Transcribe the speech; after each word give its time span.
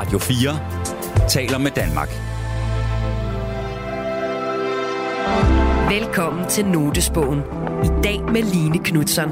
Radio 0.00 0.18
4 0.18 1.28
taler 1.28 1.58
med 1.58 1.70
Danmark. 1.70 2.08
Velkommen 5.90 6.48
til 6.48 6.66
Notesbogen. 6.66 7.38
I 7.84 7.88
dag 8.04 8.22
med 8.32 8.42
Line 8.42 8.78
Knutzon. 8.78 9.28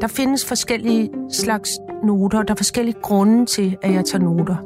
Der 0.00 0.08
findes 0.08 0.44
forskellige 0.44 1.10
slags 1.30 1.70
noter. 2.04 2.42
Der 2.42 2.54
er 2.54 2.56
forskellige 2.56 2.96
grunde 3.02 3.46
til, 3.46 3.76
at 3.82 3.92
jeg 3.92 4.04
tager 4.04 4.24
noter. 4.24 4.56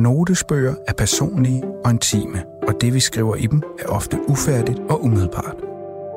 Notesbøger 0.00 0.74
er 0.88 0.92
personlige 0.92 1.62
og 1.84 1.90
intime, 1.90 2.44
og 2.68 2.80
det 2.80 2.94
vi 2.94 3.00
skriver 3.00 3.34
i 3.36 3.46
dem 3.46 3.62
er 3.78 3.86
ofte 3.86 4.18
ufærdigt 4.28 4.78
og 4.88 5.04
umiddelbart. 5.04 5.65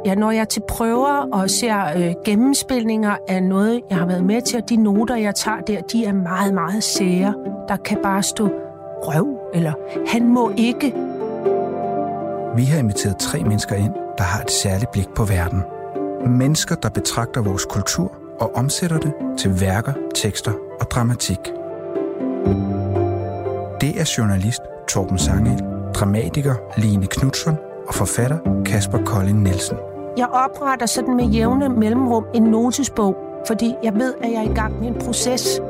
Ja, 0.06 0.16
når 0.16 0.32
jeg 0.32 0.42
er 0.42 0.46
til 0.46 0.62
prøver 0.68 1.28
og 1.32 1.50
ser 1.50 1.86
øh, 1.98 2.14
gennemspilninger 2.26 3.18
af 3.28 3.44
noget, 3.44 3.82
jeg 3.90 3.98
har 3.98 4.06
været 4.06 4.26
med 4.26 4.42
til, 4.42 4.62
og 4.62 4.70
de 4.70 4.76
noter, 4.76 5.16
jeg 5.16 5.36
tager 5.36 5.62
der, 5.62 5.82
de 5.82 6.06
er 6.06 6.14
meget, 6.14 6.54
meget 6.54 6.84
sære. 6.84 7.34
Der 7.68 7.78
kan 7.78 7.98
bare 8.04 8.24
stå 8.24 8.50
røv, 9.02 9.40
eller 9.54 9.74
han 10.08 10.28
må 10.28 10.52
ikke. 10.58 10.94
Vi 12.56 12.64
har 12.64 12.80
inviteret 12.80 13.18
tre 13.18 13.44
mennesker 13.44 13.76
ind, 13.76 13.94
der 14.18 14.24
har 14.24 14.42
et 14.42 14.52
særligt 14.52 14.92
blik 14.92 15.08
på 15.16 15.24
verden. 15.24 15.62
Mennesker, 16.28 16.76
der 16.76 16.90
betragter 16.90 17.42
vores 17.42 17.66
kultur 17.66 18.12
og 18.40 18.56
omsætter 18.56 18.98
det 18.98 19.14
til 19.38 19.62
værker, 19.62 19.94
tekster 20.16 20.52
og 20.80 20.92
dramatik. 20.92 21.40
Det 23.82 24.02
er 24.02 24.14
journalist 24.18 24.62
Torben 24.88 25.18
Sangel, 25.18 25.64
dramatiker 25.94 26.56
Line 26.78 27.08
Knudsen 27.08 27.56
og 27.88 27.94
forfatter 27.94 28.64
Kasper 28.66 29.06
Kolding 29.06 29.42
Nielsen. 29.42 29.78
Jeg 30.20 30.28
opretter 30.28 30.86
sådan 30.86 31.16
med 31.16 31.26
jævne 31.26 31.70
mellemrum 31.70 32.26
en 32.34 32.44
notesbog, 32.44 33.18
fordi 33.48 33.76
jeg 33.84 33.94
ved, 33.96 34.14
at 34.22 34.32
jeg 34.32 34.46
er 34.46 34.52
i 34.52 34.54
gang 34.54 34.80
med 34.80 34.88
en 34.88 34.96
proces. 35.06 35.62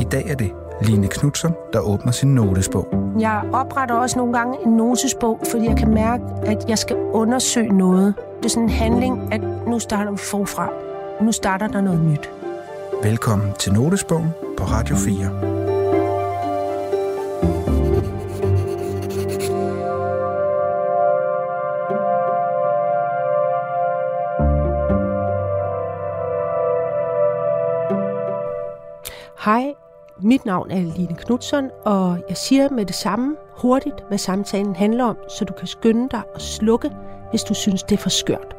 I 0.00 0.04
dag 0.04 0.30
er 0.30 0.34
det 0.34 0.52
Line 0.82 1.08
Knudsen, 1.08 1.54
der 1.72 1.80
åbner 1.80 2.12
sin 2.12 2.34
notesbog. 2.34 2.88
Jeg 3.18 3.42
opretter 3.52 3.94
også 3.94 4.18
nogle 4.18 4.32
gange 4.32 4.56
en 4.66 4.72
notesbog, 4.72 5.40
fordi 5.50 5.64
jeg 5.66 5.76
kan 5.76 5.94
mærke, 5.94 6.24
at 6.46 6.68
jeg 6.68 6.78
skal 6.78 6.96
undersøge 6.96 7.72
noget. 7.72 8.14
Det 8.38 8.44
er 8.44 8.48
sådan 8.48 8.62
en 8.62 8.70
handling, 8.70 9.32
at 9.32 9.40
nu 9.66 9.78
starter 9.78 10.10
vi 10.10 10.18
forfra. 10.18 10.68
Nu 11.20 11.32
starter 11.32 11.68
der 11.68 11.80
noget 11.80 12.00
nyt. 12.00 12.30
Velkommen 13.02 13.52
til 13.58 13.72
Notesbogen 13.72 14.28
på 14.58 14.64
Radio 14.64 14.96
4. 14.96 15.55
Hej, 29.46 29.74
mit 30.22 30.44
navn 30.44 30.70
er 30.70 30.80
Line 30.80 31.14
Knudsen, 31.14 31.70
og 31.84 32.18
jeg 32.28 32.36
siger 32.36 32.70
med 32.70 32.86
det 32.86 32.94
samme 32.94 33.36
hurtigt, 33.50 34.04
hvad 34.08 34.18
samtalen 34.18 34.76
handler 34.76 35.04
om, 35.04 35.16
så 35.28 35.44
du 35.44 35.52
kan 35.52 35.66
skynde 35.66 36.08
dig 36.08 36.22
og 36.34 36.40
slukke, 36.40 36.90
hvis 37.30 37.42
du 37.42 37.54
synes, 37.54 37.82
det 37.82 37.92
er 37.92 38.02
for 38.02 38.08
skørt. 38.08 38.56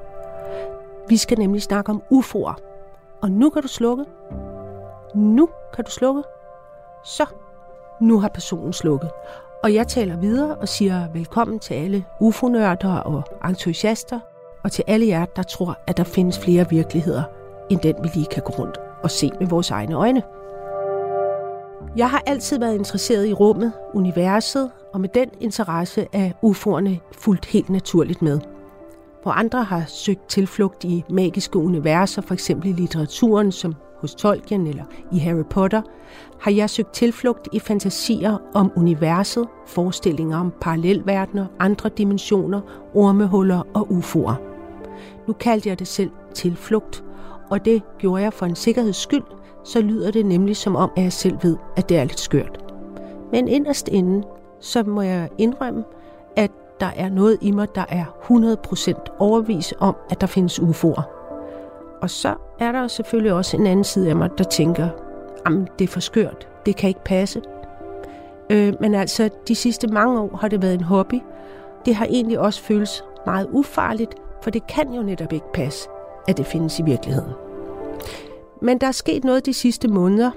Vi 1.08 1.18
skal 1.18 1.40
nemlig 1.40 1.62
snakke 1.62 1.90
om 1.90 2.04
UFO'er. 2.14 2.56
Og 3.22 3.32
nu 3.32 3.50
kan 3.50 3.62
du 3.62 3.68
slukke. 3.68 4.06
Nu 5.16 5.50
kan 5.74 5.86
du 5.86 5.92
slukke. 5.92 6.24
Så, 7.04 7.26
nu 8.02 8.20
har 8.20 8.28
personen 8.28 8.74
slukket. 8.74 9.10
Og 9.64 9.74
jeg 9.74 9.88
taler 9.88 10.18
videre 10.18 10.56
og 10.56 10.68
siger 10.68 11.08
velkommen 11.14 11.60
til 11.60 11.74
alle 11.74 12.06
UFO-nørder 12.20 12.96
og 12.96 13.24
entusiaster, 13.50 14.20
og 14.64 14.72
til 14.72 14.84
alle 14.88 15.08
jer, 15.08 15.26
der 15.26 15.44
tror, 15.44 15.78
at 15.88 15.98
der 15.98 16.04
findes 16.04 16.40
flere 16.40 16.70
virkeligheder, 16.70 17.24
end 17.70 17.80
den 17.80 17.96
vi 18.04 18.10
lige 18.14 18.28
kan 18.32 18.44
gå 18.44 18.54
rundt 18.60 18.78
og 19.04 19.12
se 19.12 19.32
med 19.40 19.48
vores 19.48 19.72
egne 19.72 19.96
øjne. 19.96 20.37
Jeg 21.98 22.10
har 22.10 22.24
altid 22.26 22.60
været 22.60 22.76
interesseret 22.76 23.28
i 23.28 23.34
rummet, 23.34 23.74
universet, 23.94 24.72
og 24.94 25.02
med 25.02 25.10
den 25.10 25.30
interesse 25.42 26.08
er 26.14 26.32
UFO'erne 26.46 27.12
fuldt 27.12 27.46
helt 27.46 27.70
naturligt 27.70 28.22
med. 28.22 28.40
Hvor 29.24 29.32
andre 29.32 29.64
har 29.64 29.84
søgt 29.88 30.30
tilflugt 30.30 30.84
i 30.84 31.04
magiske 31.10 31.58
universer, 31.60 32.22
f.eks. 32.22 32.50
i 32.50 32.54
litteraturen 32.54 33.52
som 33.52 33.76
hos 34.00 34.16
Tolkien 34.16 34.68
eller 34.68 34.84
i 35.12 35.18
Harry 35.18 35.44
Potter, 35.50 35.82
har 36.40 36.52
jeg 36.52 36.70
søgt 36.70 36.94
tilflugt 36.94 37.48
i 37.54 37.60
fantasier 37.60 38.38
om 38.54 38.72
universet, 38.76 39.48
forestillinger 39.68 40.38
om 40.38 40.54
parallelverdener, 40.62 41.46
andre 41.60 41.90
dimensioner, 41.90 42.62
ormehuller 42.94 43.62
og 43.74 43.88
UFO'er. 43.92 44.36
Nu 45.28 45.34
kaldte 45.34 45.70
jeg 45.70 45.80
det 45.80 45.88
selv 45.88 46.12
tilflugt, 46.34 47.04
og 47.50 47.66
det 47.66 47.82
gjorde 48.00 48.24
jeg 48.24 48.34
for 48.34 48.46
en 48.46 48.56
sikkerheds 48.56 48.98
skyld, 48.98 49.24
så 49.68 49.82
lyder 49.82 50.12
det 50.12 50.26
nemlig 50.26 50.58
som 50.58 50.76
om, 50.76 50.92
at 50.96 51.04
jeg 51.04 51.14
selv 51.14 51.38
ved, 51.44 51.58
at 51.76 51.90
det 51.90 51.98
er 51.98 52.04
lidt 52.04 52.20
skørt. 52.20 52.64
Men 53.32 53.48
inderst 53.48 53.88
inden, 53.88 54.24
så 54.60 54.84
må 54.84 55.02
jeg 55.02 55.30
indrømme, 55.38 55.84
at 56.36 56.52
der 56.80 56.90
er 56.96 57.10
noget 57.10 57.38
i 57.42 57.52
mig, 57.52 57.76
der 57.76 57.86
er 57.90 58.06
100% 58.06 59.18
overvis 59.20 59.74
om, 59.80 59.96
at 60.10 60.22
der 60.22 60.28
findes 60.28 60.60
UFO'er. 60.60 61.02
Og 62.02 62.10
så 62.10 62.36
er 62.60 62.72
der 62.72 62.88
selvfølgelig 62.88 63.34
også 63.34 63.58
en 63.58 63.68
anden 63.68 63.84
side 63.84 64.10
af 64.10 64.16
mig, 64.16 64.30
der 64.38 64.44
tænker, 64.44 64.90
at 65.46 65.54
det 65.80 65.86
er 65.86 65.92
for 65.92 66.00
skørt, 66.00 66.48
det 66.66 66.76
kan 66.76 66.88
ikke 66.88 67.04
passe. 67.04 67.42
Øh, 68.50 68.74
men 68.80 68.96
altså, 68.96 69.30
de 69.48 69.56
sidste 69.56 69.88
mange 69.88 70.20
år 70.20 70.38
har 70.42 70.48
det 70.48 70.62
været 70.62 70.74
en 70.74 70.84
hobby. 70.84 71.22
Det 71.86 71.96
har 71.96 72.06
egentlig 72.06 72.40
også 72.40 72.62
føles 72.62 73.04
meget 73.26 73.48
ufarligt, 73.52 74.16
for 74.42 74.50
det 74.50 74.68
kan 74.68 74.94
jo 74.94 75.02
netop 75.02 75.34
ikke 75.34 75.52
passe, 75.54 75.90
at 76.28 76.38
det 76.38 76.46
findes 76.46 76.80
i 76.80 76.84
virkeligheden. 76.84 77.47
Men 78.62 78.78
der 78.78 78.88
er 78.88 78.92
sket 78.92 79.24
noget 79.24 79.46
de 79.46 79.54
sidste 79.54 79.88
måneder. 79.88 80.32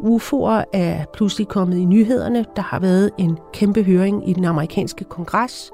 UFO'er 0.00 0.64
er 0.72 1.04
pludselig 1.12 1.48
kommet 1.48 1.76
i 1.76 1.84
nyhederne. 1.84 2.44
Der 2.56 2.62
har 2.62 2.78
været 2.78 3.10
en 3.18 3.38
kæmpe 3.52 3.82
høring 3.82 4.28
i 4.28 4.32
den 4.32 4.44
amerikanske 4.44 5.04
kongres. 5.04 5.72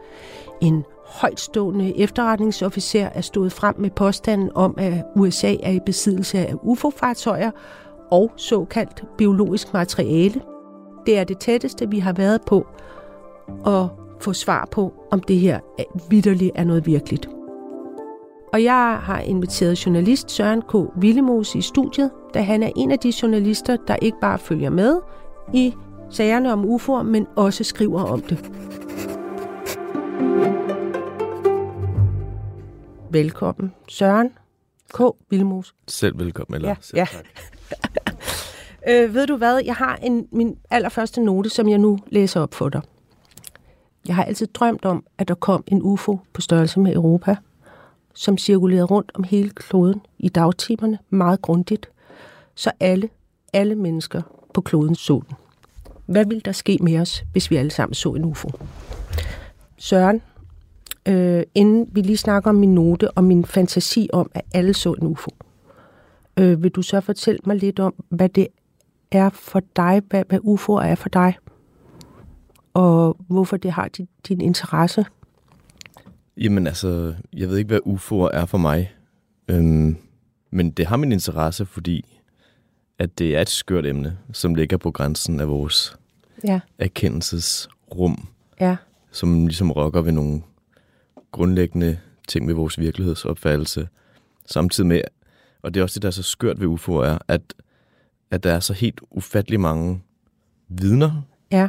En 0.60 0.84
højtstående 1.06 1.98
efterretningsofficer 1.98 3.08
er 3.14 3.20
stået 3.20 3.52
frem 3.52 3.74
med 3.78 3.90
påstanden 3.90 4.50
om, 4.54 4.74
at 4.78 5.04
USA 5.16 5.54
er 5.62 5.70
i 5.70 5.80
besiddelse 5.86 6.38
af 6.38 6.54
UFO-fartøjer 6.62 7.50
og 8.10 8.32
såkaldt 8.36 9.04
biologisk 9.18 9.72
materiale. 9.72 10.40
Det 11.06 11.18
er 11.18 11.24
det 11.24 11.38
tætteste, 11.38 11.90
vi 11.90 11.98
har 11.98 12.12
været 12.12 12.40
på 12.46 12.66
at 13.66 13.86
få 14.20 14.32
svar 14.32 14.68
på, 14.70 14.92
om 15.10 15.20
det 15.20 15.36
her 15.36 15.60
vidderligt 16.10 16.52
er 16.54 16.64
noget 16.64 16.86
virkeligt. 16.86 17.33
Og 18.54 18.62
jeg 18.62 18.98
har 19.02 19.20
inviteret 19.20 19.86
journalist 19.86 20.30
Søren 20.30 20.62
K. 20.62 20.74
Villemos 20.96 21.54
i 21.54 21.60
studiet, 21.60 22.10
da 22.34 22.42
han 22.42 22.62
er 22.62 22.70
en 22.76 22.90
af 22.90 22.98
de 22.98 23.12
journalister, 23.22 23.76
der 23.88 23.96
ikke 23.96 24.18
bare 24.20 24.38
følger 24.38 24.70
med 24.70 25.00
i 25.54 25.74
sagerne 26.10 26.52
om 26.52 26.64
UFO'er, 26.64 27.02
men 27.02 27.26
også 27.36 27.64
skriver 27.64 28.02
om 28.02 28.20
det. 28.20 28.50
Velkommen, 33.10 33.72
Søren 33.88 34.30
K. 34.94 35.00
Villemos. 35.30 35.74
Selv 35.88 36.18
velkommen, 36.18 36.54
eller 36.54 36.68
Ja, 36.68 36.76
selv 36.80 36.98
ja. 36.98 37.06
tak. 37.12 37.26
Øh, 38.88 39.14
ved 39.14 39.26
du 39.26 39.36
hvad, 39.36 39.60
jeg 39.64 39.74
har 39.74 39.98
en, 40.02 40.28
min 40.32 40.56
allerførste 40.70 41.20
note, 41.20 41.50
som 41.50 41.68
jeg 41.68 41.78
nu 41.78 41.98
læser 42.08 42.40
op 42.40 42.54
for 42.54 42.68
dig. 42.68 42.82
Jeg 44.06 44.14
har 44.16 44.24
altid 44.24 44.46
drømt 44.46 44.84
om, 44.84 45.04
at 45.18 45.28
der 45.28 45.34
kom 45.34 45.64
en 45.66 45.82
UFO 45.82 46.18
på 46.32 46.40
størrelse 46.40 46.80
med 46.80 46.94
Europa, 46.94 47.36
som 48.14 48.38
cirkulerede 48.38 48.84
rundt 48.84 49.12
om 49.14 49.24
hele 49.24 49.50
kloden 49.50 50.00
i 50.18 50.28
dagtimerne 50.28 50.98
meget 51.10 51.42
grundigt, 51.42 51.90
så 52.54 52.70
alle, 52.80 53.08
alle 53.52 53.74
mennesker 53.74 54.22
på 54.54 54.60
kloden 54.60 54.94
så 54.94 55.22
den. 55.28 55.36
Hvad 56.06 56.24
ville 56.26 56.40
der 56.40 56.52
ske 56.52 56.78
med 56.80 57.00
os, 57.00 57.24
hvis 57.32 57.50
vi 57.50 57.56
alle 57.56 57.70
sammen 57.70 57.94
så 57.94 58.14
en 58.14 58.24
UFO? 58.24 58.50
Søren, 59.76 60.22
øh, 61.08 61.42
inden 61.54 61.88
vi 61.92 62.00
lige 62.00 62.16
snakker 62.16 62.50
om 62.50 62.56
min 62.56 62.74
note 62.74 63.10
og 63.10 63.24
min 63.24 63.44
fantasi 63.44 64.08
om, 64.12 64.30
at 64.34 64.42
alle 64.54 64.74
så 64.74 64.92
en 64.92 65.06
UFO, 65.06 65.30
øh, 66.36 66.62
vil 66.62 66.70
du 66.70 66.82
så 66.82 67.00
fortælle 67.00 67.40
mig 67.46 67.56
lidt 67.56 67.80
om, 67.80 67.94
hvad 68.08 68.28
det 68.28 68.46
er 69.10 69.30
for 69.30 69.62
dig, 69.76 70.02
hvad, 70.08 70.24
hvad 70.28 70.38
UFO'er 70.38 70.84
er 70.84 70.94
for 70.94 71.08
dig, 71.08 71.36
og 72.74 73.16
hvorfor 73.28 73.56
det 73.56 73.72
har 73.72 73.88
din, 73.88 74.08
din 74.28 74.40
interesse? 74.40 75.06
Jamen 76.36 76.66
altså, 76.66 77.14
jeg 77.32 77.48
ved 77.48 77.56
ikke, 77.58 77.68
hvad 77.68 77.80
UFO'er 77.86 78.36
er 78.36 78.46
for 78.46 78.58
mig. 78.58 78.94
Øhm, 79.48 79.96
men 80.50 80.70
det 80.70 80.86
har 80.86 80.96
min 80.96 81.12
interesse, 81.12 81.66
fordi 81.66 82.20
at 82.98 83.18
det 83.18 83.36
er 83.36 83.40
et 83.40 83.48
skørt 83.48 83.86
emne, 83.86 84.18
som 84.32 84.54
ligger 84.54 84.76
på 84.76 84.90
grænsen 84.90 85.40
af 85.40 85.48
vores 85.48 85.96
Ja, 86.44 86.60
erkendelsesrum, 86.78 88.28
ja, 88.60 88.76
som 89.10 89.46
ligesom 89.46 89.70
rokker 89.70 90.02
ved 90.02 90.12
nogle 90.12 90.42
grundlæggende 91.32 91.98
ting 92.28 92.48
ved 92.48 92.54
vores 92.54 92.78
virkelighedsopfattelse. 92.78 93.88
Samtidig 94.46 94.86
med, 94.86 95.00
og 95.62 95.74
det 95.74 95.80
er 95.80 95.84
også 95.84 95.94
det, 95.94 96.02
der 96.02 96.08
er 96.08 96.12
så 96.12 96.22
skørt 96.22 96.60
ved 96.60 96.66
UFO'er, 96.66 97.04
er, 97.04 97.18
at, 97.28 97.54
at 98.30 98.44
der 98.44 98.52
er 98.52 98.60
så 98.60 98.72
helt 98.72 99.00
ufattelig 99.10 99.60
mange 99.60 100.02
vidner, 100.68 101.22
ja, 101.50 101.68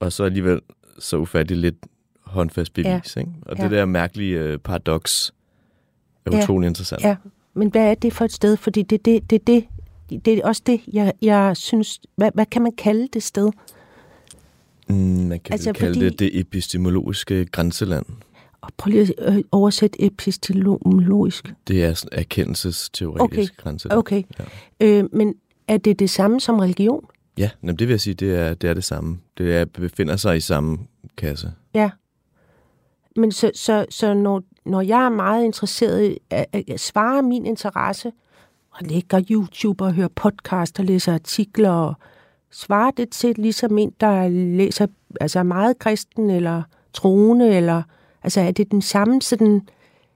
og 0.00 0.12
så 0.12 0.24
alligevel 0.24 0.60
så 0.98 1.16
ufattelig 1.16 1.58
lidt 1.58 1.86
håndfast 2.32 2.74
bevis. 2.74 3.16
Ja. 3.16 3.20
Ikke? 3.20 3.32
Og 3.42 3.56
Ja. 3.58 3.62
det 3.62 3.70
der 3.70 3.84
mærkelige 3.84 4.38
øh, 4.38 4.58
paradoks, 4.58 5.34
er 6.26 6.36
Ja. 6.36 6.42
utrolig 6.42 6.66
interessant. 6.66 7.02
Ja, 7.02 7.16
men 7.54 7.68
hvad 7.68 7.90
er 7.90 7.94
det 7.94 8.12
for 8.12 8.24
et 8.24 8.32
sted? 8.32 8.56
Fordi 8.56 8.82
det, 8.82 9.04
det, 9.04 9.30
det, 9.30 9.46
det, 9.46 9.64
det 10.24 10.38
er 10.38 10.46
også 10.46 10.62
det, 10.66 10.80
jeg, 10.92 11.12
jeg 11.22 11.56
synes... 11.56 12.00
Hvad, 12.16 12.30
hvad 12.34 12.46
kan 12.46 12.62
man 12.62 12.72
kalde 12.78 13.08
det 13.12 13.22
sted? 13.22 13.50
Mm, 14.88 14.94
man 14.96 15.40
kan 15.40 15.52
Altså, 15.52 15.72
kalde 15.72 15.94
fordi- 15.94 16.04
det 16.08 16.18
det 16.18 16.40
epistemologiske 16.40 17.44
grænseland. 17.44 18.06
Og 18.60 18.70
prøv 18.76 18.90
lige 18.90 19.20
at 19.20 19.34
øh, 19.36 19.42
oversætte 19.52 20.04
epistemologisk. 20.04 21.54
Det 21.68 21.84
er 21.84 21.94
sådan 21.94 22.18
erkendelsesteoretisk 22.18 23.52
Okay. 23.52 23.62
grænseland. 23.62 23.98
Okay, 23.98 24.22
Ja. 24.80 24.86
øh, 24.86 25.04
men 25.12 25.34
er 25.68 25.76
det 25.76 25.98
det 25.98 26.10
samme 26.10 26.40
som 26.40 26.58
religion? 26.58 27.04
Ja, 27.38 27.50
jamen, 27.62 27.76
det 27.76 27.88
vil 27.88 27.92
jeg 27.92 28.00
sige, 28.00 28.14
det 28.14 28.34
er 28.38 28.54
det, 28.54 28.70
er 28.70 28.74
det 28.74 28.84
samme. 28.84 29.18
Det 29.38 29.56
er, 29.56 29.64
befinder 29.64 30.16
sig 30.16 30.36
i 30.36 30.40
samme 30.40 30.78
kasse. 31.16 31.52
Ja. 31.74 31.90
Men 33.16 33.32
så, 33.32 33.50
så, 33.54 33.86
så 33.90 34.14
når, 34.14 34.42
når 34.64 34.80
jeg 34.80 35.04
er 35.04 35.08
meget 35.08 35.44
interesseret 35.44 36.04
i 36.10 36.18
at, 36.30 36.46
at 36.52 36.80
svare 36.80 37.22
min 37.22 37.46
interesse, 37.46 38.12
og 38.70 38.78
lægger 38.86 39.22
YouTube 39.30 39.84
og 39.84 39.92
hører 39.92 40.08
podcast 40.08 40.78
og 40.78 40.84
læser 40.84 41.14
artikler, 41.14 41.70
og 41.70 41.94
svarer 42.50 42.90
det 42.90 43.10
til 43.10 43.34
ligesom 43.38 43.78
en, 43.78 43.92
der 44.00 44.28
læser, 44.28 44.86
altså 45.20 45.38
er 45.38 45.42
meget 45.42 45.78
kristen 45.78 46.30
eller 46.30 46.62
troende, 46.92 47.56
eller 47.56 47.82
altså 48.22 48.40
er 48.40 48.50
det 48.50 48.70
den 48.70 48.82
samme 48.82 49.22
sådan, 49.22 49.60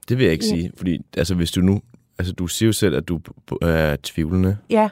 Det 0.09 0.17
vil 0.17 0.23
jeg 0.23 0.33
ikke 0.33 0.45
Ja. 0.45 0.49
sige, 0.49 0.71
fordi 0.77 0.99
altså, 1.17 1.35
hvis 1.35 1.51
du 1.51 1.61
nu... 1.61 1.81
Altså, 2.19 2.33
du 2.33 2.47
siger 2.47 2.67
jo 2.67 2.73
selv, 2.73 2.95
at 2.95 3.07
du 3.07 3.19
er 3.61 3.95
tvivlende, 4.03 4.57
ja, 4.69 4.89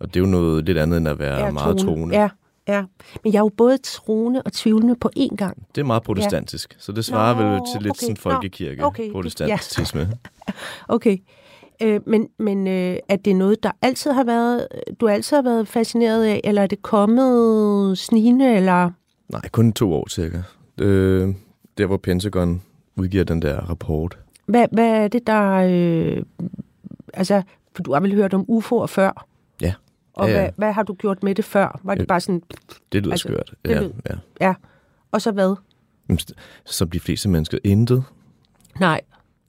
og 0.00 0.14
det 0.14 0.16
er 0.16 0.24
jo 0.24 0.30
noget 0.30 0.64
lidt 0.64 0.78
andet, 0.78 0.96
end 0.96 1.08
at 1.08 1.18
være 1.18 1.40
er 1.40 1.50
meget 1.50 1.78
troende. 1.78 2.20
Ja, 2.20 2.28
ja. 2.68 2.84
Men 3.24 3.32
jeg 3.32 3.38
er 3.38 3.42
jo 3.42 3.50
både 3.56 3.78
troende 3.78 4.42
og 4.42 4.52
tvivlende 4.52 4.96
på 4.96 5.10
én 5.18 5.36
gang. 5.36 5.66
Det 5.74 5.80
er 5.80 5.84
meget 5.84 6.02
protestantisk, 6.02 6.76
så 6.78 6.92
det 6.92 7.04
svarer 7.04 7.34
Nå, 7.44 7.50
vel 7.50 7.60
til 7.74 7.82
lidt 7.82 7.90
okay. 7.90 8.00
sådan 8.00 8.16
Nå, 8.24 8.30
folkekirke, 8.30 8.84
okay, 8.84 9.04
det- 9.04 9.12
protestantisme. 9.12 10.08
Okay. 10.88 11.18
Øh, 11.82 12.00
men 12.06 12.28
men 12.38 12.66
øh, 12.66 12.96
er 13.08 13.16
det 13.16 13.36
noget, 13.36 13.62
der 13.62 13.70
altid 13.82 14.10
har 14.12 14.24
været, 14.24 14.66
du 15.00 15.08
altid 15.08 15.36
har 15.36 15.42
været 15.42 15.68
fascineret 15.68 16.24
af, 16.24 16.40
eller 16.44 16.62
er 16.62 16.66
det 16.66 16.82
kommet 16.82 17.98
snigende, 17.98 18.54
eller... 18.56 18.90
Nej, 19.28 19.48
kun 19.52 19.72
to 19.72 19.92
år 19.94 20.08
cirka. 20.08 20.38
Øh, 20.80 21.34
der, 21.78 21.86
hvor 21.86 21.96
Pentagon 21.96 22.62
udgiver 22.96 23.24
den 23.24 23.42
der 23.42 23.56
rapport. 23.70 24.18
Hvad, 24.46 24.66
hvad 24.72 24.88
er 24.88 25.08
det, 25.08 25.26
der... 25.26 25.52
Øh, 25.52 26.22
altså, 27.14 27.42
for 27.76 27.82
du 27.82 27.92
har 27.92 28.00
vel 28.00 28.14
hørt 28.14 28.34
om 28.34 28.46
UFO'er 28.50 28.86
før? 28.86 29.26
Ja. 30.18 30.22
Og 30.22 30.28
Ja, 30.30 30.34
ja. 30.34 30.40
Hvad, 30.42 30.50
hvad 30.56 30.72
har 30.72 30.82
du 30.82 30.94
gjort 30.94 31.22
med 31.22 31.34
det 31.34 31.44
før? 31.44 31.80
Var 31.84 31.94
det 31.94 32.00
Øh, 32.02 32.06
bare 32.06 32.20
sådan, 32.20 32.42
Det 32.92 33.02
lyder 33.02 33.12
Altså, 33.12 33.28
skørt. 33.28 33.54
det 33.64 33.70
ja, 33.70 33.80
lyder- 33.80 33.92
ja. 34.10 34.14
ja, 34.40 34.54
og 35.12 35.22
så 35.22 35.30
hvad? 35.32 35.56
Som 36.64 36.90
de 36.90 37.00
fleste 37.00 37.28
mennesker, 37.28 37.58
intet. 37.64 38.04
Nej, 38.80 39.00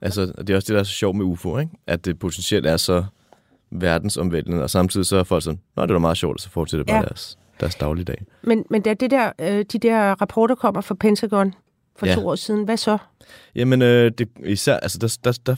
Altså, 0.02 0.26
det 0.26 0.50
er 0.50 0.56
også 0.56 0.66
det, 0.68 0.74
der 0.74 0.80
er 0.80 0.84
så 0.84 0.92
sjovt 0.92 1.16
med 1.18 1.26
UFO, 1.26 1.58
ikke? 1.58 1.72
At 1.88 2.06
det 2.06 2.20
potentielt 2.20 2.66
er 2.66 2.78
så 2.78 3.06
verdensomvæltende, 3.72 4.64
og 4.64 4.70
samtidig 4.70 5.06
så 5.06 5.18
er 5.18 5.24
folk 5.24 5.44
sådan, 5.44 5.60
nå, 5.76 5.86
det 5.86 5.94
var 5.94 6.00
meget 6.00 6.18
sjovt, 6.18 6.34
og 6.36 6.40
så 6.40 6.50
fortsætter 6.50 6.84
bare 6.86 6.96
Ja. 6.96 7.02
ja. 7.02 7.06
deres, 7.08 7.38
deres 7.60 7.76
dagligdag. 7.76 8.26
men, 8.42 8.66
men 8.70 8.82
da 8.82 8.94
det 8.94 9.12
der, 9.12 9.32
øh, 9.40 9.66
de 9.72 9.80
der 9.80 10.12
rapporter 10.22 10.56
kommer 10.56 10.82
fra 10.82 10.96
Pentagon 10.96 11.54
for 11.96 12.06
Ja. 12.06 12.16
to 12.16 12.28
år 12.28 12.36
siden, 12.36 12.64
hvad 12.66 12.78
så? 12.78 12.98
Jamen, 13.56 13.82
øh, 13.82 14.12
det, 14.18 14.30
især, 14.46 14.78
altså, 14.78 14.98
der, 14.98 15.18
der, 15.24 15.40
der, 15.46 15.56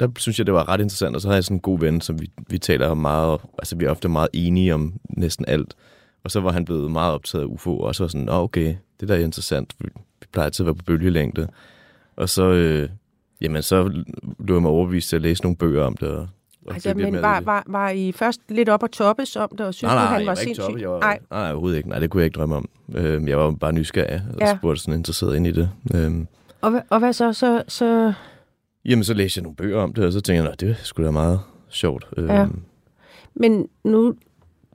der, 0.00 0.08
synes 0.18 0.38
jeg, 0.38 0.46
det 0.46 0.54
var 0.54 0.68
ret 0.68 0.80
interessant, 0.80 1.14
og 1.16 1.22
så 1.22 1.28
har 1.28 1.34
jeg 1.34 1.44
sådan 1.44 1.56
en 1.56 1.60
god 1.60 1.78
ven, 1.80 2.00
som 2.00 2.20
vi, 2.20 2.30
vi 2.48 2.58
taler 2.58 2.88
om 2.88 2.98
meget, 2.98 3.40
altså 3.58 3.76
vi 3.76 3.84
er 3.84 3.90
ofte 3.90 4.08
meget 4.08 4.28
enige 4.32 4.74
om 4.74 4.92
næsten 5.08 5.44
alt, 5.48 5.74
og 6.24 6.30
så 6.30 6.40
var 6.40 6.52
han 6.52 6.64
blevet 6.64 6.90
meget 6.90 7.12
optaget 7.14 7.42
af 7.44 7.48
UFO, 7.48 7.78
og 7.78 7.94
så 7.94 8.02
var 8.02 8.08
sådan, 8.08 8.24
nå 8.24 8.32
okay, 8.32 8.74
det 9.00 9.08
der 9.08 9.14
er 9.14 9.18
interessant, 9.18 9.74
vi, 9.80 9.88
vi 10.20 10.26
plejer 10.32 10.44
altid 10.44 10.62
at 10.64 10.66
være 10.66 10.74
på 10.74 10.84
bølgelængde, 10.84 11.48
og 12.16 12.28
så, 12.28 12.44
øh, 12.52 12.88
jamen, 13.40 13.62
så 13.62 13.90
blev 14.44 14.54
jeg 14.56 14.62
mig 14.62 14.70
overbevist 14.70 15.08
til 15.08 15.16
at 15.16 15.22
læse 15.22 15.42
nogle 15.42 15.56
bøger 15.56 15.84
om 15.84 15.96
det, 15.96 16.08
og, 16.08 16.28
Altså, 16.70 16.94
men 16.94 17.12
mere 17.12 17.22
var, 17.22 17.40
var, 17.40 17.64
var 17.66 17.90
I 17.90 18.12
først 18.12 18.40
lidt 18.48 18.68
op 18.68 18.82
og 18.82 18.90
toppes 18.90 19.36
om 19.36 19.48
det, 19.58 19.66
og 19.66 19.74
synes 19.74 19.88
nej, 19.92 19.94
du, 19.94 20.04
nej, 20.04 20.12
han 20.12 20.20
jeg 20.20 20.26
var 20.26 20.34
sindssyg? 20.34 20.62
toppet. 20.64 20.80
Jeg 20.80 20.90
var, 20.90 21.00
Nej, 21.00 21.18
nej. 21.30 21.40
nej, 21.40 21.50
overhovedet 21.50 21.76
ikke. 21.76 21.88
Nej, 21.88 21.98
det 21.98 22.10
kunne 22.10 22.20
jeg 22.20 22.24
ikke 22.24 22.36
drømme 22.38 22.56
om. 22.56 22.68
Øh, 22.94 23.28
jeg 23.28 23.38
var 23.38 23.50
bare 23.50 23.72
nysgerrig 23.72 24.22
og 24.34 24.38
Ja. 24.40 24.56
spurgte 24.56 24.82
sådan 24.82 24.94
interesseret 24.98 25.36
ind 25.36 25.46
i 25.46 25.50
det. 25.50 25.70
Øh, 25.94 26.12
og, 26.60 26.70
hvad- 26.70 26.80
og 26.90 26.98
hvad 26.98 27.12
så? 27.12 27.32
så, 27.32 27.62
så 27.68 28.12
jamen, 28.88 29.04
så 29.04 29.14
læste 29.14 29.38
jeg 29.38 29.42
nogle 29.42 29.56
bøger 29.56 29.78
om 29.82 29.94
det, 29.94 30.04
og 30.04 30.12
så 30.12 30.20
tænkte 30.20 30.42
jeg, 30.42 30.44
"Nå, 30.44 30.54
det 30.68 30.76
skulle 30.82 31.06
da 31.06 31.10
meget 31.12 31.40
sjovt. 31.68 32.06
Ja. 32.18 32.46
Men 33.34 33.68
nu 33.84 34.14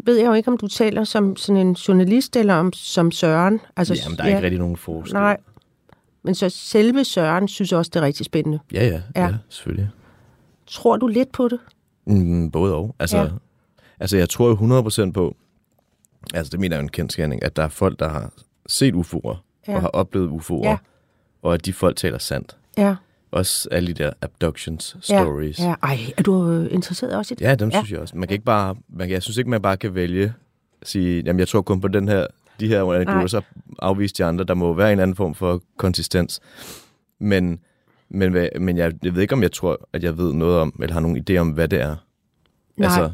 ved 0.04 0.18
jeg 0.18 0.26
jo 0.28 0.34
ikke, 0.34 0.52
om 0.52 0.58
du 0.58 0.68
taler 0.68 1.04
som 1.04 1.36
sådan 1.36 1.68
en 1.68 1.74
journalist, 1.74 2.36
eller 2.36 2.54
om 2.54 2.74
som 2.74 3.12
Søren. 3.12 3.60
Altså, 3.78 3.94
Jamen, 4.06 4.18
der 4.18 4.24
er 4.24 4.28
ja. 4.28 4.36
ikke 4.36 4.46
rigtig 4.46 4.60
nogen 4.60 4.78
forskel. 4.78 5.14
Nej. 5.14 5.38
Men 6.24 6.36
så 6.36 6.50
selve 6.50 7.04
Søren 7.04 7.48
synes 7.48 7.72
også, 7.72 7.92
det 7.94 8.00
er 8.00 8.06
rigtig 8.06 8.26
spændende. 8.26 8.60
Ja, 8.74 8.86
ja, 8.88 9.02
Ja. 9.16 9.22
ja. 9.28 9.34
selvfølgelig. 9.50 9.90
Tror 10.68 10.98
du 10.98 11.08
lidt 11.08 11.32
på 11.32 11.48
det? 11.48 11.60
Mm, 12.06 12.52
både 12.52 12.76
og. 12.76 12.96
Altså, 13.00 13.18
Ja. 13.18 13.28
altså, 14.00 14.18
jeg 14.18 14.30
tror 14.30 14.48
jo 14.48 14.56
100% 14.56 15.12
på, 15.14 15.36
altså 16.34 16.50
det 16.52 16.60
mener 16.60 16.76
jeg 16.76 16.80
er 16.80 16.84
en 16.84 16.90
kendskærning, 16.90 17.44
at 17.44 17.56
der 17.56 17.64
er 17.64 17.68
folk, 17.68 18.00
der 18.00 18.10
har 18.10 18.32
set 18.68 18.94
UFO'er, 18.96 19.38
ja. 19.68 19.76
og 19.76 19.82
har 19.82 19.88
oplevet 19.88 20.30
UFO'er, 20.30 20.64
Ja. 20.68 20.78
og 21.42 21.54
at 21.54 21.66
de 21.66 21.74
folk 21.74 21.96
taler 21.98 22.18
sandt. 22.18 22.58
Ja. 22.78 22.96
Også 23.32 23.68
alle 23.72 23.88
de 23.94 24.04
der 24.04 24.12
abductions 24.22 24.98
Ja. 25.10 25.24
stories. 25.24 25.60
ja. 25.60 25.76
Ej, 25.84 25.98
er 26.18 26.24
du 26.24 26.50
øh, 26.52 26.74
interesseret 26.74 27.16
også 27.16 27.34
i 27.34 27.36
det? 27.36 27.46
Ja, 27.46 27.56
dem 27.56 27.70
Ja. 27.70 27.76
ja. 27.78 27.82
synes 27.82 27.92
jeg 27.92 28.00
også. 28.00 28.18
Man 28.18 28.28
kan 28.28 28.34
ikke 28.36 28.46
bare, 28.46 28.76
man, 28.90 29.10
jeg 29.10 29.24
synes 29.24 29.38
ikke, 29.38 29.50
man 29.50 29.62
bare 29.62 29.78
kan 29.78 29.96
vælge 29.96 30.34
at 30.82 30.88
sige, 30.88 31.24
jamen 31.26 31.40
jeg 31.40 31.48
tror 31.48 31.62
kun 31.62 31.82
på 31.82 31.88
den 31.88 32.08
her, 32.08 32.28
de 32.60 32.68
her 32.68 32.84
anekdoter, 32.84 33.28
så 33.28 33.42
afvise 33.80 34.16
de 34.18 34.26
andre. 34.26 34.44
Der 34.46 34.54
må 34.54 34.74
være 34.74 34.94
en 34.94 35.00
anden 35.00 35.16
form 35.16 35.36
for 35.36 35.62
konsistens. 35.78 36.40
Men, 37.20 37.60
men, 38.10 38.50
men 38.60 38.78
jeg, 38.78 38.94
jeg 39.04 39.16
ved 39.16 39.22
ikke, 39.22 39.34
om 39.36 39.42
jeg 39.44 39.52
tror, 39.52 39.88
at 39.94 40.04
jeg 40.04 40.18
ved 40.18 40.34
noget 40.34 40.58
om, 40.60 40.80
eller 40.82 40.94
har 40.94 41.00
nogen 41.02 41.24
idé 41.30 41.38
om, 41.38 41.50
hvad 41.50 41.68
det 41.68 41.82
er. 41.82 41.96
Altså, 42.82 43.00
Nej. 43.02 43.10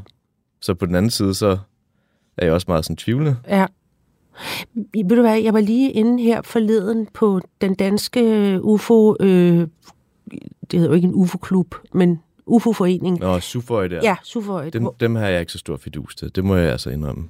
så 0.62 0.74
på 0.74 0.86
den 0.86 0.96
anden 0.96 1.12
side, 1.12 1.34
så 1.34 1.58
er 2.38 2.46
jeg 2.46 2.54
også 2.54 2.66
meget 2.68 2.86
sådan 2.86 2.96
tvivlende. 2.96 3.36
Ja. 3.48 3.66
Ved 4.94 5.16
du 5.16 5.22
hvad, 5.22 5.40
jeg 5.42 5.54
var 5.54 5.60
lige 5.62 5.92
inde 5.92 6.24
her 6.24 6.42
forleden 6.42 7.08
på 7.14 7.42
den 7.62 7.76
danske 7.76 8.60
UFO, 8.64 9.16
øh, 9.20 9.68
det 10.72 10.80
hedder 10.80 10.88
jo 10.88 10.96
ikke 10.96 11.08
en 11.08 11.14
UFO-klub, 11.16 11.76
men 11.94 12.20
UFO-forening. 12.46 13.20
Nå, 13.20 13.40
Suføj 13.40 13.88
der. 13.88 14.00
Ja, 14.04 14.16
UFO. 14.36 14.70
Dem, 14.70 14.88
dem 15.00 15.16
har 15.16 15.28
jeg 15.28 15.40
ikke 15.40 15.52
så 15.52 15.58
stor 15.58 15.78
fidus 15.78 16.16
til. 16.16 16.36
Det 16.36 16.46
må 16.46 16.56
jeg 16.56 16.72
altså 16.72 16.90
indrømme. 16.90 17.30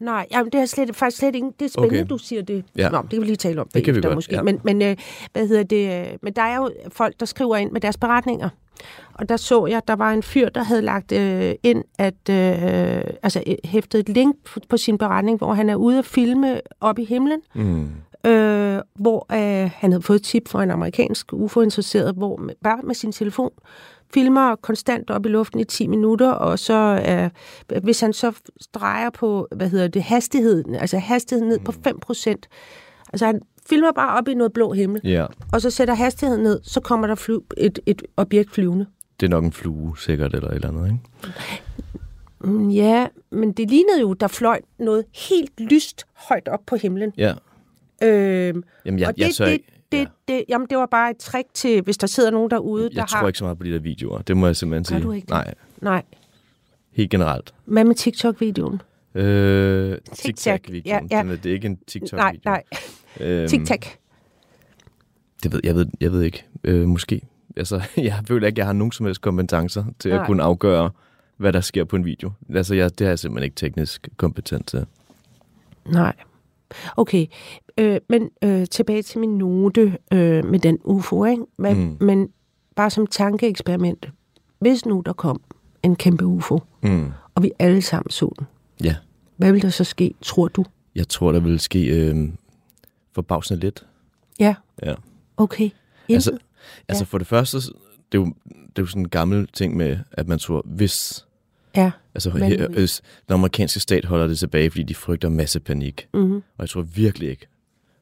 Nej, 0.00 0.26
jamen, 0.30 0.52
det 0.52 0.60
er 0.60 0.66
slet, 0.66 0.96
faktisk 0.96 1.18
slet 1.18 1.34
ikke... 1.34 1.48
Det 1.60 1.64
er 1.64 1.68
spændende, 1.70 2.00
okay. 2.00 2.08
Du 2.10 2.18
siger 2.18 2.42
det. 2.42 2.64
Ja. 2.76 2.88
Nå, 2.88 3.02
det 3.02 3.10
kan 3.10 3.20
vi 3.20 3.26
lige 3.26 3.36
tale 3.36 3.60
om 3.60 3.68
Det 3.74 3.84
kan 3.84 3.94
vi 3.94 4.00
godt, 4.00 4.14
måske. 4.14 4.34
ja. 4.34 4.42
Men, 4.42 4.60
men, 4.64 4.82
øh, 4.82 4.96
hvad 5.32 5.48
hedder 5.48 5.62
det, 5.62 6.00
øh, 6.00 6.06
men 6.22 6.32
der 6.32 6.42
er 6.42 6.56
jo 6.56 6.70
folk, 6.88 7.20
der 7.20 7.26
skriver 7.26 7.56
ind 7.56 7.70
med 7.72 7.80
deres 7.80 7.96
beretninger. 7.96 8.48
Og 9.14 9.28
der 9.28 9.36
så 9.36 9.66
jeg, 9.66 9.82
der 9.88 9.96
var 9.96 10.12
en 10.12 10.22
fyr, 10.22 10.48
der 10.48 10.62
havde 10.62 10.82
lagt 10.82 11.12
øh, 11.12 11.54
ind, 11.62 11.84
at 11.98 12.28
øh, 12.30 13.14
altså 13.22 13.42
øh, 13.46 13.54
hæftet 13.64 13.98
et 13.98 14.08
link 14.08 14.36
på, 14.44 14.60
på 14.68 14.76
sin 14.76 14.98
beretning, 14.98 15.38
hvor 15.38 15.54
han 15.54 15.70
er 15.70 15.74
ude 15.76 15.98
at 15.98 16.04
filme 16.04 16.60
op 16.80 16.98
i 16.98 17.04
himlen, 17.04 17.40
Mm. 17.54 17.88
Øh, 18.26 18.80
hvor 18.94 19.26
øh, 19.32 19.70
han 19.74 19.92
havde 19.92 20.02
fået 20.02 20.16
et 20.16 20.22
tip 20.24 20.48
fra 20.48 20.62
en 20.62 20.70
amerikansk 20.70 21.32
UFO-interesseret, 21.32 22.14
hvor 22.14 22.36
med, 22.36 22.54
bare 22.64 22.82
med 22.84 22.94
sin 22.94 23.12
telefon 23.12 23.50
filmer 24.14 24.56
konstant 24.56 25.10
op 25.10 25.26
i 25.26 25.28
luften 25.28 25.60
i 25.60 25.64
10 25.64 25.86
minutter, 25.86 26.30
og 26.30 26.58
så 26.58 27.02
øh, 27.72 27.80
hvis 27.82 28.00
han 28.00 28.12
så 28.12 28.32
drejer 28.74 29.10
på, 29.10 29.48
hvad 29.56 29.68
hedder 29.68 29.88
det, 29.88 30.02
hastigheden, 30.02 30.74
altså 30.74 30.98
hastigheden 30.98 31.48
ned 31.48 31.58
på 31.58 31.72
5 31.84 31.98
procent, 32.00 32.48
altså 33.12 33.26
han 33.26 33.40
filmer 33.68 33.92
bare 33.92 34.18
op 34.18 34.28
i 34.28 34.34
noget 34.34 34.52
blå 34.52 34.72
himmel, 34.72 35.00
Ja, 35.04 35.26
og 35.52 35.60
så 35.60 35.70
sætter 35.70 35.94
hastigheden 35.94 36.42
ned, 36.42 36.60
så 36.62 36.80
kommer 36.80 37.06
der 37.06 37.14
fly, 37.14 37.34
et, 37.56 37.78
et 37.86 38.02
objekt 38.16 38.50
flyvende. 38.50 38.86
det 39.20 39.26
er 39.26 39.30
nok 39.30 39.44
en 39.44 39.52
flue, 39.52 39.98
sikkert, 39.98 40.34
eller 40.34 40.48
et 40.48 40.54
eller 40.54 40.68
andet, 40.68 40.86
ikke? 40.86 40.98
Mm, 42.40 42.68
Ja, 42.70 43.06
men 43.30 43.52
det 43.52 43.70
lignede 43.70 44.00
jo, 44.00 44.12
der 44.12 44.26
fløj 44.28 44.60
noget 44.78 45.04
helt 45.30 45.60
lyst 45.60 46.06
højt 46.28 46.48
op 46.48 46.60
på 46.66 46.76
himlen. 46.76 47.12
Ja. 47.16 47.34
Øhm, 48.02 48.62
Jamen, 48.84 49.00
jeg, 49.00 49.08
og 49.08 49.14
det, 49.16 49.22
jeg, 49.22 49.34
tør 49.34 49.44
det, 49.44 49.52
ikke, 49.52 49.66
det, 49.92 49.98
ja. 49.98 50.04
det, 50.28 50.44
jamen, 50.48 50.66
det 50.70 50.78
var 50.78 50.86
bare 50.86 51.10
et 51.10 51.16
trick 51.16 51.48
til, 51.54 51.82
hvis 51.82 51.98
der 51.98 52.06
sidder 52.06 52.30
nogen 52.30 52.50
derude, 52.50 52.82
der 52.82 52.90
jeg 52.94 53.02
har... 53.02 53.20
tror 53.20 53.26
ikke 53.28 53.38
så 53.38 53.44
meget 53.44 53.58
på 53.58 53.64
de 53.64 53.72
der 53.72 53.78
videoer. 53.78 54.18
Det 54.22 54.36
må 54.36 54.46
jeg 54.46 54.56
simpelthen 54.56 54.94
Gør 54.94 55.00
sige. 55.00 55.06
du 55.08 55.12
ikke? 55.12 55.28
Nej, 55.30 55.54
Nej. 55.80 56.02
helt 56.92 57.10
generelt. 57.10 57.54
Hvad 57.64 57.84
med 57.84 57.94
TikTok-videoen? 57.94 58.82
Øh, 59.14 59.98
TikTok. 59.98 60.16
TikTok-videoen. 60.16 61.08
Ja, 61.10 61.16
ja. 61.16 61.22
Ja, 61.22 61.30
ja. 61.30 61.36
Det 61.36 61.46
er 61.46 61.52
ikke 61.54 61.66
en 61.66 61.78
TikTok-video. 61.86 62.40
Nej, 62.44 62.62
nej. 63.20 63.28
Øhm, 63.40 63.48
TikTok. 63.48 63.84
Det 65.42 65.52
ved, 65.52 65.60
jeg, 65.64 65.74
ved, 65.74 65.86
jeg 66.00 66.12
ved 66.12 66.22
ikke. 66.22 66.44
Øh, 66.64 66.88
måske. 66.88 67.20
Altså, 67.56 67.82
jeg 67.96 68.14
føler 68.28 68.46
ikke, 68.46 68.58
jeg 68.58 68.66
har 68.66 68.72
nogen 68.72 68.92
som 68.92 69.06
helst 69.06 69.20
kompetencer 69.20 69.84
til 69.98 70.10
Nej. 70.10 70.20
at 70.20 70.26
kunne 70.26 70.42
afgøre, 70.42 70.90
hvad 71.36 71.52
der 71.52 71.60
sker 71.60 71.84
på 71.84 71.96
en 71.96 72.04
video. 72.04 72.32
Altså, 72.54 72.74
jeg, 72.74 72.98
det 72.98 73.04
har 73.04 73.10
jeg 73.10 73.18
simpelthen 73.18 73.44
ikke 73.44 73.56
teknisk 73.56 74.08
kompetent 74.16 74.66
til. 74.66 74.86
Nej. 75.86 76.14
Okay, 76.96 77.26
øh, 77.78 78.00
men 78.08 78.30
øh, 78.44 78.66
tilbage 78.66 79.02
til 79.02 79.20
min 79.20 79.38
note 79.38 79.98
øh, 80.12 80.44
med 80.44 80.58
den 80.58 80.78
UFO, 80.84 81.24
ikke? 81.24 81.42
Men, 81.58 81.76
mm. 81.78 81.96
Men 82.06 82.28
bare 82.76 82.90
som 82.90 83.06
tankeeksperiment. 83.06 84.08
Hvis 84.58 84.86
nu 84.86 85.02
der 85.06 85.12
kom 85.12 85.40
en 85.82 85.96
kæmpe 85.96 86.24
UFO, 86.26 86.58
Mm. 86.82 87.10
og 87.34 87.42
vi 87.42 87.50
alle 87.58 87.82
sammen 87.82 88.10
så 88.10 88.32
den, 88.38 88.46
Ja, 88.84 88.94
hvad 89.36 89.52
vil 89.52 89.62
der 89.62 89.68
så 89.70 89.84
ske, 89.84 90.14
tror 90.22 90.48
du? 90.48 90.64
jeg 90.94 91.08
tror, 91.08 91.32
der 91.32 91.40
vil 91.40 91.60
ske 91.60 91.86
øh, 91.86 92.28
forbavsende 93.14 93.60
lidt. 93.60 93.86
Ja, 94.40 94.54
Ja. 94.82 94.94
okay. 95.36 95.64
Intet? 95.64 96.14
Altså, 96.14 96.38
altså 96.88 97.04
for 97.04 97.18
det 97.18 97.26
første, 97.26 97.56
det, 97.58 97.72
er 98.12 98.18
jo, 98.18 98.24
det 98.46 98.78
er 98.78 98.82
jo 98.82 98.86
sådan 98.86 99.02
en 99.02 99.08
gammel 99.08 99.46
ting 99.52 99.76
med, 99.76 99.98
at 100.12 100.28
man 100.28 100.38
tror, 100.38 100.62
hvis... 100.64 101.26
Ja. 101.76 101.90
Altså, 102.14 102.30
her, 102.30 102.68
hvis 102.68 103.02
den 103.28 103.34
amerikanske 103.34 103.80
stat 103.80 104.04
holder 104.04 104.26
det 104.26 104.38
tilbage, 104.38 104.70
fordi 104.70 104.82
de 104.82 104.94
frygter 104.94 105.28
masse 105.28 105.60
panik. 105.60 106.08
Mm-hmm. 106.14 106.36
Og 106.36 106.60
jeg 106.60 106.68
tror 106.68 106.82
virkelig 106.82 107.30
ikke, 107.30 107.46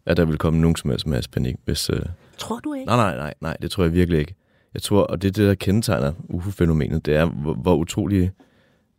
at 0.06 0.16
der 0.16 0.24
vil 0.24 0.38
komme 0.38 0.60
nogen 0.60 0.76
som 0.76 0.90
helst 0.90 1.06
masse 1.06 1.30
panik, 1.30 1.54
hvis... 1.64 1.90
Øh... 1.90 2.00
Tror 2.38 2.60
du 2.60 2.74
ikke? 2.74 2.86
Nej, 2.86 2.96
nej, 2.96 3.16
nej, 3.16 3.34
nej, 3.40 3.56
det 3.62 3.70
tror 3.70 3.84
jeg 3.84 3.92
virkelig 3.92 4.20
ikke. 4.20 4.34
Jeg 4.74 4.82
tror, 4.82 5.02
og 5.02 5.22
det 5.22 5.28
er 5.28 5.32
det, 5.32 5.48
der 5.48 5.54
kendetegner 5.54 6.12
UFO-fænomenet, 6.28 7.06
det 7.06 7.16
er, 7.16 7.24
hvor, 7.24 7.54
hvor 7.54 7.76
utrolig 7.76 8.30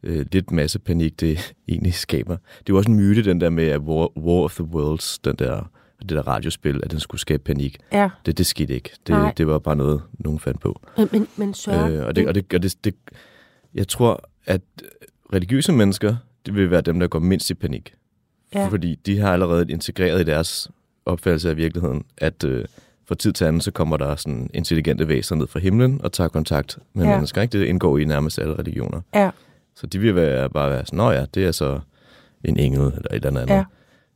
øh, 0.03 0.25
lidt 0.31 0.51
masse 0.51 0.79
panik 0.79 1.19
det 1.19 1.53
egentlig 1.67 1.93
skaber. 1.93 2.35
Det 2.35 2.59
er 2.59 2.63
jo 2.69 2.77
også 2.77 2.91
en 2.91 2.97
myte, 2.97 3.23
den 3.23 3.41
der 3.41 3.49
med 3.49 3.67
at 3.67 3.79
War, 3.79 4.17
War 4.17 4.43
of 4.43 4.55
the 4.55 4.63
Worlds, 4.63 5.19
den 5.19 5.35
der, 5.35 5.69
det 6.01 6.09
der 6.09 6.27
radiospil, 6.27 6.81
at 6.83 6.91
den 6.91 6.99
skulle 6.99 7.21
skabe 7.21 7.43
panik. 7.43 7.77
Ja. 7.91 8.09
Det, 8.25 8.37
det 8.37 8.45
skete 8.45 8.73
ikke. 8.73 8.89
Nej. 9.09 9.27
Det, 9.27 9.37
det 9.37 9.47
var 9.47 9.59
bare 9.59 9.75
noget, 9.75 10.01
nogen 10.19 10.39
fandt 10.39 10.59
på. 10.59 10.81
Men, 10.97 11.09
men, 11.11 11.27
men 11.35 11.53
Søren, 11.53 11.93
Øh, 11.93 12.05
og 12.05 12.15
det, 12.15 12.27
og 12.27 12.35
det, 12.35 12.53
og 12.53 12.63
det, 12.63 12.75
det, 12.83 12.95
jeg 13.73 13.87
tror, 13.87 14.29
at 14.47 14.61
religiøse 15.33 15.71
mennesker, 15.71 16.15
det 16.45 16.55
vil 16.55 16.71
være 16.71 16.81
dem, 16.81 16.99
der 16.99 17.07
går 17.07 17.19
mindst 17.19 17.49
i 17.49 17.53
panik. 17.53 17.93
Ja. 18.55 18.67
Fordi 18.67 18.95
de 19.05 19.19
har 19.19 19.33
allerede 19.33 19.65
integreret 19.71 20.21
i 20.21 20.23
deres 20.23 20.69
opfattelse 21.05 21.49
af 21.49 21.57
virkeligheden, 21.57 22.03
at 22.17 22.43
øh, 22.43 22.65
fra 23.07 23.15
tid 23.15 23.33
til 23.33 23.45
anden, 23.45 23.61
så 23.61 23.71
kommer 23.71 23.97
der 23.97 24.15
sådan 24.15 24.49
intelligente 24.53 25.07
væsener 25.07 25.39
ned 25.39 25.47
fra 25.47 25.59
himlen 25.59 26.01
og 26.03 26.11
tager 26.11 26.27
kontakt 26.27 26.77
med 26.93 27.05
Ja. 27.05 27.11
mennesker. 27.11 27.41
Ikke? 27.41 27.59
Det 27.59 27.65
indgår 27.65 27.97
i 27.97 28.03
nærmest 28.05 28.39
alle 28.39 28.59
religioner. 28.59 29.01
Ja. 29.15 29.29
Så 29.75 29.87
de 29.87 29.99
vil 29.99 30.15
være, 30.15 30.49
bare 30.49 30.69
være 30.71 30.85
sådan, 30.85 30.97
nå 30.97 31.11
ja, 31.11 31.25
det 31.33 31.45
er 31.45 31.51
så 31.51 31.79
en 32.43 32.57
engel 32.59 32.81
eller 32.81 33.07
et 33.11 33.25
eller 33.25 33.41
andet. 33.41 33.53
Ja. 33.53 33.63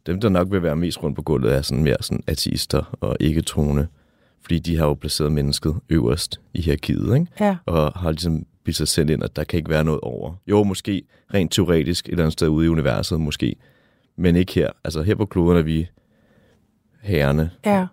Dem, 0.06 0.22
der 0.22 0.30
nok 0.30 0.52
vil 0.52 0.64
være 0.64 0.76
mest 0.76 1.04
rundt 1.04 1.16
på 1.16 1.22
gulvet, 1.22 1.54
er 1.56 1.62
sådan 1.62 1.84
mere 1.84 1.98
sådan 2.02 2.24
ateister 2.28 2.98
og 3.02 3.18
ikke 3.20 3.42
troende. 3.42 3.88
Fordi 4.42 4.60
de 4.60 4.78
har 4.78 4.86
jo 4.86 4.94
placeret 4.94 5.32
mennesket 5.32 5.76
øverst 5.90 6.40
i 6.54 6.62
hierarkiet, 6.62 7.16
ikke? 7.16 7.28
Ja. 7.40 7.56
og 7.66 7.92
har 7.96 8.12
ligesom 8.12 8.46
bildt 8.70 8.78
sig 8.78 8.88
selv 8.88 9.10
ind, 9.10 9.24
at 9.24 9.36
der 9.36 9.44
kan 9.44 9.58
ikke 9.58 9.70
være 9.70 9.84
noget 9.84 10.00
over. 10.02 10.34
Jo, 10.48 10.64
måske 10.64 11.04
rent 11.34 11.52
teoretisk 11.52 12.06
et 12.06 12.12
eller 12.12 12.24
andet 12.24 12.34
sted 12.34 12.48
ude 12.48 12.66
i 12.66 12.70
universet, 12.70 13.22
måske. 13.22 13.56
Men 14.16 14.36
ikke 14.36 14.54
her. 14.54 14.70
Altså 14.84 15.02
her 15.02 15.16
på 15.16 15.26
kloden 15.26 15.58
er 15.58 15.62
vi 15.62 15.88
herrene. 17.02 17.52
Ja. 17.66 17.86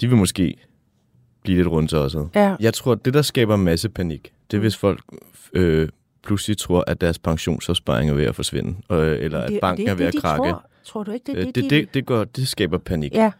De 0.00 0.08
vil 0.08 0.16
måske 0.16 0.54
blive 1.42 1.56
lidt 1.56 1.68
rundt 1.68 1.94
også. 1.94 2.28
Ja. 2.34 2.56
Jeg 2.60 2.74
tror, 2.74 2.94
det 2.94 3.14
der 3.14 3.22
skaber 3.22 3.56
masse 3.56 3.88
panik, 3.88 4.32
det 4.50 4.56
er 4.56 4.60
hvis 4.60 4.76
folk 4.76 5.00
øh, 5.52 5.88
pludselig 6.24 6.58
tror, 6.58 6.84
at 6.86 7.00
deres 7.00 7.18
pensionsopsparing 7.18 8.10
er 8.10 8.14
ved 8.14 8.24
at 8.24 8.34
forsvinde, 8.34 8.76
øh, 8.92 9.18
eller 9.24 9.46
Det- 9.46 9.54
at 9.54 9.60
banken 9.60 9.86
det 9.86 9.90
er 9.90 9.94
ved 9.94 10.06
at 10.06 10.12
det, 10.12 10.18
de 10.22 10.26
krakke. 10.26 10.48
Tror. 10.50 10.66
tror 10.84 11.02
du 11.02 11.10
ikke, 11.10 11.24
det 11.26 11.34
er 11.34 11.40
Øh, 11.40 11.46
det, 11.46 11.54
det, 11.54 11.64
de... 11.70 11.76
det, 11.76 11.94
det, 11.94 12.06
går, 12.06 12.24
det 12.24 12.48
skaber 12.48 12.78
panik. 12.78 13.14
Ja. 13.14 13.30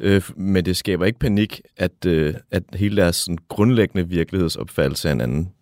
Øh, 0.00 0.22
men 0.36 0.64
det 0.64 0.76
skaber 0.76 1.04
ikke 1.04 1.18
panik, 1.18 1.60
at, 1.76 2.06
øh, 2.06 2.34
at 2.50 2.62
hele 2.74 2.96
deres 2.96 3.16
sådan, 3.16 3.38
grundlæggende 3.48 4.08
virkelighedsopfattelse 4.08 5.08
er 5.08 5.12
en 5.12 5.20
anden. 5.20 5.52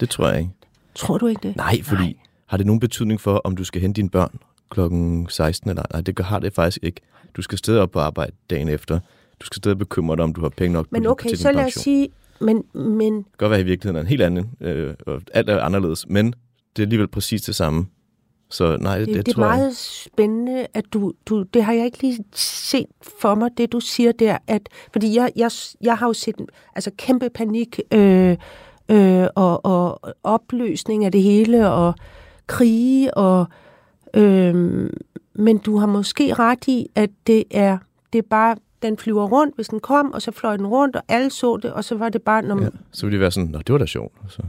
Det 0.00 0.10
tror 0.10 0.28
jeg 0.28 0.38
ikke. 0.38 0.50
Tror 0.94 1.18
du 1.18 1.26
ikke 1.26 1.48
det? 1.48 1.56
Nej, 1.56 1.82
fordi 1.82 2.02
Nej. 2.02 2.14
har 2.46 2.56
det 2.56 2.66
nogen 2.66 2.80
betydning 2.80 3.20
for, 3.20 3.40
om 3.44 3.56
du 3.56 3.64
skal 3.64 3.80
hente 3.80 3.96
dine 3.96 4.10
børn 4.10 4.38
klokken 4.70 5.26
16 5.28 5.70
eller 5.70 5.82
ej? 5.82 5.86
Nej, 5.92 6.00
det 6.00 6.18
har 6.18 6.38
det 6.38 6.54
faktisk 6.54 6.78
ikke. 6.82 7.00
Du 7.36 7.42
skal 7.42 7.58
stadig 7.58 7.80
op 7.80 7.90
på 7.90 7.98
arbejde 7.98 8.32
dagen 8.50 8.68
efter. 8.68 9.00
Du 9.40 9.46
skal 9.46 9.56
stadig 9.56 9.78
bekymre 9.78 10.16
dig, 10.16 10.24
om 10.24 10.34
du 10.34 10.40
har 10.40 10.48
penge 10.48 10.72
nok 10.72 10.86
Men 10.90 11.06
okay, 11.06 11.28
til 11.28 11.38
så 11.38 11.48
din 11.48 11.56
lad 11.56 11.64
os 11.64 11.72
sige... 11.72 12.08
Men, 12.40 12.64
men 12.74 13.16
Det 13.16 13.24
kan 13.24 13.36
godt 13.38 13.50
være, 13.50 13.58
at 13.60 13.64
i 13.64 13.68
virkeligheden 13.68 13.96
er 13.96 14.00
en 14.00 14.06
helt 14.06 14.22
anden, 14.22 14.50
øh, 14.60 14.94
og 15.06 15.20
alt 15.32 15.50
er 15.50 15.60
anderledes, 15.60 16.08
men 16.08 16.26
det 16.76 16.82
er 16.82 16.86
alligevel 16.86 17.08
præcis 17.08 17.42
det 17.42 17.54
samme. 17.54 17.86
Så 18.50 18.76
nej, 18.80 18.98
det, 18.98 19.08
det, 19.08 19.16
det, 19.16 19.26
det 19.26 19.32
er 19.32 19.34
tror 19.34 19.44
jeg 19.44 19.56
meget 19.56 19.76
spændende, 19.76 20.66
at 20.74 20.84
du, 20.92 21.12
du... 21.26 21.42
Det 21.42 21.64
har 21.64 21.72
jeg 21.72 21.84
ikke 21.84 22.02
lige 22.02 22.24
set 22.34 22.86
for 23.20 23.34
mig, 23.34 23.50
det 23.56 23.72
du 23.72 23.80
siger 23.80 24.12
der. 24.12 24.38
At, 24.46 24.68
fordi 24.92 25.14
jeg, 25.16 25.32
jeg, 25.36 25.50
jeg 25.80 25.98
har 25.98 26.06
jo 26.06 26.12
set 26.12 26.34
altså, 26.74 26.90
kæmpe 26.98 27.30
panik 27.30 27.80
øh, 27.92 28.36
øh, 28.88 29.26
og, 29.34 29.64
og 29.64 30.00
opløsning 30.22 31.04
af 31.04 31.12
det 31.12 31.22
hele, 31.22 31.70
og 31.70 31.94
krige, 32.46 33.16
og... 33.16 33.46
Øh, 34.14 34.90
men 35.34 35.58
du 35.58 35.78
har 35.78 35.86
måske 35.86 36.34
ret 36.34 36.68
i, 36.68 36.86
at 36.94 37.10
det 37.26 37.44
er, 37.50 37.78
det 38.12 38.18
er 38.18 38.26
bare... 38.30 38.56
Den 38.82 38.98
flyver 38.98 39.26
rundt, 39.26 39.54
hvis 39.54 39.68
den 39.68 39.80
kom, 39.80 40.12
og 40.12 40.22
så 40.22 40.30
fløj 40.30 40.56
den 40.56 40.66
rundt, 40.66 40.96
og 40.96 41.02
alle 41.08 41.30
så 41.30 41.56
det, 41.62 41.72
og 41.72 41.84
så 41.84 41.94
var 41.94 42.08
det 42.08 42.22
bare... 42.22 42.42
Når, 42.42 42.62
Ja, 42.62 42.68
så 42.90 43.06
vil 43.06 43.14
de 43.14 43.20
være 43.20 43.30
sådan, 43.30 43.50
Nå, 43.50 43.58
det 43.58 43.72
var 43.72 43.78
da 43.78 43.86
sjovt. 43.86 44.12
Så. 44.28 44.42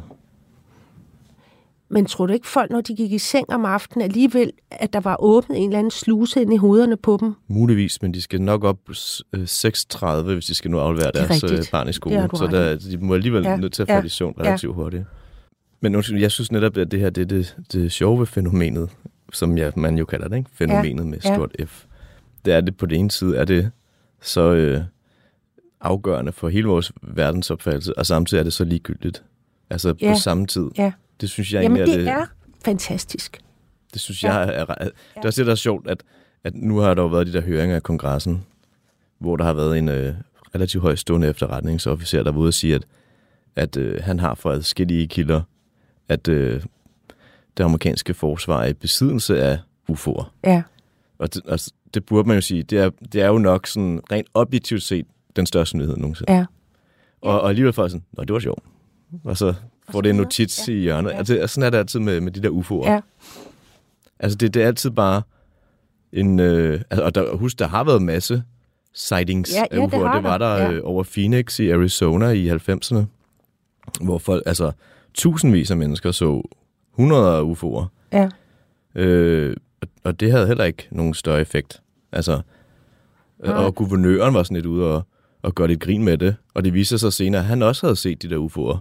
Men 1.89 2.05
tror 2.05 2.25
du 2.25 2.33
ikke 2.33 2.47
folk, 2.47 2.71
når 2.71 2.81
de 2.81 2.95
gik 2.95 3.11
i 3.11 3.17
seng 3.17 3.49
om 3.49 3.65
aftenen, 3.65 4.03
alligevel, 4.05 4.51
at 4.71 4.93
der 4.93 4.99
var 4.99 5.15
åbnet 5.19 5.57
en 5.57 5.63
eller 5.69 5.79
anden 5.79 5.91
sluse 5.91 6.41
ind 6.41 6.53
i 6.53 6.57
hovederne 6.57 6.97
på 6.97 7.17
dem? 7.21 7.33
Muligvis, 7.47 8.01
men 8.01 8.13
de 8.13 8.21
skal 8.21 8.41
nok 8.41 8.63
op 8.63 8.77
øh, 9.33 9.41
6.30, 9.43 10.21
hvis 10.21 10.45
de 10.45 10.53
skal 10.55 10.71
nu 10.71 10.79
aflevere 10.79 11.07
er 11.07 11.11
deres 11.11 11.43
øh, 11.43 11.49
rigtigt. 11.49 11.71
barn 11.71 11.89
i 11.89 11.93
skole. 11.93 12.29
Så 12.33 12.47
der, 12.51 12.75
de 12.77 12.97
må 12.97 13.13
alligevel 13.13 13.43
Ja, 13.43 13.49
ja. 13.49 13.57
nødt 13.57 13.73
til 13.73 13.81
at 13.81 13.87
få 13.87 13.93
ja, 13.93 13.99
det 13.99 14.05
i 14.05 14.09
søvn 14.09 14.33
ja. 14.37 14.43
relativt 14.43 14.75
hurtigt. 14.75 15.03
Men 15.81 15.95
undskyld, 15.95 16.19
jeg 16.19 16.31
synes 16.31 16.51
netop, 16.51 16.77
at 16.77 16.91
det 16.91 16.99
her 16.99 17.09
det 17.09 17.21
er 17.21 17.25
det, 17.25 17.55
det 17.71 17.91
sjove 17.91 18.19
ved 18.19 18.25
fænomenet, 18.27 18.89
som 19.33 19.57
jeg, 19.57 19.71
man 19.75 19.97
jo 19.97 20.05
kalder 20.05 20.27
det, 20.27 20.37
ikke? 20.37 20.49
fænomenet 20.53 21.03
Ja, 21.03 21.09
med 21.09 21.17
ja. 21.25 21.35
stort 21.35 21.55
F. 21.67 21.83
Det 22.45 22.53
er 22.53 22.61
det 22.61 22.77
på 22.77 22.85
den 22.85 22.99
ene 22.99 23.11
side, 23.11 23.37
er 23.37 23.45
det 23.45 23.71
så 24.21 24.41
øh, 24.53 24.81
afgørende 25.81 26.31
for 26.31 26.49
hele 26.49 26.67
vores 26.67 26.91
verdensopfattelse, 27.01 27.97
og 27.97 28.05
samtidig 28.05 28.39
er 28.39 28.43
det 28.43 28.53
så 28.53 28.63
ligegyldigt. 28.63 29.23
Altså 29.69 29.93
Ja, 30.01 30.11
på 30.13 30.19
samme 30.19 30.45
tid. 30.47 30.65
ja. 30.77 30.91
Det 31.21 31.29
synes 31.29 31.53
jeg 31.53 31.63
Jamen, 31.63 31.77
egentlig 31.77 31.99
det 31.99 32.07
er 32.07 32.15
det, 32.15 32.21
er 32.21 32.25
fantastisk. 32.65 33.39
det 33.93 34.01
synes 34.01 34.23
Ja. 34.23 34.33
jeg 34.33 34.55
er, 34.55 34.65
er, 34.69 34.83
det 34.83 34.91
er 35.15 35.25
også 35.27 35.41
det, 35.41 35.45
der 35.45 35.51
er 35.51 35.55
sjovt, 35.55 35.87
at, 35.89 36.03
at 36.43 36.55
nu 36.55 36.77
har 36.77 36.93
der 36.93 37.01
jo 37.01 37.07
været 37.07 37.27
de 37.27 37.33
der 37.33 37.41
høringer 37.41 37.75
af 37.75 37.83
kongressen, 37.83 38.45
hvor 39.19 39.35
der 39.37 39.43
har 39.43 39.53
været 39.53 39.77
en 39.77 39.89
øh, 39.89 40.13
relativt 40.55 40.81
højstående 40.81 41.27
efterretningsofficer, 41.27 42.23
der 42.23 42.31
var 42.31 42.39
ude 42.39 42.47
og 42.47 42.53
sige, 42.53 42.75
at, 42.75 42.85
at 43.55 43.77
øh, 43.77 44.03
han 44.03 44.19
har 44.19 44.35
fra 44.35 44.51
adskillige 44.53 45.07
kilder, 45.07 45.41
at 46.09 46.27
øh, 46.27 46.63
det 47.57 47.63
amerikanske 47.63 48.13
forsvar 48.13 48.61
er 48.63 48.67
i 48.67 48.73
besiddelse 48.73 49.41
af 49.43 49.59
UFO'er. 49.91 50.23
Ja. 50.43 50.63
Og 51.17 51.33
det, 51.33 51.41
altså, 51.47 51.71
det 51.93 52.05
burde 52.05 52.27
man 52.27 52.37
jo 52.37 52.41
sige, 52.41 52.63
det 52.63 52.79
er, 52.79 52.89
det 53.13 53.21
er 53.21 53.27
jo 53.27 53.37
nok 53.37 53.67
sådan 53.67 54.01
rent 54.11 54.27
objektivt 54.33 54.83
set 54.83 55.05
den 55.35 55.45
største 55.45 55.77
nyhed 55.77 55.97
nogensinde. 55.97 56.33
Ja. 56.33 56.45
Og, 57.21 57.41
og 57.41 57.49
alligevel 57.49 57.73
får 57.73 57.83
jeg 57.83 57.91
sådan, 57.91 58.05
nå, 58.17 58.23
det 58.23 58.33
var 58.33 58.39
sjovt. 58.39 58.63
Og 59.23 59.37
så 59.37 59.53
får 59.89 60.01
det 60.01 60.09
en 60.09 60.15
notits 60.15 60.67
Ja. 60.67 60.73
i 60.73 60.77
hjørnet. 60.77 61.11
Ja. 61.11 61.17
Altså, 61.17 61.47
sådan 61.47 61.63
er 61.67 61.69
det 61.69 61.77
altid 61.77 61.99
med, 61.99 62.21
med 62.21 62.31
de 62.31 62.43
der 62.43 62.49
UFO'er. 62.49 62.91
Ja. 62.91 62.99
Altså, 64.19 64.37
det, 64.37 64.53
det 64.53 64.63
er 64.63 64.67
altid 64.67 64.89
bare 64.91 65.21
en... 66.13 66.39
Øh, 66.39 66.81
altså, 66.89 67.03
og 67.03 67.15
der, 67.15 67.35
husk, 67.35 67.59
der 67.59 67.67
har 67.67 67.83
været 67.83 68.01
masse 68.01 68.43
sightings 68.93 69.53
Ja, 69.53 69.63
af 69.71 69.77
ja, 69.77 69.81
det 69.81 69.87
UFO'er. 69.93 70.05
har 70.05 70.13
det 70.15 70.23
var 70.23 70.37
der, 70.37 70.55
ja. 70.55 70.71
øh, 70.71 70.81
over 70.83 71.03
Phoenix 71.03 71.59
i 71.59 71.69
Arizona 71.69 72.29
i 72.29 72.49
90'erne, 72.49 72.99
hvor 74.01 74.17
folk, 74.17 74.43
altså 74.45 74.71
tusindvis 75.13 75.71
af 75.71 75.77
mennesker 75.77 76.11
så 76.11 76.41
hundreder 76.91 77.31
af 77.31 77.41
UFO'er. 77.53 77.85
Ja. 78.11 78.29
Øh, 79.01 79.55
og, 80.03 80.19
det 80.19 80.31
havde 80.31 80.47
heller 80.47 80.63
ikke 80.63 80.87
nogen 80.91 81.13
større 81.13 81.41
effekt. 81.41 81.81
Altså, 82.11 82.41
Nej. 83.39 83.53
og 83.53 83.75
guvernøren 83.75 84.33
var 84.33 84.43
sådan 84.43 84.55
lidt 84.55 84.65
ude 84.65 84.85
og, 84.95 85.03
og 85.41 85.55
gøre 85.55 85.67
lidt 85.67 85.79
grin 85.79 86.03
med 86.03 86.17
det. 86.17 86.35
Og 86.53 86.63
det 86.63 86.73
viste 86.73 86.97
sig 86.97 87.13
senere, 87.13 87.41
at 87.41 87.45
han 87.47 87.61
også 87.61 87.85
havde 87.87 87.95
set 87.95 88.21
de 88.21 88.29
der 88.29 88.37
UFO'er. 88.37 88.77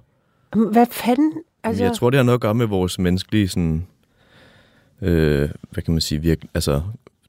Hvad 0.54 0.86
fanden? 0.90 1.32
Altså... 1.64 1.84
Jeg 1.84 1.92
tror, 1.92 2.10
det 2.10 2.18
har 2.18 2.24
noget 2.24 2.38
at 2.38 2.40
gøre 2.40 2.54
med 2.54 2.66
vores 2.66 2.98
menneskelige, 2.98 3.48
sådan, 3.48 3.86
øh, 5.02 5.48
hvad 5.70 5.82
kan 5.82 5.94
man 5.94 6.00
sige, 6.00 6.20
virk, 6.20 6.38
altså 6.54 6.82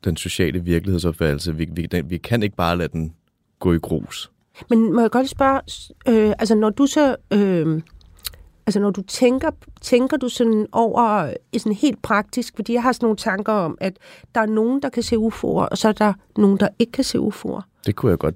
den 0.03 0.17
sociale 0.17 0.59
virkelighedsopfattelse. 0.59 1.55
Vi, 1.55 1.67
vi, 1.71 1.85
den, 1.85 2.09
vi 2.09 2.17
kan 2.17 2.43
ikke 2.43 2.55
bare 2.55 2.77
lade 2.77 2.89
den 2.89 3.13
gå 3.59 3.73
i 3.73 3.77
grus. 3.77 4.31
Men 4.69 4.93
må 4.93 5.01
jeg 5.01 5.11
godt 5.11 5.29
spørge, 5.29 5.61
øh, 6.07 6.33
altså 6.39 6.55
når 6.55 6.69
du 6.69 6.85
så, 6.85 7.15
øh, 7.33 7.81
altså 8.67 8.79
når 8.79 8.91
du 8.91 9.01
tænker, 9.01 9.51
tænker 9.81 10.17
du 10.17 10.29
sådan 10.29 10.67
over, 10.71 11.33
sådan 11.57 11.73
helt 11.73 12.01
praktisk, 12.01 12.53
fordi 12.55 12.73
jeg 12.73 12.83
har 12.83 12.91
sådan 12.91 13.05
nogle 13.05 13.17
tanker 13.17 13.53
om, 13.53 13.77
at 13.81 13.97
der 14.35 14.41
er 14.41 14.45
nogen, 14.45 14.81
der 14.81 14.89
kan 14.89 15.03
se 15.03 15.15
UFO'er, 15.15 15.43
og 15.43 15.77
så 15.77 15.87
er 15.87 15.91
der 15.91 16.13
nogen, 16.37 16.57
der 16.57 16.67
ikke 16.79 16.91
kan 16.91 17.03
se 17.03 17.17
UFO'er. 17.17 17.61
Det 17.85 17.95
kunne 17.95 18.09
jeg 18.09 18.19
godt, 18.19 18.35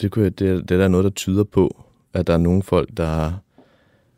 det, 0.00 0.10
kunne 0.10 0.24
jeg, 0.24 0.38
det, 0.38 0.68
det 0.68 0.74
er 0.74 0.78
der 0.78 0.88
noget, 0.88 1.04
der 1.04 1.10
tyder 1.10 1.44
på, 1.44 1.84
at 2.14 2.26
der 2.26 2.32
er 2.32 2.38
nogle 2.38 2.62
folk, 2.62 2.88
der 2.96 3.32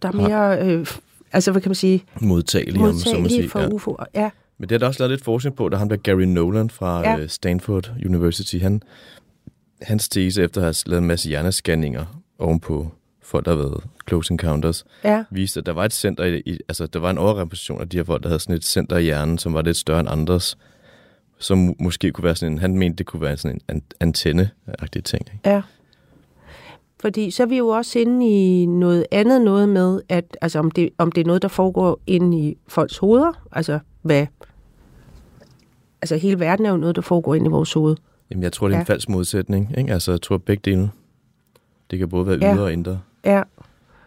Der 0.03 0.09
er 0.09 0.13
mere, 0.13 0.67
øh, 0.69 0.87
altså 1.33 1.51
hvad 1.53 1.63
kan 1.63 1.69
man 1.69 1.75
sige, 1.75 2.05
er 2.15 2.25
modtagelige, 2.25 2.83
om 2.85 2.95
så 2.95 3.09
modtagelige 3.09 3.31
sige. 3.31 3.49
for 3.51 3.61
Ja. 3.61 3.67
UFO'er. 3.69 4.05
Ja, 4.15 4.31
Men 4.59 4.69
det 4.69 4.75
er 4.75 4.79
der 4.79 4.87
også 4.87 5.01
lavet 5.01 5.11
lidt 5.11 5.25
forskning 5.25 5.57
på, 5.57 5.69
der 5.69 5.77
ham 5.77 5.89
der 5.89 5.97
Gary 5.97 6.23
Nolan 6.23 6.71
fra 6.71 7.01
Ja. 7.01 7.17
ja. 7.17 7.27
Stanford 7.27 7.93
University, 8.07 8.57
han, 8.57 8.83
hans 9.83 10.09
tese 10.09 10.43
efter 10.43 10.61
at 10.61 10.65
have 10.65 10.75
lavet 10.87 11.01
en 11.03 11.07
masse 11.09 11.29
hjernescanninger 11.29 12.23
ovenpå 12.39 12.91
folk, 13.23 13.45
der 13.45 13.51
har 13.51 13.59
været 13.59 13.85
close 14.09 14.33
encounters, 14.33 14.85
ja, 15.05 15.25
viste, 15.31 15.61
at 15.61 15.67
der 15.67 15.73
var 15.73 15.85
et 15.85 15.93
center 15.93 16.25
i, 16.25 16.43
i 16.47 16.59
altså 16.69 16.87
der 16.87 16.99
var 16.99 17.11
en 17.11 17.19
overrepræsentation 17.19 17.81
af 17.81 17.89
de 17.89 17.97
her 17.97 18.05
folk, 18.05 18.23
der 18.23 18.29
havde 18.29 18.41
sådan 18.41 18.57
et 18.57 18.65
center 18.65 18.97
i 18.97 19.03
hjernen, 19.03 19.39
som 19.39 19.55
var 19.55 19.63
lidt 19.63 19.77
større 19.77 20.01
end 20.01 20.09
andres, 20.09 20.59
som 21.39 21.75
måske 21.81 22.11
kunne 22.11 22.25
være 22.25 22.37
sådan 22.37 22.53
en, 22.53 22.59
han 22.59 22.79
mente, 22.79 22.97
det 22.99 23.07
kunne 23.07 23.23
være 23.23 23.37
sådan 23.37 23.57
en 23.57 23.61
an- 23.77 23.83
antenne-agtig 24.01 25.05
ting. 25.05 25.23
Ikke? 25.35 25.51
ja. 25.51 25.63
Fordi 27.03 27.31
så 27.31 27.43
er 27.43 27.47
vi 27.47 27.57
jo 27.59 27.69
også 27.69 27.99
inde 27.99 28.27
i 28.29 28.67
noget 28.67 29.07
andet 29.11 29.41
noget 29.43 29.69
med, 29.69 30.01
at 30.09 30.37
altså 30.41 30.59
om 30.59 30.71
det, 30.71 30.89
om 30.99 31.13
det 31.13 31.21
er 31.21 31.25
noget, 31.25 31.43
der 31.43 31.49
foregår 31.49 32.01
inde 32.07 32.39
i 32.39 32.57
folks 32.69 32.99
hoveder, 32.99 33.33
altså 33.53 33.79
hvad, 34.03 34.27
altså 36.03 36.17
hele 36.17 36.41
verden 36.41 36.67
er 36.67 36.71
jo 36.71 36.77
noget, 36.77 36.97
der 36.97 37.03
foregår 37.03 37.35
inde 37.35 37.47
i 37.47 37.51
vores 37.51 37.73
hoved. 37.73 37.97
Jamen, 38.31 38.43
jeg 38.43 38.53
tror, 38.53 38.69
det 38.69 38.75
er 38.75 38.79
en 38.81 38.87
Ja. 38.89 38.93
falsk 38.93 39.09
modsætning. 39.09 39.75
Ikke? 39.79 39.93
Altså, 39.93 40.11
jeg 40.13 40.23
tror 40.23 40.39
begge 40.39 40.71
dele, 40.71 40.91
det 41.91 41.99
kan 41.99 42.09
både 42.09 42.27
være 42.27 42.39
Ja. 42.41 42.55
ydre 42.55 42.65
og 42.65 42.73
indre. 42.73 43.01
Ja, 43.25 43.43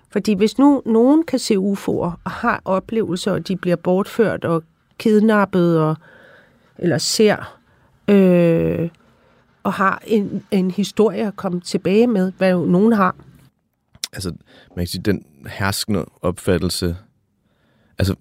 Fordi 0.09 0.33
hvis 0.33 0.57
nu 0.57 0.81
nogen 0.85 1.23
kan 1.23 1.39
se 1.39 1.55
UFO'er 1.57 2.11
og 2.23 2.31
har 2.31 2.61
oplevelser, 2.65 3.31
og 3.31 3.47
de 3.47 3.55
bliver 3.55 3.75
bortført 3.75 4.45
og 4.45 4.63
kidnappet, 4.97 5.79
og, 5.79 5.95
eller 6.77 6.97
ser, 6.97 7.57
øh, 8.07 8.89
og 9.65 9.74
har 9.74 10.01
en, 10.07 10.43
en 10.51 10.72
historie 10.72 11.27
at 11.27 11.36
komme 11.36 11.62
tilbage 11.62 12.07
med, 12.07 12.31
hvad 12.38 12.51
jo 12.51 12.65
nogen 12.65 12.93
har. 12.93 13.15
Altså, 14.13 14.29
man 14.75 14.86
kan 14.86 14.88
sige, 14.88 15.01
den 15.01 15.25
herskende 15.50 16.05
opfattelse... 16.22 16.98
Altså, 17.98 18.15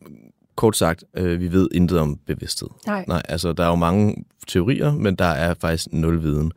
kort 0.57 0.77
sagt, 0.77 1.05
øh, 1.17 1.41
vi 1.41 1.53
ved 1.53 1.69
intet 1.75 1.99
om 1.99 2.17
bevidsthed. 2.27 2.69
Nej. 2.87 3.05
Nej, 3.09 3.23
altså, 3.29 3.53
der 3.53 3.65
er 3.65 3.69
jo 3.69 3.75
mange 3.75 4.25
teorier, 4.49 4.93
men 4.93 5.15
der 5.15 5.25
er 5.25 5.55
faktisk 5.55 5.87
nul 5.93 6.23
viden. 6.23 6.53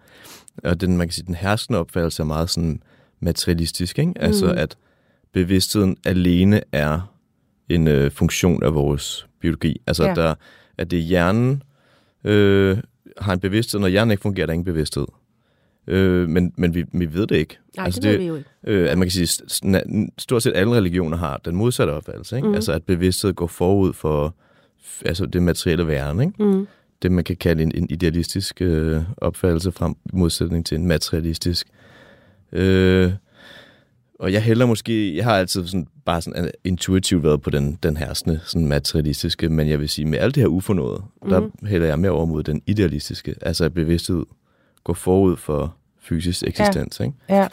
Og 0.64 0.82
den, 0.82 0.98
man 0.98 1.08
kan 1.08 1.14
sige, 1.14 1.26
den 1.26 1.36
herskende 1.36 1.80
opfattelse 1.80 2.24
er 2.24 2.26
meget 2.26 2.50
sådan 2.50 2.82
materialistisk, 3.20 4.00
ikke? 4.00 4.14
Altså, 4.16 4.46
Mm. 4.46 4.58
at 4.58 4.78
bevidstheden 5.34 5.98
alene 6.06 6.62
er 6.72 7.14
en 7.70 7.88
øh, 7.88 8.12
funktion 8.12 8.64
af 8.64 8.74
vores 8.74 9.28
biologi. 9.42 9.82
Altså, 9.88 10.04
Ja. 10.06 10.14
der, 10.14 10.36
at 10.78 10.92
det 10.92 11.00
er 11.00 11.04
hjernen 11.04 11.64
øh, 12.24 12.78
har 13.18 13.34
en 13.34 13.40
bevidsthed. 13.40 13.80
Når 13.80 13.88
hjernen 13.88 14.12
ikke 14.12 14.22
fungerer, 14.22 14.46
der 14.46 14.52
er 14.52 14.54
ingen 14.54 14.66
bevidsthed. 14.66 15.06
Øh, 15.88 16.30
men 16.30 16.54
men 16.58 16.76
vi, 16.76 16.86
vi 16.94 17.14
ved 17.14 17.28
det 17.28 17.36
ikke. 17.36 17.58
Nej, 17.78 17.86
altså, 17.86 18.02
det, 18.02 18.04
det 18.04 18.12
ved 18.12 18.20
vi 18.20 18.26
jo 18.28 18.36
ikke. 18.36 18.50
Øh, 18.68 18.92
at 18.92 18.98
man 18.98 19.08
kan 19.08 19.12
sige, 19.12 19.26
st- 19.26 19.46
st- 19.52 20.08
stort 20.18 20.44
set 20.44 20.54
alle 20.56 20.76
religioner 20.76 21.18
har 21.18 21.42
den 21.46 21.56
modsatte 21.56 21.92
opfattelse. 21.92 22.36
Ikke? 22.36 22.48
Mm. 22.48 22.54
Altså 22.54 22.72
at 22.72 22.84
bevidsthed 22.84 23.34
går 23.34 23.48
forud 23.48 23.94
for 23.94 24.36
altså 25.06 25.26
det 25.26 25.44
materielle 25.44 25.88
verden. 25.88 26.22
Ikke? 26.22 26.44
Mm. 26.44 26.68
Det 27.02 27.12
man 27.12 27.24
kan 27.24 27.36
kalde 27.36 27.64
en, 27.64 27.72
en 27.76 27.88
idealistisk 27.90 28.62
øh, 28.62 29.02
opfattelse 29.18 29.72
frem 29.72 29.96
modsætning 30.14 30.66
til 30.66 30.76
en 30.76 30.88
materialistisk. 30.88 31.68
Øh, 32.52 33.12
og 34.20 34.34
jeg 34.34 34.42
hælder 34.42 34.66
måske, 34.66 35.16
jeg 35.16 35.24
har 35.24 35.38
altid 35.38 35.68
sådan, 35.68 35.88
bare 36.06 36.22
sådan 36.22 36.46
øh, 36.46 36.50
intuitivt 36.64 37.24
været 37.24 37.42
på 37.42 37.50
den, 37.50 37.80
den 37.84 37.98
herskende 37.98 38.40
sådan 38.44 38.68
materialistiske, 38.68 39.50
men 39.50 39.70
jeg 39.70 39.80
vil 39.80 39.90
sige, 39.90 40.06
med 40.06 40.20
alt 40.20 40.36
det 40.36 40.44
her 40.44 40.48
ufornået, 40.48 41.04
mm. 41.24 41.30
der 41.30 41.50
hælder 41.68 41.88
jeg 41.88 42.00
mere 42.00 42.12
over 42.12 42.26
mod 42.26 42.44
den 42.44 42.62
idealistiske. 42.66 43.36
Altså 43.42 43.66
at 43.66 43.74
bevidsthed 43.74 44.26
går 44.84 44.94
forud 44.94 45.38
for 45.38 45.76
fysisk 46.00 46.44
eksistens. 46.48 47.00
Ja. 47.00 47.06
Ikke? 47.06 47.18
Ja. 47.30 47.48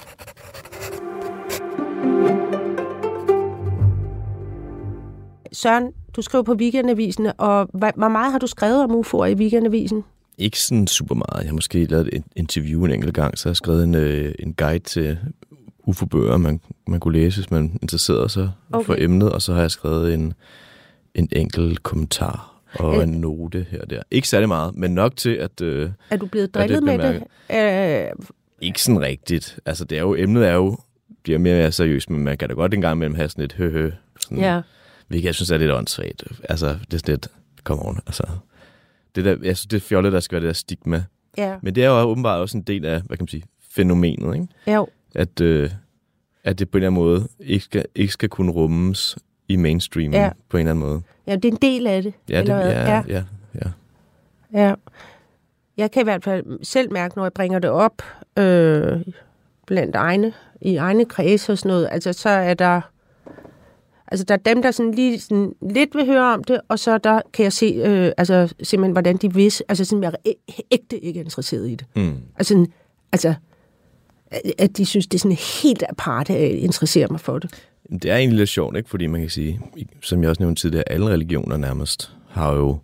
Søren, 5.52 5.92
du 6.16 6.22
skriver 6.22 6.44
på 6.44 6.54
Weekendavisen, 6.54 7.30
og 7.38 7.68
hvor 7.72 8.08
meget 8.08 8.32
har 8.32 8.38
du 8.38 8.46
skrevet 8.46 8.84
om 8.84 8.90
UFO'er 8.90 9.24
i 9.24 9.34
Weekendavisen? 9.34 10.04
Ikke 10.38 10.60
sådan 10.60 10.86
super 10.86 11.14
meget. 11.14 11.42
Jeg 11.42 11.48
har 11.48 11.54
måske 11.54 11.84
lavet 11.84 12.08
et 12.12 12.24
interview 12.36 12.84
en 12.84 12.90
enkelt 12.90 13.14
gang, 13.14 13.38
så 13.38 13.48
har 13.48 13.50
jeg 13.50 13.56
skrevet 13.56 13.84
en, 13.84 13.94
øh, 13.94 14.34
en 14.38 14.54
guide 14.54 14.84
til 14.84 15.18
UFO-bøger, 15.86 16.36
man, 16.36 16.60
man 16.86 17.00
kunne 17.00 17.18
læse, 17.18 17.40
hvis 17.40 17.50
man 17.50 17.78
interesserede 17.82 18.28
sig 18.28 18.50
okay. 18.72 18.86
for 18.86 18.94
emnet, 18.98 19.32
og 19.32 19.42
så 19.42 19.52
har 19.54 19.60
jeg 19.60 19.70
skrevet 19.70 20.14
en, 20.14 20.32
en 21.14 21.28
enkelt 21.32 21.82
kommentar 21.82 22.54
og 22.74 22.96
Øh. 22.96 23.02
en 23.02 23.08
note 23.08 23.66
her 23.70 23.80
og 23.80 23.90
der. 23.90 24.02
Ikke 24.10 24.28
særlig 24.28 24.48
meget, 24.48 24.74
men 24.76 24.94
nok 24.94 25.16
til, 25.16 25.30
at 25.30 25.60
øh, 25.60 25.90
Er 26.10 26.16
du 26.16 26.26
blevet 26.26 26.54
det 26.54 26.54
drillet 26.54 26.82
med 26.82 26.98
det? 26.98 28.10
Øh, 28.10 28.26
ikke 28.60 28.82
sådan 28.82 29.00
rigtigt. 29.00 29.58
Altså, 29.66 29.84
det 29.84 29.98
er 29.98 30.02
jo, 30.02 30.14
emnet 30.14 30.46
er 30.48 30.52
jo, 30.52 30.76
bliver 31.22 31.38
mere 31.38 31.54
og 31.54 31.58
mere 31.58 31.72
seriøst, 31.72 32.10
men 32.10 32.24
man 32.24 32.36
kan 32.38 32.48
da 32.48 32.54
godt 32.54 32.74
en 32.74 32.80
gang 32.80 32.96
imellem 32.96 33.14
have 33.14 33.28
sådan 33.28 33.44
et 33.44 33.52
høhø. 33.52 33.90
Sådan, 34.20 34.38
ja. 34.38 34.60
Hvilket 35.08 35.26
jeg 35.26 35.34
synes 35.34 35.50
er 35.50 35.58
lidt 35.58 35.70
åndssvagt. 35.70 36.24
Altså, 36.48 36.68
det 36.68 36.94
er 36.94 36.98
sådan 36.98 37.12
lidt, 37.12 37.28
come 37.64 37.86
on, 37.86 37.98
altså. 38.06 38.24
Det 39.14 39.24
der, 39.24 39.36
jeg 39.42 39.56
synes, 39.56 39.66
det 39.66 39.76
er 39.76 39.80
fjollet, 39.80 40.12
der 40.12 40.20
skal 40.20 40.36
være 40.36 40.40
det 40.42 40.46
der 40.48 40.52
stigma. 40.52 41.04
Ja. 41.38 41.56
Men 41.62 41.74
det 41.74 41.84
er 41.84 41.88
jo 41.88 41.94
åbenbart 42.08 42.40
også 42.40 42.56
en 42.56 42.62
del 42.62 42.84
af, 42.84 43.00
hvad 43.02 43.16
kan 43.16 43.22
man 43.22 43.28
sige, 43.28 43.42
fænomenet, 43.70 44.34
ikke? 44.34 44.46
Jo. 44.76 44.88
At, 45.14 45.40
øh, 45.40 45.70
at 46.44 46.58
det 46.58 46.70
på 46.70 46.78
en 46.78 46.82
eller 46.84 46.90
anden 46.90 47.02
måde 47.04 47.28
ikke 47.40 47.64
skal, 47.64 47.84
ikke 47.94 48.12
skal 48.12 48.28
kunne 48.28 48.52
rummes 48.52 49.18
i 49.48 49.56
mainstream 49.56 50.12
Ja. 50.12 50.22
ja. 50.22 50.30
på 50.48 50.56
en 50.56 50.60
eller 50.60 50.70
anden 50.70 50.84
måde. 50.88 51.02
ja, 51.26 51.34
det 51.36 51.44
er 51.44 51.52
en 51.52 51.58
del 51.62 51.86
af 51.86 52.02
det. 52.02 52.14
Ja, 52.28 52.34
det, 52.34 52.40
eller 52.42 52.56
hvad? 52.56 52.72
ja, 52.74 53.02
ja, 53.08 53.22
ja. 53.54 53.70
Ja. 54.52 54.74
Jeg 55.76 55.90
kan 55.90 56.02
i 56.02 56.04
hvert 56.04 56.24
fald 56.24 56.64
selv 56.64 56.92
mærke, 56.92 57.16
når 57.16 57.24
jeg 57.24 57.32
bringer 57.32 57.58
det 57.58 57.70
op 57.70 58.02
øh, 58.38 59.00
blandt 59.66 59.96
egne, 59.96 60.32
i 60.60 60.76
egne 60.76 61.04
kredse 61.04 61.52
og 61.52 61.58
sådan 61.58 61.68
noget, 61.68 61.88
altså 61.90 62.12
så 62.12 62.28
er 62.28 62.54
der, 62.54 62.80
altså 64.08 64.24
der 64.24 64.34
er 64.34 64.38
dem, 64.38 64.62
der 64.62 64.70
sådan 64.70 64.94
lige 64.94 65.20
sådan 65.20 65.54
lidt 65.70 65.94
vil 65.94 66.06
høre 66.06 66.34
om 66.34 66.44
det, 66.44 66.60
og 66.68 66.78
så 66.78 66.98
der 66.98 67.20
kan 67.32 67.42
jeg 67.44 67.52
se, 67.52 67.66
øh, 67.66 68.12
altså 68.16 68.54
simpelthen, 68.62 68.92
hvordan 68.92 69.16
de 69.16 69.34
vidste, 69.34 69.64
altså 69.68 69.84
sådan, 69.84 70.02
jeg 70.02 70.12
er 70.24 70.32
ægte 70.70 70.98
ikke 70.98 71.20
interesseret 71.20 71.68
i 71.68 71.74
det. 71.74 71.86
Mm. 71.96 72.16
Altså, 72.36 72.66
altså 73.12 73.34
at- 74.58 74.76
de 74.76 74.86
synes, 74.86 75.06
det 75.06 75.14
er 75.14 75.20
sådan 75.20 75.36
helt 75.62 75.82
apart, 75.88 76.30
at 76.30 76.50
interesserer 76.50 77.08
mig 77.10 77.20
for 77.20 77.38
det. 77.38 77.50
Det 77.92 78.04
er 78.04 78.16
egentlig 78.16 78.38
lidt 78.38 78.48
sjovt, 78.50 78.76
ikke? 78.76 78.90
Fordi 78.90 79.06
man 79.06 79.20
kan 79.20 79.30
sige, 79.30 79.60
som 80.02 80.22
jeg 80.22 80.30
også 80.30 80.42
nævnte 80.42 80.62
tidligere, 80.62 80.84
alle 80.92 81.06
religioner 81.08 81.56
nærmest 81.56 82.12
har 82.28 82.52
jo 82.54 82.78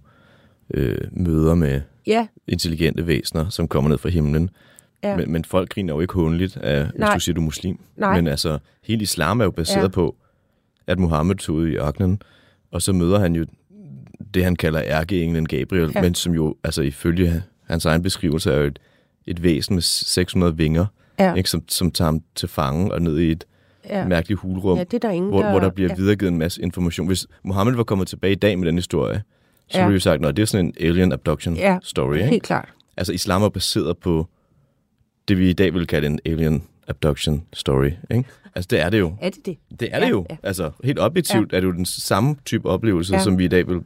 øh, 0.74 0.98
møder 1.12 1.54
med 1.54 1.80
Ja, 2.06 2.26
intelligente 2.48 3.06
væsener, 3.06 3.48
som 3.48 3.68
kommer 3.68 3.90
ned 3.90 3.98
fra 3.98 4.08
himlen. 4.08 4.50
ja. 5.02 5.16
Men, 5.16 5.32
men 5.32 5.44
folk 5.44 5.68
griner 5.68 5.94
jo 5.94 6.00
ikke 6.00 6.14
håndligt 6.14 6.56
af, 6.56 6.84
hvis 6.84 7.08
du 7.14 7.20
siger, 7.20 7.34
du 7.34 7.40
er 7.40 7.44
muslim. 7.44 7.78
Nej. 7.96 8.16
Men 8.16 8.26
altså, 8.26 8.58
hele 8.84 9.02
islam 9.02 9.40
er 9.40 9.44
jo 9.44 9.50
baseret 9.50 9.82
Ja. 9.82 9.88
på, 9.88 10.16
at 10.86 10.98
Muhammed 10.98 11.34
tog 11.34 11.56
ud 11.56 11.68
i 11.68 11.76
ørkenen, 11.76 12.22
og 12.70 12.82
så 12.82 12.92
møder 12.92 13.18
han 13.18 13.34
jo 13.36 13.46
det, 14.34 14.44
han 14.44 14.56
kalder 14.56 14.82
ærkeenglen 14.84 15.46
Gabriel, 15.48 15.92
ja. 15.94 16.02
men 16.02 16.14
som 16.14 16.32
jo, 16.34 16.56
altså 16.64 16.82
ifølge 16.82 17.42
hans 17.64 17.84
egen 17.84 18.02
beskrivelse, 18.02 18.52
er 18.52 18.56
jo 18.58 18.66
et, 18.66 18.78
et 19.26 19.42
væsen 19.42 19.74
med 19.76 19.82
600 19.82 20.56
vinger, 20.56 20.86
ja, 21.20 21.34
ikke, 21.34 21.50
som, 21.50 21.64
som 21.68 21.90
tager 21.90 22.06
ham 22.06 22.20
til 22.34 22.48
fange 22.48 22.94
og 22.94 23.02
ned 23.02 23.18
i 23.18 23.30
et 23.30 23.44
ja. 23.88 24.06
mærkeligt 24.06 24.40
hulrum, 24.40 24.78
ja, 24.78 24.84
det 24.84 24.94
er 24.94 24.98
der 25.08 25.10
ingen, 25.10 25.30
hvor, 25.30 25.42
der... 25.42 25.50
hvor 25.50 25.60
der 25.60 25.70
bliver 25.70 25.90
ja. 25.90 25.94
videregivet 25.96 26.32
en 26.32 26.38
masse 26.38 26.62
information. 26.62 27.06
Hvis 27.06 27.26
Mohammed 27.44 27.74
var 27.74 27.84
kommet 27.84 28.08
tilbage 28.08 28.32
i 28.32 28.36
dag 28.36 28.58
med 28.58 28.66
den 28.66 28.74
historie, 28.76 29.22
så 29.68 29.78
Ja. 29.78 29.84
ville 29.84 29.92
vi 29.92 29.94
jo 29.96 30.00
sagt, 30.00 30.26
at 30.26 30.36
det 30.36 30.42
er 30.42 30.46
sådan 30.46 30.66
en 30.66 30.74
alien 30.80 31.12
abduction 31.12 31.56
Ja, 31.56 31.78
story. 31.82 32.14
Ikke? 32.14 32.26
Helt 32.28 32.42
klart. 32.42 32.68
Altså, 32.96 33.12
islam 33.12 33.42
er 33.42 33.48
baseret 33.48 33.98
på 33.98 34.26
det, 35.28 35.38
vi 35.38 35.50
i 35.50 35.52
dag 35.52 35.74
vil 35.74 35.86
kalde 35.86 36.06
en 36.06 36.20
alien 36.24 36.62
abduction 36.88 37.42
story. 37.52 37.90
Ikke? 38.10 38.24
Altså, 38.54 38.68
det 38.70 38.80
er 38.80 38.90
det 38.90 38.98
jo. 38.98 39.14
Er 39.20 39.30
det 39.30 39.46
det? 39.46 39.56
Det 39.80 39.88
er 39.92 39.98
Ja, 39.98 40.04
det 40.04 40.10
jo. 40.10 40.26
ja. 40.30 40.36
Altså, 40.42 40.70
helt 40.84 40.98
objektivt 40.98 41.52
ja. 41.52 41.56
er 41.56 41.60
det 41.60 41.66
jo 41.68 41.72
den 41.72 41.84
samme 41.86 42.36
type 42.44 42.68
oplevelse, 42.68 43.14
Ja. 43.14 43.22
som 43.22 43.38
vi 43.38 43.44
i 43.44 43.48
dag 43.48 43.68
vil 43.68 43.80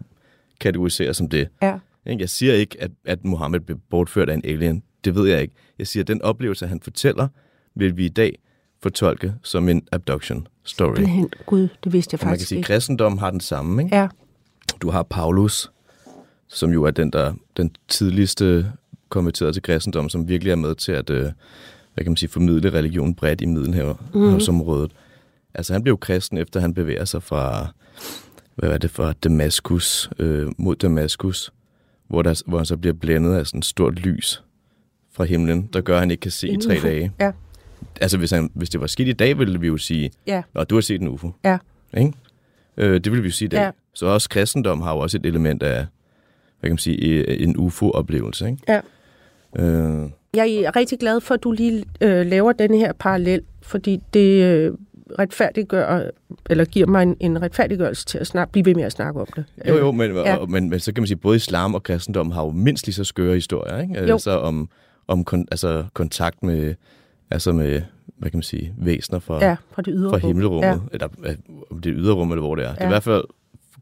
kategorisere 0.60 1.14
som 1.14 1.28
det. 1.28 1.48
Ja. 1.62 1.78
Jeg 2.06 2.28
siger 2.28 2.54
ikke, 2.54 2.76
at, 2.80 2.90
at 3.04 3.24
Mohammed 3.24 3.60
blev 3.60 3.78
bortført 3.90 4.28
af 4.30 4.34
en 4.34 4.42
alien. 4.44 4.82
Det 5.04 5.14
ved 5.14 5.28
jeg 5.28 5.42
ikke. 5.42 5.54
Jeg 5.78 5.86
siger, 5.86 6.02
at 6.02 6.08
den 6.08 6.22
oplevelse, 6.22 6.66
han 6.66 6.80
fortæller, 6.80 7.28
vil 7.74 7.96
vi 7.96 8.04
i 8.04 8.08
dag 8.08 8.38
fortolke 8.82 9.34
som 9.42 9.68
en 9.68 9.88
abduction 9.92 10.46
story. 10.64 10.94
Simpelthen, 10.94 11.30
Gud, 11.46 11.68
det 11.84 11.92
vidste 11.92 12.14
jeg 12.14 12.22
Og 12.22 12.26
man 12.26 12.30
kan 12.30 12.32
faktisk 12.32 12.48
sige, 12.48 12.56
at 12.56 12.58
ikke. 12.58 12.66
kristendom 12.66 13.18
har 13.18 13.30
den 13.30 13.40
samme. 13.40 13.82
Ikke? 13.84 13.96
Ja, 13.96 14.08
Du 14.82 14.90
har 14.90 15.02
Paulus, 15.02 15.70
som 16.48 16.70
jo 16.70 16.84
er 16.84 16.90
den, 16.90 17.10
der 17.10 17.34
den 17.56 17.70
tidligste 17.88 18.72
konverteret 19.08 19.54
til 19.54 19.62
kristendom, 19.62 20.08
som 20.08 20.28
virkelig 20.28 20.50
er 20.50 20.56
med 20.56 20.74
til 20.74 20.92
at 20.92 21.10
øh, 21.10 21.22
hvad 21.94 22.04
kan 22.04 22.10
man 22.10 22.16
sige, 22.16 22.30
formidle 22.30 22.70
religion 22.72 23.14
bredt 23.14 23.40
i 23.40 23.46
Middelhavsområdet. 23.46 24.92
Altså 25.54 25.72
han 25.72 25.82
blev 25.82 25.98
kristen, 25.98 26.38
efter 26.38 26.60
han 26.60 26.74
bevæger 26.74 27.04
sig 27.04 27.22
fra, 27.22 27.66
hvad 28.54 28.68
var 28.68 28.78
det, 28.78 28.90
fra 28.90 29.12
Damaskus 29.12 30.10
øh, 30.18 30.52
mod 30.58 30.76
Damaskus, 30.76 31.52
hvor, 32.08 32.22
der, 32.22 32.42
hvor 32.46 32.58
han 32.58 32.66
så 32.66 32.76
bliver 32.76 32.94
blændet 32.94 33.34
af 33.34 33.46
sådan 33.46 33.58
et 33.58 33.64
stort 33.64 33.94
lys 33.94 34.42
fra 35.14 35.24
himlen, 35.24 35.68
der 35.72 35.80
gør, 35.80 35.94
at 35.94 36.00
han 36.00 36.10
ikke 36.10 36.20
kan 36.20 36.30
se 36.30 36.48
i 36.48 36.56
tre 36.56 36.80
dage. 36.82 37.12
Ja. 37.20 37.30
Altså 38.00 38.18
hvis, 38.18 38.30
han, 38.30 38.50
hvis 38.54 38.70
det 38.70 38.80
var 38.80 38.86
skidt 38.86 39.08
i 39.08 39.12
dag, 39.12 39.38
ville 39.38 39.60
vi 39.60 39.66
jo 39.66 39.76
sige, 39.76 40.10
ja, 40.26 40.42
Nå, 40.54 40.64
du 40.64 40.74
har 40.74 40.80
set 40.82 41.00
en 41.00 41.08
UFO. 41.08 41.30
Ja. 41.44 41.58
Ikke? 41.96 42.12
Øh, 42.76 43.00
det 43.00 43.12
vil 43.12 43.22
vi 43.22 43.28
jo 43.28 43.32
sige 43.32 43.46
i 43.46 43.48
dag. 43.48 43.60
Ja. 43.60 43.70
Så 43.94 44.06
også 44.06 44.28
kristendom 44.28 44.80
har 44.80 44.92
jo 44.94 44.98
også 44.98 45.16
et 45.16 45.26
element 45.26 45.62
af, 45.62 45.76
hvad 46.60 46.68
kan 46.68 46.70
man 46.70 46.78
sige, 46.78 46.98
øh, 46.98 47.42
en 47.42 47.56
UFO-oplevelse. 47.56 48.46
Ikke? 48.48 48.58
Ja. 48.68 48.80
Øh, 49.58 50.10
jeg 50.34 50.50
er 50.50 50.76
rigtig 50.76 50.98
glad 50.98 51.20
for, 51.20 51.34
at 51.34 51.42
du 51.42 51.52
lige 51.52 51.84
øh, 52.00 52.26
laver 52.26 52.52
denne 52.52 52.76
her 52.76 52.92
parallel, 52.92 53.42
fordi 53.62 54.00
det 54.14 54.42
øh, 54.44 54.72
retfærdiggør, 55.18 56.10
eller 56.50 56.64
giver 56.64 56.86
mig 56.86 57.02
en, 57.02 57.16
en 57.20 57.42
retfærdiggørelse 57.42 58.04
til 58.06 58.18
at 58.18 58.26
snart 58.26 58.50
blive 58.50 58.66
ved 58.66 58.74
med 58.74 58.84
at 58.84 58.92
snakke 58.92 59.20
om 59.20 59.26
det. 59.36 59.44
jo, 59.68 59.78
jo, 59.78 59.92
men, 59.92 60.12
Ja. 60.12 60.30
ja. 60.34 60.46
men, 60.46 60.70
men 60.70 60.80
så 60.80 60.92
kan 60.92 61.02
man 61.02 61.06
sige, 61.08 61.16
både 61.16 61.36
islam 61.36 61.74
og 61.74 61.82
kristendom 61.82 62.30
har 62.30 62.42
jo 62.44 62.50
mindst 62.50 62.86
lige 62.86 62.94
så 62.94 63.04
skøre 63.04 63.34
historier. 63.34 63.80
Ikke? 63.80 63.94
Jo. 64.06 64.12
Altså 64.12 64.38
om, 64.38 64.68
om 65.08 65.24
kon, 65.24 65.48
altså, 65.50 65.84
kontakt 65.94 66.42
med, 66.42 66.74
altså 67.30 67.52
med, 67.52 67.82
hvad 68.18 68.30
kan 68.30 68.38
man 68.38 68.42
sige, 68.42 68.74
væsener 68.78 69.18
fra, 69.18 69.44
Ja, 69.44 69.56
fra 69.72 69.82
det 69.82 69.94
ydre 69.96 70.10
fra 70.10 70.16
rum. 70.16 70.26
himmelrummet. 70.26 70.62
Ja. 70.68 70.76
Eller 70.92 71.08
om 71.70 71.80
det 71.80 71.90
er 71.90 71.96
yderrum, 71.96 72.30
eller 72.32 72.42
hvor 72.42 72.54
det 72.54 72.64
er. 72.64 72.68
Det 72.70 72.78
er 72.78 72.82
Ja. 72.84 72.88
i 72.88 72.92
hvert 72.92 73.02
fald 73.02 73.24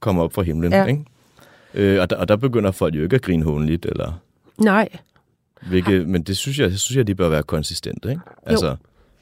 kommer 0.00 0.22
op 0.22 0.32
fra 0.32 0.42
himlen. 0.42 0.72
Ja. 0.72 0.84
Ikke? 0.84 1.04
Øh, 1.74 2.00
og, 2.00 2.10
der, 2.10 2.16
og 2.16 2.28
der 2.28 2.36
begynder 2.36 2.70
folk 2.70 2.94
jo 2.94 3.02
ikke 3.02 3.16
at 3.16 3.22
grine 3.22 3.44
hånligt, 3.44 3.86
eller 3.86 4.12
Nej, 4.58 4.88
Hvilket, 5.68 6.08
men 6.08 6.22
det 6.22 6.36
synes 6.36 6.58
jeg, 6.58 6.70
det 6.70 6.80
synes 6.80 6.96
jeg, 6.96 7.06
de 7.06 7.14
bør 7.14 7.28
være 7.28 7.42
konsistente, 7.42 8.10
ikke? 8.10 8.20
Altså, 8.46 8.76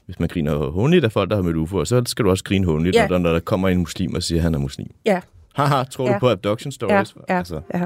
hvis 0.05 0.19
man 0.19 0.29
griner 0.29 0.55
håndligt 0.71 1.05
af 1.05 1.11
folk, 1.11 1.29
der 1.29 1.35
har 1.35 1.43
mødt 1.43 1.69
UFO'er, 1.69 1.85
så 1.85 2.03
skal 2.05 2.25
du 2.25 2.29
også 2.29 2.43
grine 2.43 2.65
håndligt, 2.65 2.95
Ja. 2.95 3.01
når, 3.07 3.07
der, 3.07 3.17
når 3.17 3.31
der 3.33 3.39
kommer 3.39 3.69
en 3.69 3.77
muslim 3.77 4.13
og 4.15 4.23
siger, 4.23 4.39
at 4.39 4.43
han 4.43 4.53
er 4.55 4.59
muslim. 4.59 4.87
ja, 5.05 5.21
Haha, 5.55 5.83
tror 5.83 6.07
Ja. 6.07 6.13
du 6.13 6.19
på 6.19 6.29
abduction 6.29 6.69
ja, 6.69 6.71
stories? 6.71 7.15
ja, 7.29 7.37
Altså, 7.37 7.61
ja. 7.73 7.85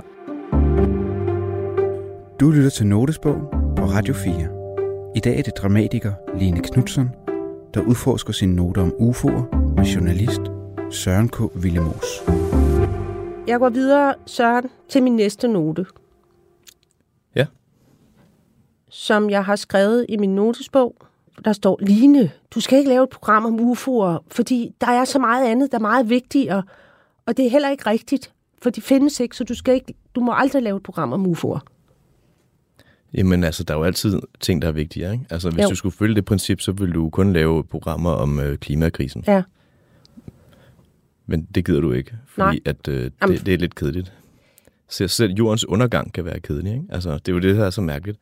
Du 2.39 2.49
lytter 2.51 2.69
til 2.69 2.88
Notesbogen 2.88 3.41
på 3.85 3.91
Radio 3.91 4.13
4. 4.13 5.13
I 5.15 5.19
dag 5.19 5.37
er 5.37 5.41
det 5.41 5.53
dramatiker 5.57 6.13
Line 6.39 6.61
Knudsen, 6.61 7.09
der 7.73 7.81
udforsker 7.81 8.33
sine 8.33 8.55
noter 8.55 8.81
om 8.81 8.93
UFO'er 8.99 9.55
med 9.75 9.83
journalist 9.83 10.41
Søren 10.91 11.29
K. 11.29 11.41
Willemus. 11.41 12.05
Jeg 13.47 13.59
går 13.59 13.69
videre, 13.69 14.15
Søren, 14.25 14.69
til 14.89 15.03
min 15.03 15.15
næste 15.15 15.47
note. 15.47 15.85
Ja. 17.35 17.45
Som 18.89 19.29
jeg 19.29 19.45
har 19.45 19.55
skrevet 19.55 20.05
i 20.09 20.17
min 20.17 20.35
notesbog. 20.35 20.95
Der 21.45 21.53
står, 21.53 21.79
Line, 21.81 22.31
du 22.55 22.59
skal 22.59 22.77
ikke 22.77 22.89
lave 22.89 23.03
et 23.03 23.09
program 23.09 23.45
om 23.45 23.71
UFO'er, 23.71 24.23
fordi 24.31 24.75
der 24.81 24.87
er 24.87 25.05
så 25.05 25.19
meget 25.19 25.47
andet, 25.47 25.71
der 25.71 25.77
er 25.77 25.81
meget 25.81 26.09
vigtigere. 26.09 26.63
Og 27.25 27.37
det 27.37 27.45
er 27.45 27.49
heller 27.49 27.69
ikke 27.69 27.89
rigtigt, 27.89 28.33
for 28.61 28.69
de 28.69 28.81
findes 28.81 29.19
ikke, 29.19 29.35
så 29.35 29.43
du, 29.43 29.55
skal 29.55 29.73
ikke, 29.73 29.93
du 30.15 30.21
må 30.21 30.33
aldrig 30.35 30.63
lave 30.63 30.77
et 30.77 30.83
program 30.83 31.13
om 31.13 31.25
UFO'er. 31.25 31.74
Jamen 33.15 33.43
altså, 33.43 33.63
der 33.63 33.73
er 33.73 33.78
jo 33.78 33.84
altid 33.84 34.19
ting, 34.39 34.62
der 34.62 34.67
er 34.67 34.71
vigtigere. 34.71 35.13
Ikke? 35.13 35.25
Altså, 35.30 35.49
hvis 35.49 35.63
Jo. 35.63 35.69
du 35.69 35.75
skulle 35.75 35.95
følge 35.95 36.15
det 36.15 36.25
princip, 36.25 36.62
så 36.62 36.71
ville 36.71 36.93
du 36.93 37.10
kun 37.10 37.34
lave 37.34 37.63
programmer 37.63 38.10
om 38.12 38.39
øh, 38.39 38.58
klimakrisen. 38.58 39.23
Ja. 39.28 39.41
Men 41.25 41.47
det 41.56 41.65
gider 41.65 41.82
du 41.82 41.91
ikke, 41.91 42.12
fordi 42.28 42.45
Nej. 42.45 42.60
at, 42.65 42.88
øh, 42.88 43.12
Jamen. 43.21 43.38
det, 43.38 43.45
det 43.45 43.54
er 43.54 43.58
lidt 43.58 43.75
kedeligt. 43.75 44.13
Så 44.89 45.08
selv 45.08 45.34
jordens 45.34 45.65
undergang 45.65 46.13
kan 46.13 46.25
være 46.25 46.39
kedelig. 46.39 46.71
Ikke? 46.73 46.86
Altså, 46.89 47.13
det 47.13 47.28
er 47.28 47.34
jo 47.34 47.39
det, 47.39 47.56
der 47.56 47.65
er 47.65 47.69
så 47.69 47.82
mærkeligt. 47.82 48.17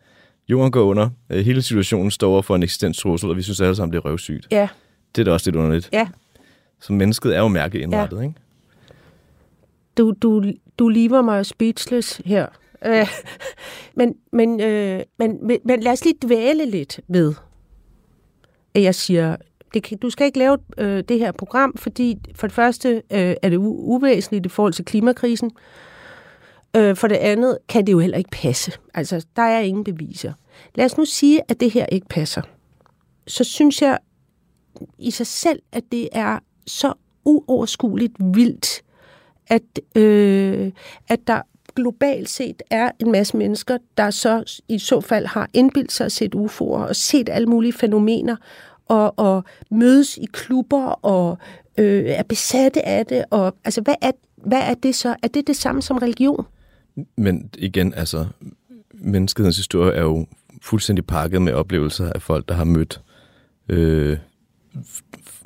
Jorden 0.50 0.72
går 0.72 0.84
under. 0.84 1.10
Øh, 1.30 1.46
hele 1.46 1.62
situationen 1.62 2.12
står 2.12 2.32
over 2.32 2.42
for 2.42 2.56
en 2.56 2.64
eksistenstrussel, 2.64 3.30
og 3.30 3.38
vi 3.38 3.42
synes 3.42 3.62
alle 3.62 3.76
sammen, 3.76 3.94
det 3.94 3.98
er 3.98 4.06
røvsygt. 4.10 4.48
Ja, 4.52 4.68
Det 5.16 5.22
er 5.22 5.26
da 5.26 5.32
også 5.32 5.50
lidt 5.50 5.56
underligt. 5.56 5.90
ja. 5.94 6.08
Så 6.82 6.94
mennesket 6.94 7.36
er 7.36 7.40
jo 7.40 7.48
mærkeligt 7.48 7.84
indrettet, 7.84 8.22
ikke? 8.24 8.34
Du, 9.98 10.14
du, 10.22 10.44
du 10.80 10.88
lever 10.88 11.22
mig 11.22 11.46
speechless 11.46 12.22
her. 12.26 12.48
Øh, 12.86 13.08
men, 13.96 14.16
men, 14.32 14.60
øh, 14.62 15.04
men, 15.18 15.48
men, 15.48 15.60
men 15.66 15.80
lad 15.80 15.92
os 15.92 16.06
lige 16.06 16.18
dvæle 16.22 16.66
lidt 16.66 17.00
ved, 17.08 17.34
at 18.74 18.82
jeg 18.82 18.96
siger, 18.96 19.36
det 19.74 19.84
kan, 19.84 19.98
du 19.98 20.10
skal 20.10 20.26
ikke 20.26 20.40
lave 20.40 20.58
øh, 20.78 21.04
det 21.10 21.20
her 21.20 21.32
program, 21.32 21.78
fordi 21.78 22.18
for 22.36 22.48
det 22.48 22.54
første 22.54 22.90
øh, 22.90 23.36
er 23.42 23.50
det 23.50 23.58
u- 23.58 23.60
uvæsentligt 23.62 24.46
i 24.46 24.50
forhold 24.50 24.74
til 24.74 24.86
klimakrisen. 24.86 25.52
Øh, 26.76 26.96
for 26.96 27.08
det 27.08 27.16
andet 27.16 27.58
kan 27.70 27.88
det 27.88 27.92
jo 27.92 28.00
heller 28.00 28.18
ikke 28.18 28.30
passe. 28.30 28.72
Altså, 28.94 29.26
der 29.36 29.42
er 29.42 29.60
ingen 29.60 29.84
beviser. 29.84 30.34
Lad 30.76 30.86
os 30.86 30.98
nu 30.98 31.06
sige, 31.06 31.42
at 31.48 31.60
det 31.60 31.72
her 31.72 31.86
ikke 31.86 32.08
passer. 32.08 32.42
Så 33.28 33.44
synes 33.44 33.82
jeg 33.82 33.98
i 34.98 35.12
sig 35.12 35.28
selv, 35.28 35.62
at 35.72 35.84
det 35.92 36.10
er 36.12 36.40
så 36.68 36.94
uoverskueligt 37.26 38.14
vildt, 38.20 38.84
at, 39.48 39.62
øh, 39.96 40.72
at 41.10 41.20
der 41.28 41.42
globalt 41.76 42.30
set 42.30 42.62
er 42.70 42.92
en 43.00 43.12
masse 43.12 43.38
mennesker, 43.38 43.78
der 43.98 44.10
så 44.10 44.62
i 44.68 44.80
så 44.80 45.02
fald 45.02 45.26
har 45.26 45.50
indbildt 45.54 45.92
sig 45.92 46.06
at 46.06 46.12
set 46.12 46.36
UFO'er 46.36 46.62
og 46.62 46.96
set 46.96 47.30
alle 47.30 47.48
mulige 47.48 47.74
fænomener 47.74 48.36
og, 48.86 49.20
og 49.20 49.44
mødes 49.72 50.18
i 50.18 50.26
klubber 50.34 50.86
og 50.86 51.38
øh, 51.78 52.04
er 52.06 52.24
besatte 52.24 52.88
af 52.88 53.06
det. 53.06 53.26
Og, 53.30 53.56
altså, 53.66 53.82
hvad 53.82 53.96
er, 54.02 54.12
hvad 54.38 54.62
er 54.62 54.74
det 54.74 54.96
så? 54.96 55.16
Er 55.24 55.28
det 55.28 55.48
det 55.48 55.56
samme 55.56 55.82
som 55.82 55.98
religion? 55.98 56.46
Men 57.18 57.50
igen, 57.58 57.94
altså, 57.94 58.26
menneskehedens 58.94 59.58
historie 59.58 59.94
er 59.94 60.02
jo 60.02 60.28
fuldstændig 60.62 61.06
pakket 61.06 61.42
med 61.42 61.54
oplevelser 61.54 62.12
af 62.16 62.22
folk, 62.22 62.50
der 62.50 62.56
har 62.56 62.64
mødt 62.64 63.02
øh, 63.70 64.18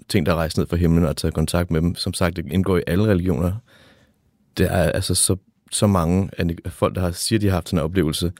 ting, 0.10 0.26
der 0.26 0.32
er 0.32 0.36
rejst 0.36 0.58
ned 0.58 0.68
fra 0.68 0.78
himlen 0.78 1.06
og 1.06 1.18
taget 1.18 1.34
kontakt 1.34 1.72
med 1.72 1.82
dem. 1.82 1.96
Som 1.96 2.14
sagt, 2.14 2.36
det 2.36 2.52
indgår 2.52 2.78
i 2.78 2.84
alle 2.88 3.06
religioner. 3.08 3.52
Det 4.58 4.66
er 4.66 4.92
altså 4.92 5.16
så, 5.16 5.36
så 5.72 5.88
mange 5.88 6.30
af 6.66 6.72
folk, 6.72 6.96
der 6.96 7.02
har, 7.02 7.12
siger, 7.12 7.40
de 7.40 7.46
har 7.48 7.54
haft 7.54 7.70
sådan 7.70 7.80
en 7.80 7.84
oplevelse, 7.84 8.32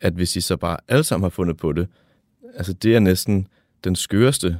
at 0.00 0.12
hvis 0.12 0.32
de 0.32 0.40
så 0.40 0.56
bare 0.56 0.76
alle 0.88 1.04
sammen 1.04 1.24
har 1.24 1.30
fundet 1.30 1.56
på 1.56 1.72
det, 1.72 1.88
altså 2.54 2.72
det 2.72 2.96
er 2.96 3.00
næsten 3.00 3.48
den 3.84 3.96
skøreste 3.96 4.58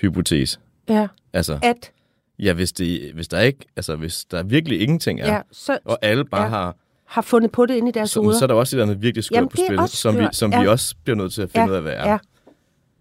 hypotese. 0.00 0.58
Ja. 0.88 1.08
Altså, 1.32 1.58
At, 1.62 1.92
ja, 2.38 2.52
hvis, 2.52 2.72
det, 2.72 3.12
hvis 3.14 3.28
der 3.28 3.40
ikke, 3.40 3.58
altså 3.76 3.96
hvis 3.96 4.24
der 4.24 4.42
virkelig 4.42 4.80
ingenting 4.80 5.20
er, 5.20 5.32
ja, 5.34 5.40
så 5.52 5.78
og 5.84 5.98
alle 6.02 6.24
bare 6.24 6.42
Ja. 6.42 6.48
har 6.48 6.76
har 7.04 7.22
fundet 7.22 7.52
på 7.52 7.66
det 7.66 7.74
inde 7.74 7.88
i 7.88 7.92
deres 7.92 8.10
så, 8.10 8.20
hoveder. 8.20 8.38
så 8.38 8.44
er 8.44 8.46
der 8.46 8.54
også 8.54 8.76
et 8.76 8.80
eller 8.80 8.90
andet 8.92 9.02
virkelig 9.02 9.24
skørt 9.24 9.48
på 9.48 9.56
spil, 9.56 9.78
som, 9.88 10.18
vi, 10.18 10.26
som 10.32 10.52
ja. 10.52 10.60
vi 10.60 10.66
også 10.68 10.94
bliver 11.04 11.16
nødt 11.16 11.32
til 11.32 11.42
at 11.42 11.50
finde 11.50 11.64
ja, 11.64 11.70
ud 11.70 11.74
af, 11.76 11.82
hvad 11.82 11.92
er. 11.92 12.10
Ja. 12.10 12.18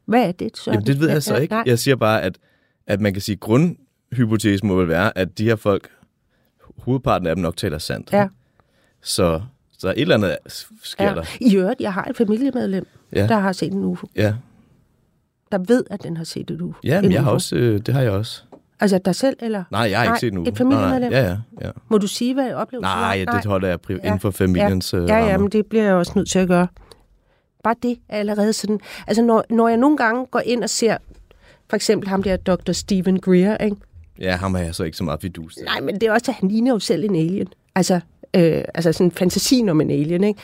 Hvad 0.06 0.28
er 0.28 0.32
det 0.32 0.58
så? 0.58 0.72
Jamen, 0.72 0.86
det 0.88 1.00
ved 1.00 1.10
jeg 1.10 1.24
så 1.24 1.38
ikke. 1.38 1.54
Nej. 1.54 1.64
Jeg 1.66 1.80
siger 1.80 1.96
bare, 1.96 2.22
at, 2.22 2.38
at 2.88 3.02
man 3.02 3.14
kan 3.14 3.22
sige, 3.22 3.34
at 3.34 3.40
grundhypotesen 3.40 4.68
må 4.68 4.76
vel 4.76 4.88
være, 4.88 5.18
at 5.18 5.38
de 5.38 5.44
her 5.44 5.56
folk, 5.56 5.90
hovedparten 6.78 7.28
af 7.28 7.36
dem 7.36 7.42
nok 7.42 7.58
taler 7.58 7.78
sandt. 7.78 8.14
Ja. 8.14 8.28
Så, 9.02 9.42
så 9.78 9.90
et 9.90 10.00
eller 10.02 10.16
andet 10.16 10.38
sker 10.84 11.04
Ja. 11.10 11.16
der. 11.16 11.24
I 11.42 11.58
øvrigt, 11.58 11.82
jeg 11.82 11.94
har 11.94 12.04
et 12.06 12.18
familiemedlem, 12.18 12.88
Ja. 13.16 13.28
der 13.28 13.40
har 13.40 13.52
set 13.52 13.74
en 13.74 13.84
UFO. 13.84 14.08
Ja, 14.16 14.34
Der 15.52 15.58
ved, 15.68 15.84
at 15.90 16.04
den 16.04 16.18
har 16.18 16.24
set 16.24 16.50
et 16.52 16.62
UFO. 16.62 16.80
ja 16.84 16.96
en 16.98 17.02
men 17.02 17.12
jeg 17.12 17.22
har 17.24 17.30
UFO. 17.32 17.34
også, 17.34 17.56
øh, 17.56 17.80
det 17.80 17.94
har 17.94 18.02
jeg 18.02 18.12
også. 18.12 18.44
Altså 18.80 18.98
dig 19.06 19.16
selv, 19.16 19.38
eller? 19.42 19.64
Nej, 19.72 19.82
jeg 19.82 19.98
har 20.00 20.06
Nej, 20.06 20.14
ikke 20.16 20.20
set 20.20 20.34
nu. 20.34 20.44
et 20.48 20.58
familiemedlem? 20.58 21.12
Nej. 21.12 21.20
Ja, 21.22 21.28
ja, 21.30 21.38
ja. 21.62 21.72
Må 21.90 21.98
du 21.98 22.08
sige, 22.08 22.34
hvad 22.34 22.54
oplevelsen 22.54 22.88
Nej, 22.98 23.26
var? 23.28 23.34
det 23.36 23.46
holder 23.46 23.68
jeg 23.68 23.80
pri- 23.90 23.94
Ja. 23.94 23.98
inden 24.08 24.20
for 24.20 24.32
familiens 24.32 24.94
ja. 24.94 25.00
Ja, 25.00 25.18
ja, 25.18 25.38
men 25.38 25.50
det 25.50 25.66
bliver 25.66 25.84
jeg 25.84 25.94
også 25.94 26.12
nødt 26.16 26.30
til 26.30 26.40
at 26.40 26.48
gøre. 26.48 26.68
Bare 27.64 27.76
det 27.84 27.98
er 28.10 28.18
allerede 28.20 28.54
sådan. 28.54 28.80
Altså, 29.08 29.24
når, 29.24 29.44
når 29.50 29.68
jeg 29.68 29.78
nogle 29.78 29.98
gange 29.98 30.26
går 30.26 30.40
ind 30.46 30.64
og 30.64 30.70
ser, 30.70 30.98
for 31.70 31.76
eksempel 31.76 32.10
ham 32.10 32.24
der 32.24 32.38
Dr. 32.38 32.72
Stephen 32.72 33.20
Greer, 33.20 33.58
ikke? 33.58 33.78
Ja, 34.20 34.36
ham 34.36 34.54
har 34.56 34.62
jeg 34.62 34.76
så 34.76 34.84
ikke 34.84 34.98
så 34.98 35.04
meget 35.04 35.22
fidus 35.22 35.56
til. 35.56 35.64
Nej, 35.64 35.82
men 35.82 35.96
det 35.96 36.04
er 36.04 36.12
også, 36.12 36.32
at 36.32 36.36
han 36.40 36.50
ligner 36.50 36.72
jo 36.72 36.80
selv 36.80 37.04
en 37.04 37.16
alien. 37.16 37.48
Altså, 37.76 38.00
øh, 38.36 38.64
altså 38.74 38.94
sådan 38.94 39.12
fantasien 39.12 39.70
om 39.70 39.82
en 39.82 39.92
alien, 39.92 40.24
ikke? 40.24 40.40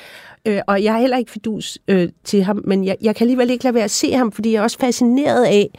Øh, 0.46 0.62
og 0.68 0.84
jeg 0.84 0.94
har 0.94 1.00
heller 1.00 1.18
ikke 1.18 1.32
fidus 1.32 1.78
øh, 1.88 2.10
til 2.24 2.44
ham, 2.44 2.62
men 2.66 2.86
jeg, 2.86 2.98
jeg 3.02 3.16
kan 3.16 3.26
alligevel 3.26 3.50
ikke 3.50 3.64
lade 3.64 3.74
være 3.74 3.84
at 3.84 3.92
se 3.92 4.14
ham, 4.14 4.32
fordi 4.32 4.52
jeg 4.52 4.60
er 4.60 4.64
også 4.64 4.80
fascineret 4.80 5.46
af, 5.46 5.70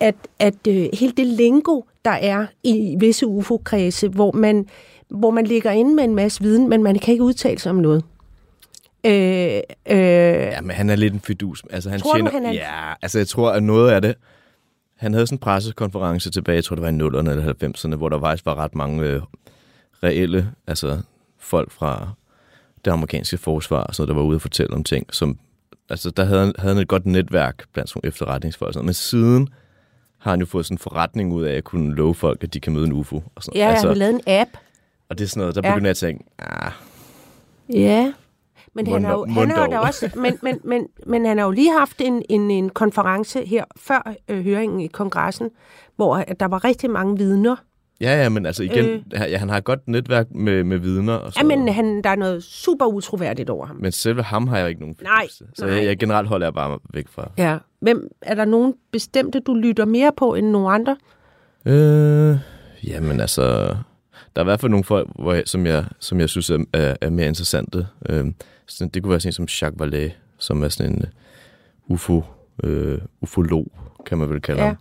at, 0.00 0.14
at 0.38 0.54
øh, 0.68 0.88
hele 0.92 1.12
det 1.16 1.26
lingo, 1.26 1.80
der 2.04 2.10
er 2.10 2.46
i 2.62 2.96
visse 2.98 3.26
UFO-kredse, 3.26 4.08
hvor 4.08 4.32
man, 4.32 4.66
hvor 5.08 5.30
man 5.30 5.46
ligger 5.46 5.70
inde 5.70 5.94
med 5.94 6.04
en 6.04 6.14
masse 6.14 6.42
viden, 6.42 6.68
men 6.68 6.82
man 6.82 6.98
kan 6.98 7.12
ikke 7.12 7.24
udtale 7.24 7.58
sig 7.58 7.70
om 7.70 7.76
noget. 7.76 8.04
Øh, 9.04 9.12
øh, 9.12 9.62
Ja, 9.86 10.60
men 10.60 10.70
han 10.70 10.90
er 10.90 10.96
lidt 10.96 11.14
en 11.14 11.20
fidus. 11.20 11.62
Altså, 11.70 11.90
han 11.90 12.00
Tror 12.00 12.12
du, 12.12 12.16
tjener, 12.16 12.30
han 12.30 12.46
er 12.46 12.52
Ja, 12.52 12.92
altså 13.02 13.18
jeg 13.18 13.28
tror, 13.28 13.50
at 13.50 13.62
noget 13.62 13.90
af 13.90 14.02
det... 14.02 14.14
Han 14.98 15.12
havde 15.12 15.26
sådan 15.26 15.34
en 15.34 15.40
pressekonference 15.40 16.30
tilbage, 16.30 16.56
jeg 16.56 16.64
tror, 16.64 16.76
det 16.76 16.82
var 16.82 16.88
i 16.88 16.92
0'erne 17.08 17.30
eller 17.30 17.54
90'erne, 17.92 17.96
hvor 17.96 18.08
der 18.08 18.20
faktisk 18.20 18.46
var 18.46 18.54
ret 18.54 18.74
mange 18.74 19.02
øh, 19.04 19.22
reelle 20.02 20.52
altså, 20.66 21.00
folk 21.38 21.70
fra 21.70 22.10
det 22.84 22.90
amerikanske 22.90 23.38
forsvar, 23.38 23.80
og 23.80 23.94
sådan 23.94 24.02
noget, 24.08 24.16
der 24.16 24.22
var 24.22 24.28
ude 24.28 24.36
og 24.36 24.40
fortælle 24.42 24.74
om 24.74 24.84
ting, 24.84 25.06
som... 25.14 25.38
Altså, 25.90 26.10
der 26.10 26.24
havde, 26.24 26.52
havde 26.58 26.74
han 26.74 26.82
et 26.82 26.88
godt 26.88 27.06
netværk 27.06 27.64
blandt 27.72 27.90
sådan 27.90 28.08
efterretningsfolk. 28.08 28.68
og 28.68 28.74
Sådan. 28.74 28.84
Men 28.86 28.94
siden 28.94 29.48
har 30.18 30.30
han 30.30 30.40
jo 30.40 30.46
fået 30.46 30.66
sådan 30.66 30.74
en 30.74 30.78
forretning 30.78 31.32
ud 31.32 31.42
af 31.44 31.52
at 31.56 31.64
kunne 31.64 31.94
love 31.94 32.14
folk, 32.14 32.44
at 32.44 32.54
de 32.54 32.60
kan 32.60 32.72
møde 32.72 32.86
en 32.86 32.92
UFO. 32.92 33.22
Og, 33.34 33.42
sådan. 33.42 33.56
ja, 33.60 33.68
altså, 33.68 33.88
altså, 33.88 33.88
han 33.88 33.96
har 33.96 34.12
lavet 34.12 34.14
en 34.26 34.40
app. 34.40 34.50
og 35.08 35.18
det 35.18 35.24
er 35.24 35.28
sådan 35.28 35.40
noget, 35.40 35.54
der 35.54 35.60
Ja. 35.64 35.70
begynder 35.74 35.86
jeg 35.86 35.90
at 35.90 35.96
tænke, 35.96 36.24
ah, 36.38 36.72
Ja. 37.74 38.12
Men 38.74 38.86
han 38.86 39.04
har 39.04 39.12
jo, 39.12 39.26
han 39.26 39.50
har 39.50 39.66
da 39.66 39.78
også, 39.78 40.10
men, 40.16 40.38
men, 40.42 40.60
men, 40.64 40.86
men 41.06 41.26
han 41.26 41.38
har 41.38 41.44
jo 41.44 41.50
lige 41.50 41.72
haft 41.78 41.96
en, 42.00 42.22
en, 42.28 42.50
en 42.50 42.70
konference 42.70 43.44
her 43.46 43.64
før 43.76 44.14
øh, 44.28 44.44
høringen 44.44 44.80
i 44.80 44.86
kongressen, 44.86 45.50
hvor 45.96 46.16
at 46.16 46.40
der 46.40 46.48
var 46.48 46.64
rigtig 46.64 46.90
mange 46.90 47.18
vidner. 47.18 47.56
ja, 48.00 48.22
ja, 48.22 48.28
men 48.28 48.46
altså 48.46 48.62
igen, 48.62 48.84
Øh. 48.84 49.00
ja, 49.12 49.36
han 49.38 49.48
har 49.48 49.56
et 49.56 49.64
godt 49.64 49.88
netværk 49.88 50.26
med, 50.34 50.64
med 50.64 50.78
vidner 50.78 51.12
og 51.14 51.24
Ja, 51.26 51.30
sådan 51.30 51.48
men 51.48 51.58
noget. 51.58 51.74
han, 51.74 52.02
der 52.04 52.10
er 52.10 52.16
noget 52.16 52.42
super 52.42 52.86
utroværdigt 52.86 53.50
over 53.50 53.66
ham. 53.66 53.76
Men 53.76 53.92
selve 53.92 54.22
ham 54.22 54.48
har 54.48 54.58
jeg 54.58 54.68
ikke 54.68 54.80
nogen 54.80 54.96
Nej, 55.02 55.22
fidus 55.22 55.36
til. 55.36 55.46
Så 55.54 55.66
nej. 55.66 55.74
jeg, 55.74 55.84
jeg 55.84 55.98
generelt 55.98 56.28
holder 56.28 56.46
jeg 56.46 56.54
bare 56.54 56.78
væk 56.94 57.08
fra. 57.08 57.30
Ja. 57.38 57.58
Hvem, 57.80 58.08
er 58.22 58.34
der 58.34 58.44
nogen 58.44 58.74
bestemte, 58.92 59.40
du 59.40 59.54
lytter 59.54 59.84
mere 59.84 60.12
på 60.16 60.34
end 60.34 60.46
nogle 60.50 60.70
andre? 60.70 60.96
Øh, 61.66 62.36
jamen 62.86 63.20
altså, 63.20 63.42
der 64.36 64.40
er 64.40 64.40
i 64.40 64.44
hvert 64.44 64.60
fald 64.60 64.70
nogle 64.70 64.84
folk, 64.84 65.08
hvor 65.18 65.32
jeg, 65.32 65.42
som, 65.46 65.66
jeg, 65.66 65.84
som 66.00 66.20
jeg 66.20 66.28
synes 66.28 66.50
er, 66.50 66.64
er, 66.72 66.96
er 67.00 67.10
mere 67.10 67.26
interessante. 67.26 67.86
Øh, 68.08 68.26
sådan, 68.68 68.88
det 68.88 69.02
kunne 69.02 69.10
være 69.10 69.20
sådan 69.20 69.28
en 69.42 69.48
som 69.48 69.66
Jacques 69.66 69.82
Vallée, 69.82 70.12
som 70.38 70.62
er 70.62 70.68
sådan 70.68 70.92
en 70.92 70.98
uh, 70.98 71.92
ufo, 71.92 72.22
øh, 72.64 72.98
ufolog, 73.20 73.72
kan 74.06 74.18
man 74.18 74.30
vel 74.30 74.40
kalde 74.40 74.60
Ja. 74.62 74.66
ham. 74.66 74.76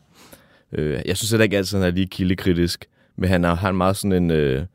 Øh, 0.71 1.01
jeg 1.05 1.17
synes 1.17 1.31
heller 1.31 1.43
ikke 1.43 1.57
altid, 1.57 1.77
han 1.77 1.87
er 1.87 1.91
lige 1.91 2.07
kildekritisk, 2.07 2.85
men 3.15 3.29
han 3.29 3.43
har, 3.43 3.55
har 3.55 3.69
en 3.69 3.77
meget 3.77 3.97
sådan 3.97 4.23
en 4.23 4.31
øh, 4.31 4.65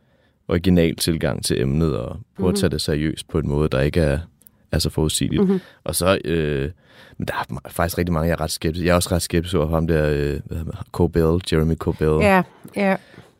original 0.48 0.96
tilgang 0.96 1.44
til 1.44 1.60
emnet, 1.60 1.96
og 1.96 2.06
prøver 2.06 2.18
mm-hmm. 2.36 2.48
at 2.48 2.54
tage 2.54 2.70
det 2.70 2.80
seriøst 2.80 3.28
på 3.28 3.38
en 3.38 3.48
måde, 3.48 3.68
der 3.68 3.80
ikke 3.80 4.00
er, 4.00 4.18
er 4.72 4.78
så 4.78 4.90
forudsigeligt. 4.90 5.42
Mm-hmm. 5.42 5.60
Og 5.84 5.94
så, 5.94 6.18
øh, 6.24 6.70
men 7.18 7.28
der 7.28 7.34
er 7.34 7.70
faktisk 7.70 7.98
rigtig 7.98 8.12
mange, 8.12 8.26
jeg 8.28 8.32
er 8.32 8.40
ret 8.40 8.50
skeptisk. 8.50 8.84
Jeg 8.86 8.90
er 8.92 8.94
også 8.94 9.14
ret 9.14 9.22
skeptisk 9.22 9.54
over 9.54 9.68
ham 9.68 9.86
der, 9.86 10.10
øh? 10.10 10.40
Corbell, 10.92 11.40
Jeremy 11.52 11.74
Corbell. 11.74 12.24
Ja, 12.26 12.42
ja. 12.76 12.96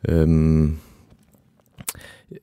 Øhm, 0.09 0.77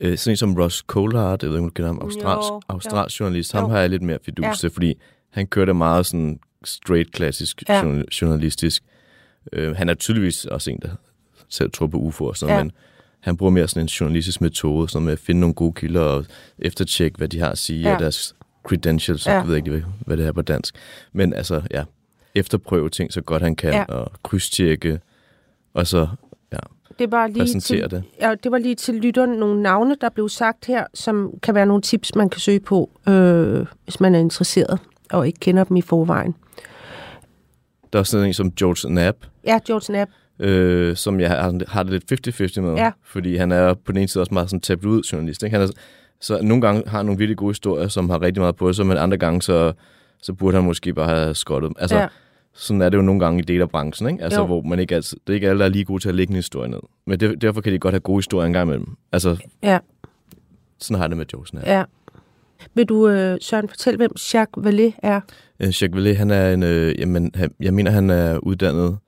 øh, 0.00 0.18
sådan 0.18 0.32
en 0.32 0.36
som 0.36 0.54
Ross 0.56 0.76
Coulthard, 0.76 1.38
jeg 1.42 1.50
ved 1.50 1.56
ikke, 1.56 1.64
om 1.64 1.70
du 1.70 1.74
kender 1.74 1.88
ham, 1.88 1.98
australsk, 2.02 2.50
Jo, 2.50 2.60
australsk 2.68 3.20
journalist, 3.20 3.52
ham 3.52 3.64
Jo. 3.64 3.70
har 3.70 3.78
jeg 3.80 3.90
lidt 3.90 4.02
mere 4.02 4.18
fidus 4.24 4.64
Ja. 4.64 4.68
fordi 4.68 4.94
han 5.30 5.46
kørte 5.46 5.74
meget 5.74 6.06
sådan 6.06 6.40
straight 6.64 7.12
klassisk 7.12 7.62
Ja. 7.68 8.02
journalistisk. 8.22 8.82
Øh, 9.52 9.76
han 9.76 9.88
er 9.88 9.94
tydeligvis 9.94 10.44
også 10.44 10.70
en, 10.70 10.78
der 10.82 10.90
selv 11.48 11.70
tror 11.70 11.86
på 11.86 11.96
UFO 11.96 12.24
og 12.24 12.36
sådan 12.36 12.56
Ja. 12.56 12.62
men 12.62 12.72
han 13.20 13.36
bruger 13.36 13.50
mere 13.50 13.68
sådan 13.68 13.82
en 13.82 13.86
journalistisk 13.88 14.40
metode, 14.40 14.88
sådan 14.88 15.04
med 15.04 15.12
at 15.12 15.18
finde 15.18 15.40
nogle 15.40 15.54
gode 15.54 15.72
kilder 15.72 16.00
og 16.00 16.24
eftertjekke, 16.58 17.16
hvad 17.18 17.28
de 17.28 17.40
har 17.40 17.48
at 17.50 17.58
sige, 17.58 17.80
Ja. 17.88 17.94
og 17.94 18.00
deres 18.00 18.34
credentials, 18.68 19.26
Ja. 19.26 19.32
jeg 19.32 19.46
ved 19.48 19.56
ikke, 19.56 19.84
hvad- 20.06 20.16
det 20.16 20.26
er 20.26 20.32
på 20.32 20.42
dansk. 20.42 20.74
Men 21.12 21.34
altså, 21.34 21.62
ja. 21.70 21.84
efterprøve 22.34 22.88
ting 22.88 23.12
så 23.12 23.20
godt 23.20 23.42
han 23.42 23.56
kan, 23.56 23.72
Ja. 23.72 23.84
og 23.84 24.12
krydstjekke, 24.22 25.00
og 25.74 25.86
så 25.86 26.08
Det 27.00 27.12
var 27.12 27.26
lige 27.26 27.38
præsentere 27.38 27.88
til, 27.88 27.90
det. 27.90 28.04
Ja, 28.20 28.34
det 28.44 28.52
var 28.52 28.58
lige 28.58 28.74
til 28.74 28.94
lytteren 28.94 29.30
nogle 29.30 29.62
navne, 29.62 29.96
der 30.00 30.08
blev 30.08 30.28
sagt 30.28 30.64
her, 30.66 30.84
som 30.94 31.30
kan 31.42 31.54
være 31.54 31.66
nogle 31.66 31.82
tips, 31.82 32.14
man 32.14 32.28
kan 32.30 32.40
søge 32.40 32.60
på, 32.60 32.90
øh, 33.08 33.66
hvis 33.84 34.00
man 34.00 34.14
er 34.14 34.18
interesseret 34.18 34.78
og 35.10 35.26
ikke 35.26 35.40
kender 35.40 35.64
dem 35.64 35.76
i 35.76 35.82
forvejen. 35.82 36.34
Der 37.92 37.98
er 37.98 38.02
sådan 38.02 38.26
en 38.26 38.34
som 38.34 38.52
George 38.52 38.88
Knapp, 38.92 39.18
Ja, 39.46 39.58
George 39.66 39.84
Knapp. 39.92 40.10
øh, 40.38 40.96
som 40.96 41.20
jeg 41.20 41.28
har, 41.30 41.60
har 41.68 41.82
det 41.82 41.92
lidt 41.92 42.28
50-50 42.56 42.60
med, 42.60 42.74
Ja. 42.74 42.90
fordi 43.04 43.36
han 43.36 43.52
er 43.52 43.74
på 43.74 43.92
den 43.92 43.96
ene 43.96 44.08
side 44.08 44.22
også 44.22 44.34
meget 44.34 44.50
sådan 44.50 44.60
tabt 44.60 44.84
ud 44.84 45.02
journalist. 45.02 45.42
Ikke? 45.42 45.56
Han 45.56 45.68
er, 45.68 45.72
så 46.20 46.38
nogle 46.42 46.60
gange 46.60 46.82
har 46.86 46.96
han 46.98 47.06
nogle 47.06 47.18
virkelig 47.18 47.36
gode 47.36 47.50
historier, 47.50 47.88
som 47.88 48.10
har 48.10 48.22
rigtig 48.22 48.40
meget 48.40 48.56
på 48.56 48.72
sig, 48.72 48.86
men 48.86 48.96
andre 48.96 49.16
gange 49.16 49.42
så, 49.42 49.72
så 50.22 50.32
burde 50.32 50.56
han 50.56 50.64
måske 50.64 50.92
bare 50.94 51.08
have 51.08 51.34
skottet 51.34 51.68
dem. 51.68 51.76
Altså, 51.78 51.96
Ja. 51.98 52.06
Sådan 52.54 52.82
er 52.82 52.88
det 52.88 52.96
jo 52.96 53.02
nogle 53.02 53.20
gange 53.20 53.38
i 53.38 53.42
dele 53.42 53.62
af 53.62 53.70
branchen, 53.70 54.10
ikke? 54.10 54.24
Altså, 54.24 54.40
Jo. 54.40 54.46
hvor 54.46 54.62
man 54.62 54.78
ikke 54.78 54.94
altid, 54.94 55.18
det 55.26 55.32
er 55.32 55.34
ikke 55.34 55.48
alle, 55.48 55.58
der 55.60 55.64
er 55.64 55.68
lige 55.70 55.84
gode 55.84 56.02
til 56.02 56.08
at 56.08 56.14
lægge 56.14 56.30
en 56.30 56.36
historie 56.36 56.70
ned. 56.70 56.80
Men 57.06 57.20
det, 57.20 57.42
derfor 57.42 57.60
kan 57.60 57.72
de 57.72 57.78
godt 57.78 57.92
have 57.94 58.00
gode 58.00 58.18
historier 58.18 58.46
en 58.46 58.52
gang 58.52 58.68
imellem. 58.68 58.96
Altså, 59.12 59.36
Ja, 59.62 59.78
sådan 60.78 60.96
har 60.96 61.04
jeg 61.04 61.10
det 61.10 61.18
med 61.18 61.26
George 61.26 61.46
Knapp. 61.50 61.66
ja. 61.66 61.84
Vil 62.74 62.86
du, 62.86 63.08
øh, 63.08 63.38
Søren, 63.40 63.68
fortælle, 63.68 63.96
hvem 63.96 64.10
Jacques 64.34 64.66
Vallée 64.66 64.98
er? 65.02 65.20
Øh, 65.60 65.66
Jacques 65.82 65.94
Vallée, 66.06 66.16
han 66.18 66.30
er 66.30 66.52
en, 66.54 66.62
øh, 66.62 67.00
jamen, 67.00 67.30
han, 67.34 67.54
jeg 67.60 67.74
mener, 67.74 67.90
han 67.90 68.10
er 68.10 68.38
uddannet 68.38 68.98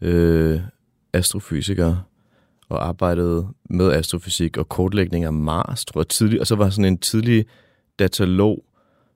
øh, 0.00 0.60
astrofysiker 1.12 1.96
og 2.68 2.86
arbejdede 2.88 3.46
med 3.70 3.92
astrofysik 3.92 4.56
og 4.56 4.68
kortlægning 4.68 5.24
af 5.24 5.32
Mars, 5.32 5.84
tror 5.84 6.00
jeg, 6.00 6.08
tidligt. 6.08 6.40
Og 6.40 6.46
så 6.46 6.54
var 6.56 6.64
han 6.64 6.72
sådan 6.72 6.84
en 6.84 6.98
tidlig 6.98 7.44
datalog, 7.98 8.64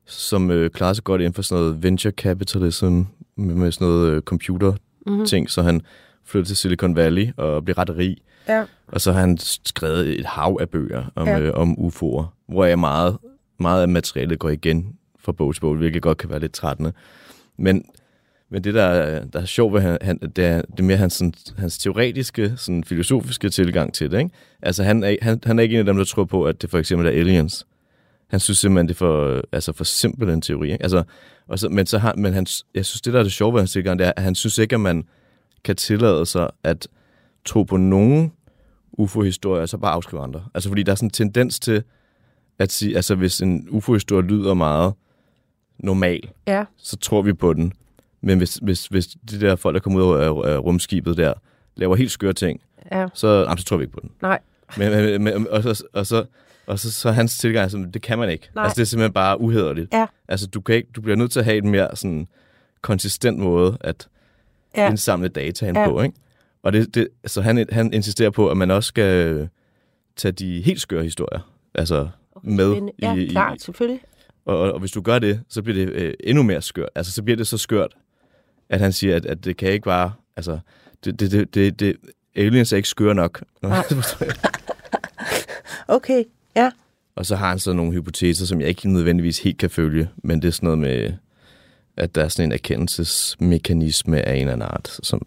som 0.07 0.51
øh, 0.51 0.71
klarede 0.71 0.95
sig 0.95 1.05
godt 1.05 1.21
inden 1.21 1.35
for 1.35 1.43
sådan 1.43 1.63
noget 1.65 1.83
venture 1.83 2.13
capitalism, 2.13 2.87
med, 3.37 3.55
med 3.55 3.73
sådan 3.73 3.87
noget 3.89 4.11
øh, 4.11 4.23
computer 4.23 4.73
Mhm. 5.07 5.27
ting, 5.27 5.51
så 5.51 5.63
han 5.63 5.81
flyttede 6.25 6.49
til 6.51 6.57
Silicon 6.57 6.97
Valley 6.97 7.29
og 7.37 7.65
blev 7.65 7.75
ret 7.75 7.97
rig. 7.97 8.17
Ja. 8.49 8.65
Og 8.89 9.01
så 9.01 9.13
har 9.13 9.21
han 9.21 9.39
skrevet 9.39 10.19
et 10.21 10.27
hav 10.27 10.57
af 10.61 10.69
bøger 10.71 11.05
om, 11.15 11.29
ja. 11.29 11.41
øh, 11.41 11.53
om 11.55 11.77
UFO'er, 11.79 12.25
hvor 12.49 12.65
jeg 12.65 12.79
meget, 12.79 13.19
meget 13.61 13.83
af 13.83 13.89
materialet 13.89 14.39
går 14.39 14.49
igen 14.49 14.97
fra 15.21 15.33
bog 15.33 15.55
til 15.55 15.61
bog, 15.61 15.77
hvilket 15.77 16.03
godt 16.03 16.19
kan 16.19 16.31
være 16.31 16.41
lidt 16.41 16.53
trættende. 16.53 16.93
Men, 17.59 17.85
men 18.51 18.65
det, 18.65 18.75
der, 18.75 18.83
er- 18.83 19.25
der 19.25 19.41
er 19.41 19.45
sjovt 19.45 19.75
ved 19.75 19.81
han, 19.81 19.99
han, 20.03 20.19
det, 20.19 20.45
er, 20.45 20.63
det 20.63 20.81
er 20.81 20.85
mere 20.85 20.97
hans, 20.97 21.13
sådan, 21.15 21.35
hans 21.59 21.79
teoretiske, 21.79 22.53
sådan, 22.57 22.85
filosofiske 22.85 23.49
tilgang 23.49 23.95
til 23.95 24.11
det. 24.11 24.19
Ikke? 24.19 24.31
Altså, 24.63 24.83
han 24.85 25.05
er, 25.05 25.17
han, 25.23 25.41
han 25.45 25.59
er 25.59 25.63
ikke 25.63 25.73
en 25.75 25.79
af 25.79 25.85
dem, 25.85 25.97
der 25.97 26.05
tror 26.05 26.25
på, 26.25 26.45
at 26.45 26.63
det 26.63 26.71
for 26.71 26.79
eksempel 26.79 27.07
er 27.07 27.11
aliens. 27.11 27.67
Han 28.33 28.41
synes 28.41 28.59
simpelthen, 28.59 28.89
det 28.89 28.95
er 28.95 28.99
for, 28.99 29.43
altså 29.53 29.73
for 29.73 29.85
simpel 29.85 30.29
en 30.29 30.41
teori. 30.41 30.73
Ikke? 30.73 30.83
Altså, 30.83 31.03
og 31.49 31.59
så, 31.59 31.69
men 31.69 31.87
så 31.87 31.99
har, 31.99 32.15
men 32.17 32.33
han, 32.33 32.47
jeg 32.75 32.87
synes, 32.87 33.01
det 33.01 33.13
der 33.13 33.19
er 33.19 33.23
det 33.23 33.33
sjove 33.33 33.53
ved 33.53 33.61
hans 33.61 33.73
tilgang, 33.73 33.99
det 33.99 34.07
er, 34.07 34.13
at 34.17 34.23
han 34.23 34.35
synes 34.35 34.59
ikke, 34.59 34.75
at 34.75 34.81
man 34.81 35.05
kan 35.65 35.77
tillade 35.77 36.27
sig 36.27 36.51
at 36.65 36.89
tro 37.45 37.63
på 37.63 37.77
nogen 37.77 38.33
UFO-historier, 38.93 39.63
og 39.63 39.69
så 39.69 39.79
bare 39.79 39.93
afskrive 39.93 40.23
andre. 40.23 40.45
Altså, 40.55 40.69
fordi 40.69 40.83
der 40.83 40.93
er 40.93 40.97
sådan 40.97 41.07
en 41.07 41.11
tendens 41.11 41.61
til 41.61 41.83
at 42.59 42.73
sige, 42.73 42.97
altså 42.97 43.15
hvis 43.15 43.43
en 43.43 43.67
UFO-historie 43.71 44.27
lyder 44.27 44.55
meget 44.55 44.95
normal, 45.79 46.31
Ja, 46.47 46.65
så 46.77 46.97
tror 46.97 47.23
vi 47.23 47.33
på 47.33 47.53
den. 47.53 47.73
Men 48.21 48.39
hvis, 48.39 48.55
hvis, 48.55 48.87
hvis 48.87 49.07
de 49.07 49.41
der 49.41 49.57
folk, 49.57 49.75
der 49.75 49.81
kommer 49.81 50.03
ud 50.03 50.17
af, 50.17 50.53
af 50.53 50.59
rumskibet 50.59 51.17
der, 51.17 51.35
laver 51.77 51.97
helt 51.97 52.11
skøre 52.11 52.33
ting, 52.33 52.61
ja, 52.93 53.07
så, 53.15 53.29
jamen, 53.43 53.59
så 53.59 53.65
tror 53.65 53.77
vi 53.77 53.83
ikke 53.83 53.95
på 53.95 54.01
den. 54.03 54.11
nej. 54.23 54.39
Men, 54.79 54.91
men, 54.91 55.23
men, 55.23 55.49
og 55.49 55.63
så, 55.63 55.85
og 55.93 56.07
så, 56.07 56.25
og 56.67 56.79
så, 56.79 56.93
så 56.93 57.09
er 57.09 57.13
hans 57.13 57.39
tilgang, 57.39 57.63
altså, 57.63 57.87
det 57.95 58.03
kan 58.03 58.19
man 58.19 58.31
ikke. 58.31 58.49
Nej. 58.55 58.65
Altså, 58.65 58.75
det 58.77 58.81
er 58.83 58.87
simpelthen 58.87 59.13
bare 59.13 59.41
uhederligt. 59.41 59.93
Ja. 59.93 60.07
Altså, 60.29 60.47
du, 60.47 60.61
kan 60.61 60.75
ikke, 60.75 60.89
du 60.97 61.01
bliver 61.01 61.17
nødt 61.17 61.33
til 61.33 61.39
at 61.39 61.45
have 61.45 61.57
en 61.57 61.71
mere 61.71 61.97
sådan, 61.97 62.29
konsistent 62.83 63.39
måde 63.39 63.77
at 63.81 64.09
Ja. 64.77 64.91
indsamle 64.91 65.29
data 65.29 65.69
ind 65.69 65.77
Ja. 65.79 65.89
på, 65.89 66.01
ikke? 66.03 66.15
Og 66.63 66.73
det, 66.73 66.95
det, 66.95 67.09
så 67.27 67.41
han, 67.43 67.67
han 67.73 67.93
insisterer 67.93 68.31
på, 68.31 68.49
at 68.51 68.57
man 68.57 68.71
også 68.71 68.89
skal 68.89 69.49
tage 70.17 70.33
de 70.33 70.63
helt 70.63 70.81
skøre 70.81 71.03
historier 71.03 71.41
altså 71.75 72.09
med. 72.43 72.69
Men, 72.69 72.91
ja, 73.03 73.15
i, 73.17 73.27
klart, 73.27 73.57
i, 73.57 73.65
selvfølgelig. 73.65 74.01
og, 74.45 74.59
og, 74.59 74.73
og 74.73 74.81
hvis 74.81 74.91
du 74.91 75.01
gør 75.01 75.19
det, 75.19 75.41
så 75.49 75.63
bliver 75.63 75.87
det 75.87 75.93
øh, 75.93 76.15
endnu 76.21 76.43
mere 76.43 76.63
skørt. 76.63 76.89
Altså, 76.95 77.13
så 77.13 77.23
bliver 77.23 77.37
det 77.37 77.47
så 77.47 77.59
skørt, 77.59 77.95
at 78.69 78.81
han 78.81 78.93
siger, 78.93 79.17
at, 79.17 79.27
at 79.27 79.45
det 79.45 79.57
kan 79.57 79.69
ikke 79.73 79.85
bare... 79.85 80.13
Altså, 80.37 80.59
det, 81.05 81.21
det, 81.21 81.31
det, 81.33 81.55
det, 81.55 81.81
det 81.81 81.97
aliens 82.37 82.73
er 82.73 82.77
ikke 82.77 82.89
skøre 82.89 83.15
nok. 83.15 83.43
Okay, 85.89 86.25
ja. 86.57 86.71
Og 87.17 87.27
så 87.27 87.37
har 87.37 87.49
han 87.49 87.59
så 87.59 87.73
nogle 87.73 87.93
hypoteser, 87.93 88.47
som 88.47 88.61
jeg 88.61 88.69
ikke 88.69 88.89
nødvendigvis 88.93 89.39
helt 89.39 89.59
kan 89.59 89.71
følge, 89.71 90.09
men 90.25 90.43
det 90.43 90.49
er 90.49 90.53
sådan 90.53 90.67
noget 90.67 90.79
med, 90.79 91.13
at 91.97 92.15
der 92.15 92.25
er 92.25 92.29
sådan 92.29 92.49
en 92.49 92.53
erkendelsesmekanisme 92.53 94.23
af 94.29 94.35
en 94.35 94.41
eller 94.41 94.53
anden 94.53 94.69
art, 94.71 94.99
som, 95.03 95.27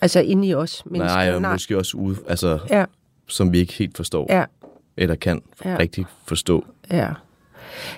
Altså 0.00 0.20
inde 0.20 0.48
i 0.48 0.54
os 0.54 0.82
mennesker. 0.86 1.14
nej, 1.16 1.32
og 1.34 1.42
måske 1.42 1.78
også 1.78 1.96
ude, 1.96 2.16
altså, 2.28 2.58
Ja, 2.70 2.84
som 3.28 3.52
vi 3.52 3.58
ikke 3.58 3.72
helt 3.72 3.96
forstår, 3.96 4.26
ja, 4.30 4.44
eller 4.96 5.14
kan 5.14 5.42
Ja. 5.64 5.76
rigtig 5.78 6.06
forstå. 6.26 6.64
ja. 6.90 7.08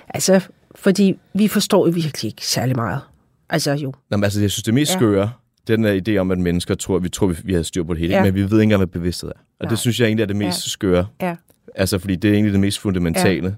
Altså, 0.09 0.47
fordi 0.75 1.19
vi 1.33 1.47
forstår 1.47 1.87
jo 1.87 1.91
virkelig 1.91 2.29
ikke 2.29 2.45
særlig 2.47 2.75
meget. 2.75 3.01
Altså 3.49 3.71
jo. 3.73 3.93
Men, 4.09 4.23
altså, 4.23 4.41
jeg 4.41 4.51
synes, 4.51 4.63
det 4.63 4.73
mest 4.73 4.91
Ja. 4.93 4.97
skøre, 4.99 5.31
den 5.67 5.83
der 5.83 6.01
idé 6.07 6.17
om, 6.17 6.31
at 6.31 6.37
mennesker 6.37 6.75
tror, 6.75 6.99
vi 6.99 7.09
tror, 7.09 7.27
vi, 7.27 7.35
vi 7.43 7.53
har 7.53 7.63
styr 7.63 7.83
på 7.83 7.93
det 7.93 7.99
hele, 7.99 8.13
Ja. 8.15 8.23
men 8.23 8.35
vi 8.35 8.41
ved 8.41 8.51
ikke 8.51 8.63
engang, 8.63 8.79
hvad 8.79 8.87
bevidsthed 8.87 9.29
er. 9.29 9.33
Og 9.33 9.39
Nej. 9.65 9.69
det 9.69 9.79
synes 9.79 9.99
jeg 9.99 10.05
egentlig 10.05 10.23
er 10.23 10.27
det 10.27 10.35
mest 10.35 10.65
ja. 10.65 10.69
skøre. 10.69 11.07
Ja, 11.21 11.35
Altså, 11.75 11.99
fordi 11.99 12.15
det 12.15 12.29
er 12.29 12.33
egentlig 12.33 12.53
det 12.53 12.61
mest 12.61 12.79
fundamentale. 12.79 13.47
Ja. 13.47 13.53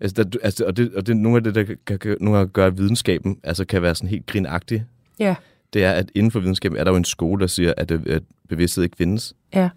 Altså, 0.00 0.22
der, 0.24 0.38
altså, 0.42 0.64
og 0.64 0.76
det, 0.76 0.94
og 0.94 1.06
det, 1.06 1.16
nogle 1.16 1.36
af 1.36 1.44
det, 1.44 1.54
der 1.54 1.64
kan, 1.86 1.98
kan, 1.98 2.16
nogle 2.20 2.38
gange 2.38 2.50
gør, 2.52 2.66
at 2.66 2.78
videnskaben 2.78 3.38
altså, 3.42 3.64
kan 3.64 3.82
være 3.82 3.94
sådan 3.94 4.08
helt 4.10 4.26
grinagtig, 4.26 4.84
ja, 5.18 5.34
det 5.72 5.84
er, 5.84 5.92
at 5.92 6.10
inden 6.14 6.30
for 6.30 6.40
videnskaben 6.40 6.78
er 6.78 6.84
der 6.84 6.90
jo 6.90 6.96
en 6.96 7.04
skole, 7.04 7.40
der 7.40 7.46
siger, 7.46 7.74
at, 7.76 7.90
øh, 7.90 8.00
at 8.06 8.22
bevidsthed 8.48 8.84
ikke 8.84 8.96
findes. 8.96 9.34
ja. 9.54 9.68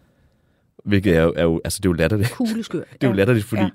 Hvilket 0.86 1.16
er 1.16 1.22
jo, 1.24 1.34
er 1.36 1.44
jo 1.44 1.62
altså, 1.64 1.80
det 1.84 1.86
er 1.86 1.90
jo 1.90 1.94
latterligt. 1.94 2.32
Kugleskør. 2.32 2.80
Det 2.94 3.04
er 3.04 3.08
jo 3.08 3.14
latterligt, 3.14 3.46
fordi 3.46 3.62
Ja. 3.62 3.70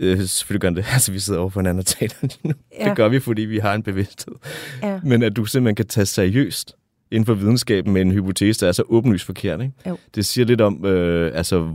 øh, 0.00 0.18
selvfølgelig 0.20 0.60
gør 0.60 0.70
det. 0.70 0.84
Altså, 0.92 1.12
vi 1.12 1.18
sidder 1.18 1.40
over 1.40 1.50
for 1.50 1.60
hinanden 1.60 1.78
og 1.78 1.86
taler 1.86 2.14
lige 2.22 2.38
nu. 2.42 2.52
Ja. 2.80 2.88
Det 2.88 2.96
gør 2.96 3.08
vi, 3.08 3.20
fordi 3.20 3.42
vi 3.42 3.58
har 3.58 3.74
en 3.74 3.82
bevidsthed. 3.82 4.34
Ja. 4.82 5.00
Men 5.04 5.22
at 5.22 5.36
du 5.36 5.44
simpelthen 5.44 5.74
kan 5.74 5.86
tage 5.86 6.06
seriøst 6.06 6.76
inden 7.12 7.26
for 7.26 7.34
videnskaben 7.34 7.92
med 7.92 8.00
en 8.02 8.12
hypotese, 8.12 8.60
der 8.60 8.68
er 8.68 8.72
så 8.72 8.82
åbenlyst 8.88 9.24
forkert. 9.24 9.60
Ikke? 9.60 9.72
Jo. 9.88 9.96
Det 10.14 10.24
siger 10.26 10.44
lidt 10.44 10.60
om, 10.60 10.84
øh, 10.86 11.30
altså, 11.34 11.70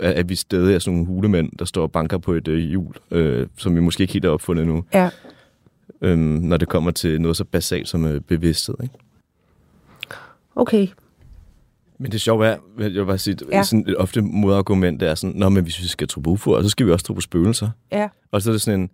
at 0.00 0.28
vi 0.28 0.34
stadig 0.34 0.74
er 0.74 0.78
sådan 0.78 0.94
nogle 0.94 1.06
hulemænd, 1.06 1.50
der 1.58 1.64
står 1.64 1.82
og 1.82 1.92
banker 1.92 2.18
på 2.18 2.32
et 2.32 2.48
øh, 2.48 2.58
hjul, 2.58 2.94
øh, 3.10 3.46
som 3.56 3.74
vi 3.74 3.80
måske 3.80 4.02
ikke 4.02 4.12
helt 4.12 4.24
har 4.24 4.32
opfundet 4.32 4.66
nu, 4.66 4.84
Ja, 4.94 5.10
øh, 6.02 6.18
når 6.18 6.56
det 6.56 6.68
kommer 6.68 6.90
til 6.90 7.20
noget 7.20 7.36
så 7.36 7.44
basalt 7.44 7.88
som 7.88 8.04
øh, 8.04 8.20
bevidsthed. 8.20 8.74
Ikke? 8.82 8.94
okay. 10.56 10.86
Men 11.98 12.12
det 12.12 12.20
sjove 12.20 12.46
er, 12.46 12.56
jeg 12.78 12.90
vil 12.92 13.04
bare 13.06 13.18
sige, 13.18 13.36
Ja. 13.50 13.56
ja. 13.56 13.62
sådan 13.62 13.84
et 13.88 13.96
ofte 13.96 14.20
modargument 14.22 15.02
er 15.02 15.14
sådan, 15.14 15.36
Nå, 15.36 15.48
men 15.48 15.62
hvis 15.62 15.82
vi 15.82 15.86
skal 15.88 16.08
tro 16.08 16.20
på 16.20 16.30
UFO'er, 16.34 16.62
så 16.62 16.68
skal 16.68 16.86
vi 16.86 16.92
også 16.92 17.04
tro 17.06 17.14
på 17.14 17.20
spøgelser. 17.20 17.70
Ja. 17.92 18.08
Og 18.32 18.42
så 18.42 18.50
er 18.50 18.52
det 18.52 18.60
sådan 18.60 18.80
en, 18.80 18.90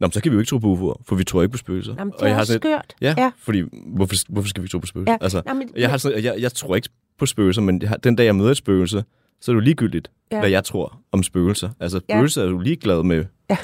Nå, 0.00 0.06
men 0.06 0.12
så 0.12 0.20
kan 0.20 0.32
vi 0.32 0.34
jo 0.34 0.40
ikke 0.40 0.48
tro 0.50 0.58
på 0.58 0.66
UFO'er, 0.74 1.02
for 1.08 1.16
vi 1.16 1.24
tror 1.24 1.42
ikke 1.42 1.52
på 1.52 1.58
spøgelser. 1.58 1.94
Jamen, 1.98 2.12
det 2.12 2.20
og 2.20 2.26
jeg 2.26 2.32
er 2.32 2.36
har 2.36 2.44
sådan 2.44 2.56
et- 2.56 2.62
skørt. 2.62 2.94
Ja, 3.00 3.14
Ja. 3.18 3.22
ja, 3.22 3.30
fordi 3.38 3.62
hvorfor, 3.86 4.14
hvorfor 4.32 4.48
skal 4.48 4.62
vi 4.62 4.68
tro 4.68 4.78
på 4.78 4.86
spøgelser? 4.86 5.12
Ja. 5.12 5.18
Altså, 5.20 5.42
Nå, 5.46 5.54
men- 5.54 5.70
jeg, 5.76 5.90
har 5.90 5.96
sådan, 5.96 6.24
jeg, 6.24 6.34
jeg 6.38 6.52
tror 6.52 6.76
ikke 6.76 6.88
på 7.18 7.26
spøgelser, 7.26 7.62
men 7.62 7.80
den 8.04 8.16
dag 8.16 8.24
jeg 8.24 8.36
møder 8.36 8.50
et 8.50 8.56
spøgelse, 8.56 9.04
så 9.40 9.50
er 9.50 9.54
det 9.54 9.60
jo 9.60 9.64
ligegyldigt, 9.64 10.10
Ja. 10.30 10.36
ja. 10.36 10.40
hvad 10.42 10.50
jeg 10.50 10.64
tror 10.64 11.00
om 11.12 11.22
spøgelser. 11.22 11.70
Altså, 11.80 12.00
Ja. 12.08 12.14
spøgelser 12.14 12.42
er 12.42 12.46
jo 12.48 12.58
ligeglad 12.58 13.02
med, 13.02 13.24
Ja. 13.50 13.56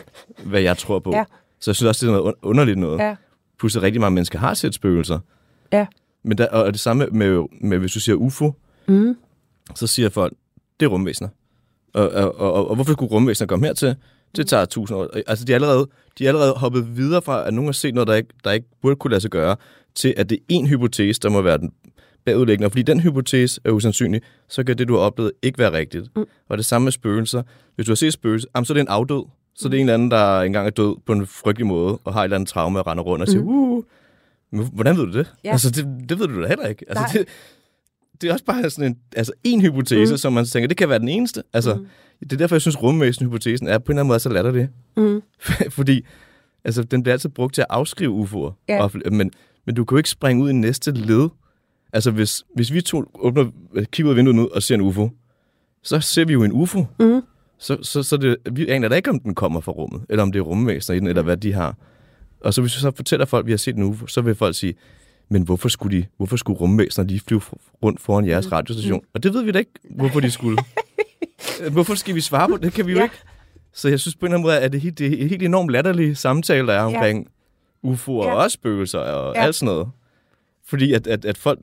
hvad 0.44 0.60
jeg 0.60 0.78
tror 0.78 0.98
på. 0.98 1.10
Ja. 1.14 1.24
Så 1.60 1.70
jeg 1.70 1.76
synes 1.76 1.88
også, 1.88 2.06
det 2.06 2.12
er 2.12 2.16
noget 2.16 2.32
un- 2.34 2.38
underligt 2.42 2.78
noget. 2.78 2.98
Ja, 2.98 3.10
at 3.64 3.82
rigtig 3.82 4.00
mange 4.00 4.14
mennesker 4.14 4.38
har 4.38 4.54
set 4.54 4.74
spøgelser. 4.74 5.18
ja. 5.72 5.86
Men 6.24 6.38
der, 6.38 6.46
og 6.48 6.72
det 6.72 6.80
samme 6.80 7.06
med, 7.06 7.42
med, 7.60 7.78
hvis 7.78 7.92
du 7.92 8.00
siger 8.00 8.16
UFO, 8.16 8.52
Mm. 8.88 9.16
så 9.74 9.86
siger 9.86 10.08
folk, 10.08 10.32
det 10.80 10.86
er 10.86 10.90
rumvæsener. 10.90 11.28
Og, 11.94 12.08
og, 12.10 12.40
og, 12.40 12.68
og 12.68 12.74
hvorfor 12.74 12.92
skulle 12.92 13.10
rumvæsener 13.12 13.46
komme 13.46 13.66
hertil? 13.66 13.96
Det 14.36 14.46
tager 14.48 14.64
tusind 14.64 14.98
år. 14.98 15.08
Altså, 15.26 15.44
de 15.44 15.52
er 15.52 15.54
allerede, 15.54 15.88
de 16.18 16.24
er 16.24 16.28
allerede 16.28 16.52
hoppet 16.52 16.96
videre 16.96 17.22
fra, 17.22 17.46
at 17.46 17.54
nogen 17.54 17.68
har 17.68 17.72
set 17.72 17.94
noget, 17.94 18.08
der 18.08 18.14
ikke, 18.14 18.28
der 18.44 18.50
ikke 18.50 18.66
burde 18.82 18.96
kunne 18.96 19.10
lade 19.10 19.20
sig 19.20 19.30
gøre, 19.30 19.56
til 19.94 20.14
at 20.16 20.30
det 20.30 20.36
er 20.36 20.42
en 20.48 20.66
hypotese, 20.66 21.20
der 21.20 21.28
må 21.28 21.42
være 21.42 21.58
den 21.58 21.72
bagudlæggende. 22.24 22.66
Og 22.66 22.70
fordi 22.72 22.82
den 22.82 23.00
hypotese 23.00 23.60
er 23.64 23.70
usandsynlig, 23.70 24.20
så 24.48 24.64
kan 24.64 24.78
det, 24.78 24.88
du 24.88 24.94
har 24.94 25.00
oplevet, 25.00 25.32
ikke 25.42 25.58
være 25.58 25.72
rigtigt. 25.72 26.16
Mm. 26.16 26.24
Og 26.48 26.58
det 26.58 26.66
samme 26.66 26.84
med 26.84 26.92
spøgelser. 26.92 27.42
Hvis 27.74 27.86
du 27.86 27.90
har 27.90 27.96
set 27.96 28.12
spøgelser, 28.12 28.48
jamen, 28.54 28.64
så 28.64 28.72
er 28.72 28.74
det 28.74 28.80
en 28.80 28.88
afdød. 28.88 29.24
Så 29.54 29.68
det 29.68 29.74
er 29.74 29.80
en 29.80 29.86
eller 29.86 29.94
anden, 29.94 30.10
der 30.10 30.40
engang 30.40 30.66
er 30.66 30.70
død 30.70 30.96
på 31.06 31.12
en 31.12 31.26
frygtelig 31.26 31.66
måde, 31.66 31.98
og 32.04 32.12
har 32.12 32.20
et 32.20 32.24
eller 32.24 32.36
andet 32.36 32.48
traume 32.48 32.78
og 32.78 32.86
render 32.86 33.04
rundt 33.04 33.22
og 33.22 33.28
siger, 33.28 33.42
uh, 33.42 33.84
men 34.50 34.68
hvordan 34.72 34.96
ved 34.96 35.06
du 35.06 35.12
det? 35.12 35.32
Ja. 35.44 35.52
Altså, 35.52 35.70
det, 35.70 36.08
det 36.08 36.18
ved 36.18 36.28
du 36.28 36.42
da 36.42 36.48
heller 36.48 36.66
ikke. 36.66 36.84
Altså, 36.88 37.02
Nej. 37.02 37.12
det, 37.12 37.28
det 38.20 38.28
er 38.28 38.32
også 38.32 38.44
bare 38.44 38.70
sådan 38.70 38.90
en, 38.90 38.98
altså 39.16 39.32
en 39.44 39.60
hypotese, 39.60 40.12
Mm. 40.12 40.16
som 40.18 40.32
man 40.32 40.44
tænker, 40.44 40.68
det 40.68 40.76
kan 40.76 40.88
være 40.88 40.98
den 40.98 41.08
eneste. 41.08 41.42
Altså, 41.52 41.74
mm. 41.74 41.86
Det 42.20 42.32
er 42.32 42.36
derfor, 42.36 42.54
jeg 42.56 42.60
synes, 42.60 42.82
rumvæsen-hypotesen 42.82 43.68
er 43.68 43.78
på 43.78 43.92
en 43.92 43.94
eller 43.94 44.00
anden 44.00 44.08
måde 44.08 44.18
så 44.20 44.28
latterlig. 44.28 44.68
Mm. 44.96 45.22
Fordi 45.78 46.04
altså, 46.64 46.82
den 46.82 47.02
bliver 47.02 47.12
altid 47.12 47.28
brugt 47.30 47.54
til 47.54 47.60
at 47.62 47.66
afskrive 47.70 48.22
UFO'er. 48.24 48.64
Ja. 48.68 48.82
Og, 48.82 48.90
men, 49.12 49.30
men 49.66 49.74
du 49.74 49.84
kan 49.84 49.94
jo 49.94 49.98
ikke 49.98 50.10
springe 50.10 50.44
ud 50.44 50.50
i 50.50 50.52
næste 50.52 50.90
led. 50.92 51.28
Altså, 51.92 52.10
hvis, 52.10 52.44
hvis 52.54 52.72
vi 52.72 52.80
to 52.80 53.04
åbner, 53.14 53.50
kigger 53.92 54.08
ud 54.08 54.12
af 54.12 54.16
vinduet 54.16 54.36
nu 54.36 54.48
og 54.54 54.62
ser 54.62 54.74
en 54.74 54.80
UFO, 54.80 55.10
så 55.82 56.00
ser 56.00 56.24
vi 56.24 56.32
jo 56.32 56.44
en 56.44 56.52
UFO. 56.52 56.86
Mm. 57.00 57.20
Så, 57.58 57.78
så, 57.82 58.02
så 58.02 58.16
det, 58.16 58.36
vi 58.52 58.68
aner 58.68 58.88
da 58.88 58.94
ikke, 58.94 59.10
om 59.10 59.20
den 59.20 59.34
kommer 59.34 59.60
fra 59.60 59.72
rummet, 59.72 60.02
eller 60.08 60.22
om 60.22 60.32
det 60.32 60.38
er 60.38 60.42
rumvæsener 60.42 60.96
i 60.96 61.00
den, 61.00 61.06
eller 61.06 61.22
hvad 61.22 61.36
de 61.36 61.52
har. 61.52 61.76
Og 62.40 62.54
så 62.54 62.60
hvis 62.60 62.76
vi 62.76 62.80
så 62.80 62.90
fortæller 62.96 63.26
folk, 63.26 63.42
at 63.42 63.46
vi 63.46 63.52
har 63.52 63.56
set 63.56 63.76
en 63.76 63.82
UFO, 63.82 64.06
så 64.06 64.20
vil 64.20 64.34
folk 64.34 64.56
sige, 64.56 64.74
men 65.32 65.42
hvorfor 65.42 65.68
skulle, 65.68 65.98
de, 65.98 66.06
hvorfor 66.16 66.36
skulle 66.36 66.58
rumvæsener 66.60 67.06
lige 67.06 67.20
flyve 67.20 67.40
rundt 67.82 68.00
foran 68.00 68.26
jeres 68.26 68.46
Mm. 68.46 68.52
radiostation? 68.52 69.00
Og 69.14 69.22
det 69.22 69.34
ved 69.34 69.42
vi 69.42 69.50
da 69.52 69.58
ikke, 69.58 69.72
hvorfor 69.90 70.20
de 70.20 70.30
skulle. 70.30 70.58
hvorfor 71.72 71.94
skal 71.94 72.14
vi 72.14 72.20
svare 72.20 72.48
på 72.48 72.54
det? 72.54 72.62
Det 72.62 72.72
kan 72.72 72.86
vi 72.86 72.92
jo 72.92 72.98
Ja. 72.98 73.04
ikke. 73.04 73.14
Så 73.72 73.88
jeg 73.88 74.00
synes 74.00 74.16
på 74.16 74.26
en 74.26 74.32
eller 74.32 74.36
anden 74.38 74.46
måde, 74.46 74.58
at 74.60 74.72
det 74.72 74.78
er 74.78 74.82
helt, 74.82 74.98
det 74.98 75.22
er 75.22 75.28
helt 75.28 75.42
enormt 75.42 75.70
latterlige 75.70 76.14
samtale, 76.14 76.66
der 76.66 76.72
er 76.72 76.82
omkring 76.82 77.26
UFO'er 77.86 78.12
Ja. 78.24 78.32
og 78.34 78.50
spøgelser 78.50 78.98
og 78.98 79.34
Ja. 79.34 79.42
alt 79.44 79.54
sådan 79.54 79.74
noget. 79.74 79.88
Fordi 80.66 80.92
at, 80.92 81.06
at, 81.06 81.24
at 81.24 81.38
folk, 81.38 81.58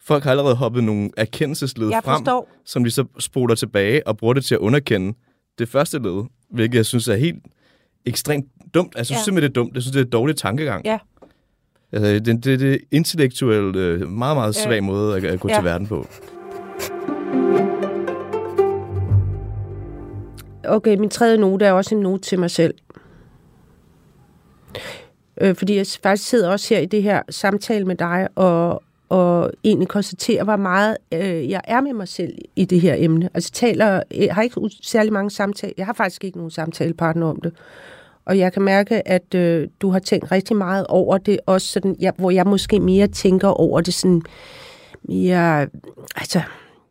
folk 0.00 0.24
har 0.24 0.30
allerede 0.30 0.54
hoppet 0.54 0.84
nogle 0.84 1.10
erkendelsesled 1.16 1.90
frem, 2.04 2.44
som 2.64 2.84
de 2.84 2.90
så 2.90 3.04
spoler 3.18 3.54
tilbage 3.54 4.06
og 4.06 4.16
bruger 4.16 4.34
det 4.34 4.44
til 4.44 4.54
at 4.54 4.58
underkende 4.58 5.18
det 5.58 5.68
første 5.68 5.98
led, 5.98 6.24
hvilket 6.50 6.76
jeg 6.76 6.86
synes 6.86 7.08
er 7.08 7.16
helt 7.16 7.44
ekstremt 8.06 8.46
dumt. 8.74 8.94
Jeg 8.96 9.06
synes 9.06 9.18
Ja. 9.18 9.24
simpelthen, 9.24 9.50
det 9.52 9.56
er 9.58 9.62
dumt. 9.62 9.74
Jeg 9.74 9.82
synes, 9.82 9.92
det 9.92 10.00
er 10.00 10.04
et 10.04 10.12
dårligt 10.12 10.38
tankegang. 10.38 10.84
Ja. 10.84 10.98
Altså, 11.92 12.12
det, 12.12 12.44
det, 12.44 12.60
det 12.60 12.74
er 12.74 12.78
intellektuelt 12.90 13.76
øh, 13.76 14.08
meget, 14.08 14.36
meget 14.36 14.54
svag 14.54 14.84
måde 14.84 15.16
at, 15.16 15.24
at 15.24 15.40
gå 15.40 15.48
Ja. 15.48 15.54
til 15.54 15.64
verden 15.64 15.86
på. 15.86 16.06
Okay, 20.64 20.96
min 20.96 21.10
tredje 21.10 21.38
note 21.38 21.64
er 21.64 21.72
også 21.72 21.94
en 21.94 22.00
note 22.00 22.22
til 22.22 22.38
mig 22.38 22.50
selv. 22.50 22.74
Øh, 25.40 25.54
fordi 25.54 25.76
jeg 25.76 25.86
faktisk 26.02 26.28
sidder 26.28 26.50
også 26.50 26.74
her 26.74 26.80
i 26.80 26.86
det 26.86 27.02
her 27.02 27.22
samtale 27.30 27.84
med 27.84 27.96
dig, 27.96 28.28
og, 28.34 28.82
og 29.08 29.52
egentlig 29.64 29.88
konstaterer, 29.88 30.44
hvor 30.44 30.56
meget 30.56 30.96
øh, 31.14 31.50
jeg 31.50 31.60
er 31.64 31.80
med 31.80 31.92
mig 31.92 32.08
selv 32.08 32.34
i 32.56 32.64
det 32.64 32.80
her 32.80 32.94
emne. 32.98 33.28
Altså 33.34 33.50
taler, 33.50 34.02
jeg 34.14 34.34
har 34.34 34.42
ikke 34.42 34.60
særlig 34.82 35.12
mange 35.12 35.30
samtaler. 35.30 35.74
Jeg 35.76 35.86
har 35.86 35.92
faktisk 35.92 36.24
ikke 36.24 36.36
nogen 36.38 36.50
samtalepartner 36.50 37.26
om 37.26 37.40
det. 37.40 37.52
Og 38.30 38.38
jeg 38.38 38.52
kan 38.52 38.62
mærke, 38.62 39.08
at 39.08 39.34
øh, 39.34 39.68
du 39.80 39.90
har 39.90 39.98
tænkt 39.98 40.32
rigtig 40.32 40.56
meget 40.56 40.86
over 40.86 41.18
det, 41.18 41.40
også 41.46 41.68
sådan, 41.68 41.96
ja, 42.00 42.10
hvor 42.16 42.30
jeg 42.30 42.46
måske 42.46 42.80
mere 42.80 43.06
tænker 43.06 43.48
over 43.48 43.80
det 43.80 43.94
sådan 43.94 44.22
mere... 45.02 45.66
Altså, 46.16 46.40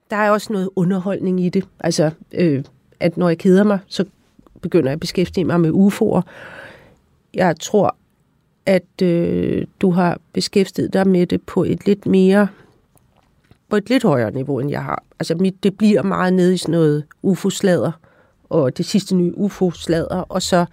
der 0.10 0.16
er 0.16 0.32
også 0.32 0.54
noget 0.54 0.70
underholdning 0.76 1.46
i 1.46 1.50
det. 1.50 1.66
Altså, 1.80 2.12
øh, 2.32 2.64
at 3.00 3.18
når 3.18 3.30
jeg 3.30 3.38
keder 3.38 3.64
mig, 3.64 3.80
så 3.88 4.06
begynder 4.62 4.90
jeg 4.90 4.94
at 4.94 5.00
beskæftige 5.00 5.46
mig 5.46 5.62
med 5.62 5.72
UFO'er. 5.72 6.22
Jeg 7.34 7.56
tror, 7.60 7.96
at 8.66 9.02
øh, 9.02 9.66
du 9.82 9.92
har 9.92 10.20
beskæftiget 10.34 10.94
dig 10.94 11.08
med 11.08 11.28
det 11.28 11.42
på 11.42 11.64
et 11.64 11.86
lidt 11.86 12.06
mere 12.06 12.48
på 13.70 13.76
et 13.76 13.90
lidt 13.90 14.04
højere 14.04 14.32
niveau, 14.32 14.60
end 14.60 14.70
jeg 14.70 14.84
har. 14.84 15.04
Altså, 15.20 15.36
mit, 15.36 15.64
det 15.64 15.78
bliver 15.78 16.04
meget 16.04 16.34
nede 16.34 16.54
i 16.54 16.58
sådan 16.58 16.72
noget 16.72 17.04
UFO-slader, 17.24 17.92
og 18.50 18.78
det 18.78 18.86
sidste 18.86 19.16
nye 19.16 19.34
UFO-slader, 19.38 20.26
og 20.30 20.42
så 20.42 20.66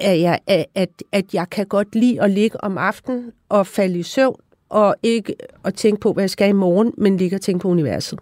at 0.00 0.20
jeg, 0.20 0.38
at, 0.74 0.88
at 1.12 1.34
jeg 1.34 1.50
kan 1.50 1.66
godt 1.66 1.94
lide 1.94 2.22
at 2.22 2.30
ligge 2.30 2.64
om 2.64 2.78
aftenen 2.78 3.32
og 3.48 3.66
falde 3.66 3.98
i 3.98 4.02
søvn, 4.02 4.36
og 4.68 4.96
ikke 5.02 5.34
at 5.64 5.74
tænke 5.74 6.00
på, 6.00 6.12
hvad 6.12 6.22
jeg 6.22 6.30
skal 6.30 6.48
i 6.48 6.52
morgen, 6.52 6.92
men 6.98 7.16
ligge 7.16 7.36
og 7.36 7.40
tænke 7.40 7.62
på 7.62 7.68
universet. 7.68 8.18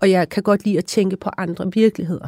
Og 0.00 0.10
jeg 0.10 0.28
kan 0.28 0.42
godt 0.42 0.64
lide 0.64 0.78
at 0.78 0.84
tænke 0.84 1.16
på 1.16 1.30
andre 1.38 1.70
virkeligheder. 1.72 2.26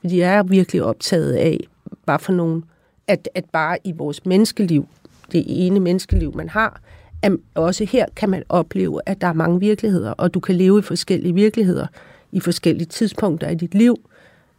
Fordi 0.00 0.18
jeg 0.18 0.34
er 0.34 0.42
virkelig 0.42 0.82
optaget 0.82 1.32
af, 1.32 1.60
bare 2.06 2.18
for 2.18 2.32
nogen, 2.32 2.64
at, 3.08 3.28
at 3.34 3.44
bare 3.52 3.78
i 3.84 3.92
vores 3.92 4.26
menneskeliv, 4.26 4.86
det 5.32 5.44
ene 5.46 5.80
menneskeliv, 5.80 6.36
man 6.36 6.48
har, 6.48 6.80
at 7.22 7.32
også 7.54 7.84
her 7.84 8.06
kan 8.16 8.30
man 8.30 8.42
opleve, 8.48 9.00
at 9.06 9.20
der 9.20 9.26
er 9.26 9.32
mange 9.32 9.60
virkeligheder, 9.60 10.10
og 10.10 10.34
du 10.34 10.40
kan 10.40 10.54
leve 10.54 10.78
i 10.78 10.82
forskellige 10.82 11.34
virkeligheder 11.34 11.86
i 12.32 12.40
forskellige 12.40 12.86
tidspunkter 12.86 13.48
i 13.48 13.54
dit 13.54 13.74
liv. 13.74 13.96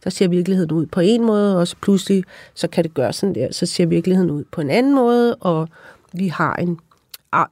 Så 0.06 0.10
ser 0.10 0.28
virkeligheden 0.28 0.72
ud 0.72 0.86
på 0.86 1.00
en 1.00 1.24
måde, 1.24 1.58
og 1.58 1.68
så 1.68 1.76
pludselig 1.82 2.24
så 2.54 2.68
kan 2.68 2.84
det 2.84 2.94
gøre 2.94 3.12
sådan 3.12 3.34
der, 3.34 3.52
så 3.52 3.66
ser 3.66 3.86
virkeligheden 3.86 4.30
ud 4.30 4.44
på 4.52 4.60
en 4.60 4.70
anden 4.70 4.94
måde, 4.94 5.34
og 5.34 5.68
vi 6.12 6.28
har 6.28 6.54
en 6.54 6.78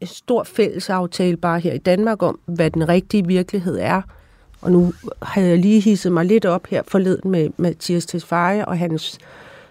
stor 0.03 0.45
fælles 0.45 0.91
aftale 0.91 1.37
bare 1.37 1.61
her 1.61 1.73
i 1.73 1.79
Danmark 1.79 2.23
om, 2.23 2.39
hvad 2.47 2.71
den 2.71 2.89
rigtige 2.89 3.27
virkelighed 3.27 3.79
er. 3.81 4.03
Og 4.61 4.73
nu 4.73 4.93
havde 5.23 5.49
jeg 5.49 5.59
lige 5.59 5.81
hisset 5.81 6.13
mig 6.13 6.25
lidt 6.25 6.45
op 6.45 6.67
her 6.67 6.83
forleden 6.89 7.31
med 7.31 7.51
Mathias 7.57 8.07
Tesfaye 8.07 8.65
og 8.65 8.79
hans, 8.79 9.19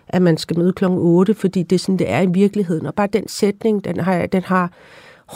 at 0.08 0.22
man 0.22 0.38
skal 0.38 0.60
møde 0.60 0.74
kl. 0.74 0.86
8, 0.88 1.34
fordi 1.34 1.64
det 1.64 1.76
er 1.76 1.80
sådan, 1.80 2.00
det 2.00 2.10
er 2.10 2.22
i 2.22 2.28
virkeligheden. 2.28 2.86
Og 2.86 2.94
bare 2.94 3.08
den 3.14 3.28
sætning, 3.28 3.86
den 3.86 4.00
har, 4.00 4.26
den 4.26 4.44
har 4.44 4.72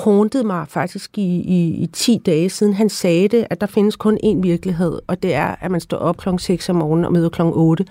hauntet 0.03 0.45
mig 0.45 0.65
faktisk 0.67 1.17
i, 1.17 1.41
i, 1.41 1.83
i 1.83 1.87
10 1.87 2.21
dage 2.25 2.49
siden 2.49 2.73
han 2.73 2.89
sagde 2.89 3.27
det, 3.27 3.47
at 3.49 3.61
der 3.61 3.67
findes 3.67 3.95
kun 3.95 4.17
én 4.23 4.41
virkelighed, 4.41 4.99
og 5.07 5.23
det 5.23 5.33
er, 5.33 5.55
at 5.61 5.71
man 5.71 5.81
står 5.81 5.97
op 5.97 6.17
kl. 6.17 6.29
6 6.37 6.69
om 6.69 6.75
morgenen 6.75 7.05
og 7.05 7.13
møder 7.13 7.29
kl. 7.29 7.41
8. 7.41 7.85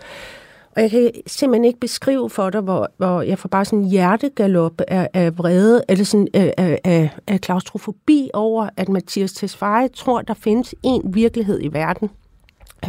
Og 0.76 0.82
jeg 0.82 0.90
kan 0.90 1.10
simpelthen 1.26 1.64
ikke 1.64 1.80
beskrive 1.80 2.30
for 2.30 2.50
dig, 2.50 2.60
hvor, 2.60 2.88
hvor 2.96 3.22
jeg 3.22 3.38
får 3.38 3.48
bare 3.48 3.64
sådan 3.64 3.78
en 3.78 3.84
hjertegalop 3.88 4.80
af, 4.88 5.08
af 5.14 5.38
vrede, 5.38 5.82
eller 5.88 6.04
sådan 6.04 6.28
af, 6.34 6.54
af, 6.56 6.80
af, 6.84 7.10
af 7.26 7.40
klaustrofobi 7.40 8.30
over, 8.34 8.68
at 8.76 8.88
Mathias 8.88 9.32
Tesfaye 9.32 9.88
tror, 9.88 10.22
der 10.22 10.34
findes 10.34 10.74
én 10.86 11.00
virkelighed 11.04 11.60
i 11.62 11.68
verden, 11.72 12.10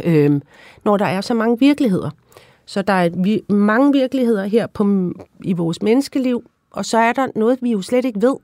øhm, 0.04 0.42
når 0.84 0.96
der 0.96 1.06
er 1.06 1.20
så 1.20 1.34
mange 1.34 1.58
virkeligheder. 1.58 2.10
Så 2.66 2.82
der 2.82 2.92
er 2.92 3.08
vi, 3.22 3.42
mange 3.48 3.92
virkeligheder 3.92 4.44
her 4.44 4.66
på, 4.66 5.12
i 5.44 5.52
vores 5.52 5.82
menneskeliv, 5.82 6.42
og 6.70 6.84
så 6.84 6.98
er 6.98 7.12
der 7.12 7.26
noget, 7.34 7.58
vi 7.62 7.70
jo 7.70 7.82
slet 7.82 8.04
ikke 8.04 8.22
ved. 8.22 8.36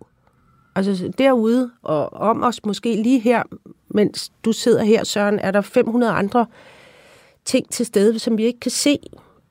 Altså 0.77 1.13
derude 1.19 1.71
og 1.83 2.13
om 2.13 2.43
os 2.43 2.65
måske 2.65 3.03
lige 3.03 3.19
her, 3.19 3.43
mens 3.89 4.33
du 4.45 4.53
sidder 4.53 4.85
her, 4.85 5.05
Søren, 5.05 5.39
er 5.39 5.51
der 5.51 5.61
500 5.61 6.13
andre 6.13 6.47
ting 7.45 7.71
til 7.71 7.87
stede, 7.87 8.19
som 8.19 8.39
vi 8.39 8.45
ikke 8.45 8.61
kan 8.61 8.71
se. 8.71 8.99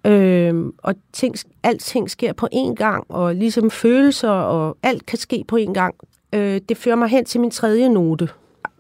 Øhm, 0.06 0.74
og 0.78 0.96
ting, 1.14 1.36
alting 1.64 2.12
sker 2.12 2.34
på 2.34 2.48
én 2.54 2.74
gang, 2.74 3.04
og 3.10 3.36
ligesom 3.36 3.72
følelser, 3.72 4.30
og 4.30 4.78
alt 4.84 5.06
kan 5.06 5.20
ske 5.20 5.44
på 5.48 5.58
én 5.58 5.74
gang. 5.74 5.96
Øh, 6.34 6.62
det 6.70 6.78
fører 6.78 6.96
mig 6.96 7.10
hen 7.10 7.26
til 7.26 7.42
min 7.42 7.52
tredje 7.52 7.90
note. 7.90 8.30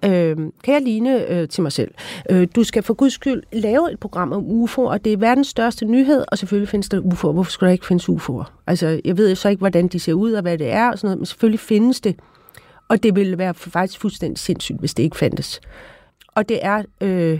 Øh, 0.05 0.37
kan 0.63 0.73
jeg 0.73 0.81
ligne 0.81 1.31
øh, 1.31 1.47
til 1.47 1.63
mig 1.63 1.71
selv? 1.71 1.91
Øh, 2.29 2.47
du 2.55 2.63
skal 2.63 2.83
for 2.83 2.93
guds 2.93 3.13
skyld 3.13 3.43
lave 3.53 3.91
et 3.91 3.99
program 3.99 4.31
om 4.31 4.43
UFO, 4.45 4.83
og 4.83 5.05
det 5.05 5.13
er 5.13 5.17
verdens 5.17 5.47
største 5.47 5.85
nyhed, 5.85 6.23
og 6.27 6.37
selvfølgelig 6.37 6.69
findes 6.69 6.89
der 6.89 7.01
UFO'er. 7.01 7.31
Hvorfor 7.31 7.51
skulle 7.51 7.67
der 7.67 7.73
ikke 7.73 7.85
findes 7.85 8.09
UFO'er? 8.09 8.43
Altså, 8.67 9.01
jeg 9.05 9.17
ved 9.17 9.29
jo 9.29 9.35
så 9.35 9.49
ikke, 9.49 9.59
hvordan 9.59 9.87
de 9.87 9.99
ser 9.99 10.13
ud, 10.13 10.33
og 10.33 10.41
hvad 10.41 10.57
det 10.57 10.71
er, 10.71 10.91
og 10.91 10.99
sådan 10.99 11.07
noget, 11.07 11.19
men 11.19 11.25
selvfølgelig 11.25 11.59
findes 11.59 12.01
det. 12.01 12.15
Og 12.93 13.03
det 13.03 13.15
ville 13.15 13.37
være 13.37 13.53
faktisk 13.53 13.99
fuldstændig 13.99 14.39
sindssygt, 14.39 14.79
hvis 14.79 14.93
det 14.93 15.03
ikke 15.03 15.17
fandtes. 15.17 15.61
Og 16.27 16.49
det 16.49 16.59
er 16.61 16.83
øh, 17.01 17.39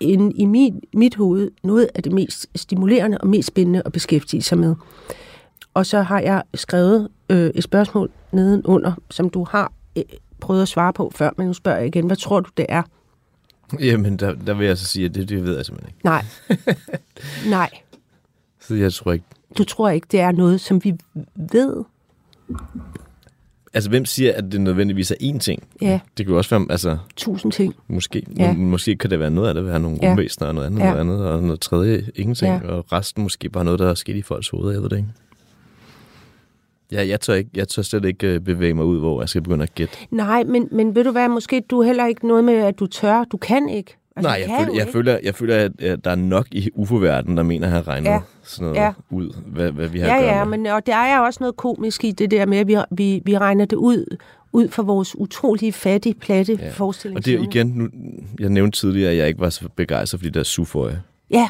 inde 0.00 0.32
i 0.32 0.44
mit, 0.44 0.74
mit 0.94 1.14
hoved 1.14 1.50
noget 1.62 1.90
af 1.94 2.02
det 2.02 2.12
mest 2.12 2.46
stimulerende 2.54 3.18
og 3.18 3.26
mest 3.28 3.48
spændende 3.48 3.82
at 3.84 3.92
beskæftige 3.92 4.42
sig 4.42 4.58
med. 4.58 4.74
Og 5.74 5.86
så 5.86 6.02
har 6.02 6.20
jeg 6.20 6.42
skrevet 6.54 7.08
øh, 7.30 7.50
et 7.54 7.64
spørgsmål 7.64 8.10
nedenunder, 8.32 8.92
som 9.10 9.30
du 9.30 9.44
har 9.44 9.72
øh, 9.96 10.02
prøvet 10.40 10.62
at 10.62 10.68
svare 10.68 10.92
på 10.92 11.12
før, 11.14 11.30
men 11.38 11.46
nu 11.46 11.52
spørger 11.52 11.78
jeg 11.78 11.86
igen, 11.86 12.06
hvad 12.06 12.16
tror 12.16 12.40
du, 12.40 12.50
det 12.56 12.66
er? 12.68 12.82
Jamen, 13.80 14.16
der, 14.16 14.34
der 14.34 14.54
vil 14.54 14.66
jeg 14.66 14.78
så 14.78 14.86
sige, 14.86 15.04
at 15.04 15.14
det, 15.14 15.28
det 15.28 15.44
ved 15.44 15.56
jeg 15.56 15.66
simpelthen 15.66 15.94
ikke. 15.96 16.04
Nej. 16.04 16.24
Nej. 17.58 17.70
Så 18.60 18.74
jeg 18.74 18.92
tror 18.92 19.12
ikke... 19.12 19.26
Du 19.58 19.64
tror 19.64 19.88
ikke, 19.88 20.06
det 20.10 20.20
er 20.20 20.32
noget, 20.32 20.60
som 20.60 20.84
vi 20.84 20.94
ved? 21.52 21.84
Altså, 23.76 23.90
hvem 23.90 24.04
siger, 24.04 24.32
at 24.34 24.44
det 24.52 24.60
nødvendigvis 24.60 25.10
er 25.10 25.14
én 25.22 25.38
ting? 25.38 25.62
Ja, 25.82 26.00
Det 26.18 26.26
kan 26.26 26.32
jo 26.32 26.38
også 26.38 26.58
være, 26.58 26.66
altså, 26.70 26.98
tusind 27.16 27.52
ting. 27.52 27.74
måske, 27.88 28.22
Ja. 28.38 28.52
måske 28.52 28.96
kan 28.96 29.10
det 29.10 29.20
være 29.20 29.30
noget 29.30 29.48
af 29.48 29.54
det, 29.54 29.66
være 29.66 29.80
nogle 29.80 29.98
Ja. 30.02 30.08
rumvæsener 30.10 30.48
og 30.48 30.54
noget 30.54 30.66
andet, 30.66 30.80
Ja. 30.80 30.84
noget 30.86 31.00
andet, 31.00 31.24
og 31.28 31.42
noget 31.42 31.60
tredje, 31.60 32.06
ingenting, 32.14 32.52
Ja. 32.54 32.60
ja. 32.64 32.72
og 32.72 32.92
resten 32.92 33.22
måske 33.22 33.48
bare 33.48 33.64
noget, 33.64 33.80
der 33.80 33.90
er 33.90 33.94
sket 33.94 34.16
i 34.16 34.22
folks 34.22 34.48
hoveder, 34.48 34.72
jeg 34.72 34.82
ved 34.82 34.88
det 34.90 34.96
ikke. 34.96 35.08
Ja, 36.92 37.06
jeg 37.08 37.20
tør, 37.20 37.34
ikke, 37.34 37.50
jeg 37.54 37.68
tør 37.68 37.82
slet 37.82 38.04
ikke 38.04 38.26
øh, 38.26 38.40
bevæge 38.40 38.74
mig 38.74 38.84
ud, 38.84 38.98
hvor 38.98 39.22
jeg 39.22 39.28
skal 39.28 39.42
begynde 39.42 39.62
at 39.62 39.74
gætte. 39.74 39.96
Nej, 40.10 40.44
men, 40.44 40.68
men 40.72 40.94
ved 40.94 41.04
du 41.04 41.10
hvad, 41.10 41.28
måske 41.28 41.62
du 41.70 41.82
heller 41.82 42.06
ikke 42.06 42.26
noget 42.26 42.44
med, 42.44 42.54
at 42.54 42.78
du 42.78 42.86
tør. 42.86 43.24
Du 43.24 43.36
kan 43.36 43.68
ikke. 43.68 43.96
Altså, 44.16 44.28
Nej, 44.30 44.44
jeg, 44.48 44.66
føler, 44.66 44.74
jeg, 44.84 44.88
føler, 44.92 45.18
jeg 45.22 45.34
føler, 45.34 45.56
at, 45.56 45.80
at 45.80 46.04
der 46.04 46.10
er 46.10 46.14
nok 46.14 46.46
i 46.52 46.70
UFO-verdenen, 46.74 47.36
der 47.36 47.42
mener, 47.42 47.66
at 47.66 47.72
have 47.72 47.82
regnet 47.82 48.10
Ja. 48.10 48.20
sådan 48.42 48.64
noget 48.64 48.80
Ja. 48.80 48.92
ud, 49.10 49.36
hvad, 49.46 49.70
hvad 49.72 49.88
vi 49.88 49.98
har 49.98 50.06
Ja, 50.06 50.16
at 50.16 50.22
gøre 50.22 50.38
ja, 50.38 50.44
med. 50.44 50.58
men 50.58 50.66
og 50.66 50.86
der 50.86 50.96
er 50.96 51.20
også 51.20 51.36
noget 51.40 51.56
komisk 51.56 52.04
i 52.04 52.10
det 52.12 52.30
der 52.30 52.46
med, 52.46 52.58
at 52.58 52.66
vi, 52.66 52.76
vi, 52.90 53.22
vi 53.24 53.38
regner 53.38 53.64
det 53.64 53.76
ud, 53.76 54.16
ud 54.52 54.68
fra 54.68 54.82
vores 54.82 55.16
utrolige 55.18 55.72
fattige, 55.72 56.14
platte 56.14 56.58
ja. 56.60 56.70
Forestilling. 56.70 57.16
Og 57.18 57.24
det 57.24 57.34
er 57.34 57.42
igen, 57.42 57.66
nu, 57.66 57.88
jeg 58.40 58.48
nævnte 58.48 58.80
tidligere, 58.80 59.10
at 59.10 59.16
jeg 59.16 59.28
ikke 59.28 59.40
var 59.40 59.50
så 59.50 59.68
begejstret 59.76 60.20
for 60.20 60.24
de 60.24 60.30
der 60.38 60.42
suføje. 60.42 61.02
Ja, 61.30 61.48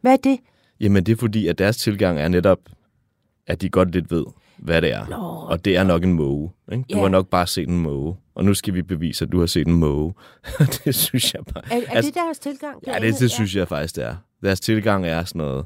hvad 0.00 0.12
er 0.12 0.16
det? 0.16 0.38
Jamen, 0.80 1.04
det 1.06 1.12
er 1.12 1.16
fordi, 1.16 1.46
at 1.46 1.58
deres 1.58 1.76
tilgang 1.76 2.18
er 2.20 2.28
netop, 2.28 2.58
at 3.46 3.62
de 3.62 3.68
godt 3.68 3.90
lidt 3.92 4.10
ved, 4.10 4.24
hvad 4.58 4.82
det 4.82 4.92
er. 4.92 5.06
Nå. 5.10 5.16
Og 5.50 5.64
det 5.64 5.76
er 5.76 5.84
nok 5.84 6.04
en 6.04 6.12
måge. 6.12 6.50
Ikke? 6.72 6.84
Du 6.92 6.96
Ja. 6.96 7.02
har 7.02 7.08
nok 7.08 7.28
bare 7.28 7.46
set 7.46 7.68
en 7.68 7.78
måge. 7.78 8.14
Og 8.34 8.44
nu 8.44 8.54
skal 8.54 8.74
vi 8.74 8.82
bevise, 8.82 9.24
at 9.24 9.32
du 9.32 9.38
har 9.40 9.46
set 9.46 9.66
en 9.66 9.74
måge. 9.74 10.14
det 10.84 10.94
synes 10.94 11.34
jeg 11.34 11.42
bare... 11.54 11.64
Er, 11.70 11.76
er 11.76 11.90
altså, 11.90 12.10
det 12.10 12.14
deres 12.14 12.38
tilgang? 12.38 12.78
Ja, 12.86 12.98
det, 12.98 13.18
det 13.20 13.30
synes 13.30 13.56
jeg 13.56 13.68
faktisk, 13.68 13.96
det 13.96 14.04
er. 14.04 14.16
Deres 14.42 14.60
tilgang 14.60 15.06
er 15.06 15.24
sådan 15.24 15.38
noget... 15.38 15.64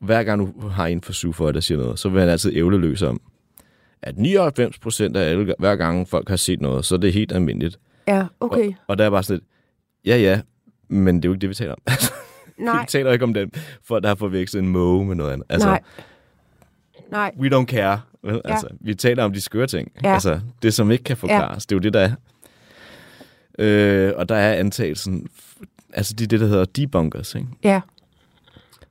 Hver 0.00 0.22
gang 0.22 0.40
du 0.40 0.68
har 0.68 0.86
en 0.86 1.02
for 1.02 1.12
Suføj, 1.12 1.52
der 1.52 1.60
siger 1.60 1.78
noget, 1.78 1.98
så 1.98 2.08
vil 2.08 2.20
han 2.20 2.30
altid 2.30 2.56
ævle 2.56 2.78
løs 2.78 3.02
om, 3.02 3.20
at 4.02 4.18
99 4.18 4.78
procent 4.78 5.16
af 5.16 5.30
alle, 5.30 5.54
hver 5.58 5.76
gang 5.76 6.08
folk 6.08 6.28
har 6.28 6.36
set 6.36 6.60
noget, 6.60 6.84
så 6.84 6.94
er 6.94 6.98
det 6.98 7.12
helt 7.12 7.32
almindeligt. 7.32 7.78
Ja, 8.08 8.26
okay. 8.40 8.68
Og, 8.68 8.74
og 8.86 8.98
der 8.98 9.04
er 9.04 9.10
bare 9.10 9.22
sådan 9.22 9.36
lidt, 9.36 9.44
ja 10.06 10.16
ja, 10.16 10.40
men 10.88 11.16
det 11.16 11.24
er 11.24 11.28
jo 11.28 11.32
ikke 11.32 11.40
det, 11.40 11.48
vi 11.48 11.54
taler 11.54 11.72
om. 11.72 11.80
Nej, 12.64 12.80
vi 12.80 12.86
taler 12.88 13.12
ikke 13.12 13.24
om 13.24 13.34
den, 13.34 13.52
for 13.82 14.00
der 14.00 14.08
har 14.08 14.14
forvekslet 14.14 14.62
en 14.62 14.68
måge 14.68 15.06
med 15.06 15.14
noget 15.14 15.32
andet. 15.32 15.46
Altså, 15.48 15.68
nej. 15.68 15.82
Nej, 17.10 17.32
we 17.38 17.58
don't 17.58 17.64
care. 17.64 18.00
Vel? 18.22 18.40
Ja. 18.44 18.52
Altså, 18.52 18.68
vi 18.80 18.94
taler 18.94 19.24
om 19.24 19.32
de 19.32 19.40
skøre 19.40 19.66
ting. 19.66 19.92
Ja. 20.04 20.12
Altså, 20.12 20.40
det, 20.62 20.74
som 20.74 20.90
ikke 20.90 21.04
kan 21.04 21.16
forklares. 21.16 21.66
Det 21.66 21.74
er 21.74 21.76
jo 21.76 21.80
det, 21.80 21.92
der 21.94 22.00
er. 22.00 22.12
Øh, 23.58 24.12
og 24.16 24.28
der 24.28 24.34
er 24.34 24.54
antagelsen... 24.54 25.28
Altså, 25.92 26.14
de 26.14 26.24
er 26.24 26.28
det, 26.28 26.40
der 26.40 26.46
hedder 26.46 26.64
debunkers, 26.64 27.34
ikke? 27.34 27.46
Ja, 27.64 27.80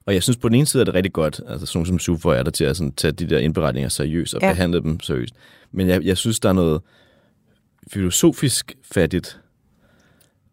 Og 0.06 0.14
jeg 0.14 0.24
synes, 0.24 0.38
på 0.38 0.50
den 0.50 0.56
ene 0.56 0.66
side 0.66 0.82
er 0.82 0.86
det 0.86 0.94
rigtig 0.94 1.14
godt, 1.14 1.42
altså 1.48 1.66
sådan 1.66 1.86
som 1.86 2.00
Sufo 2.00 2.30
er 2.30 2.44
der 2.44 2.52
til 2.52 2.64
at 2.64 2.78
sådan, 2.78 2.92
tage 2.92 3.12
de 3.12 3.30
der 3.30 3.38
indberetninger 3.40 3.90
seriøst 3.90 4.34
og 4.34 4.42
Ja. 4.42 4.48
ja. 4.48 4.54
behandle 4.54 4.82
dem 4.82 5.00
seriøst. 5.00 5.34
Men 5.72 5.88
jeg, 5.88 6.04
jeg 6.04 6.18
synes, 6.18 6.40
der 6.40 6.50
er 6.50 6.54
noget 6.54 6.82
filosofisk 7.92 8.78
fattigt. 8.92 9.40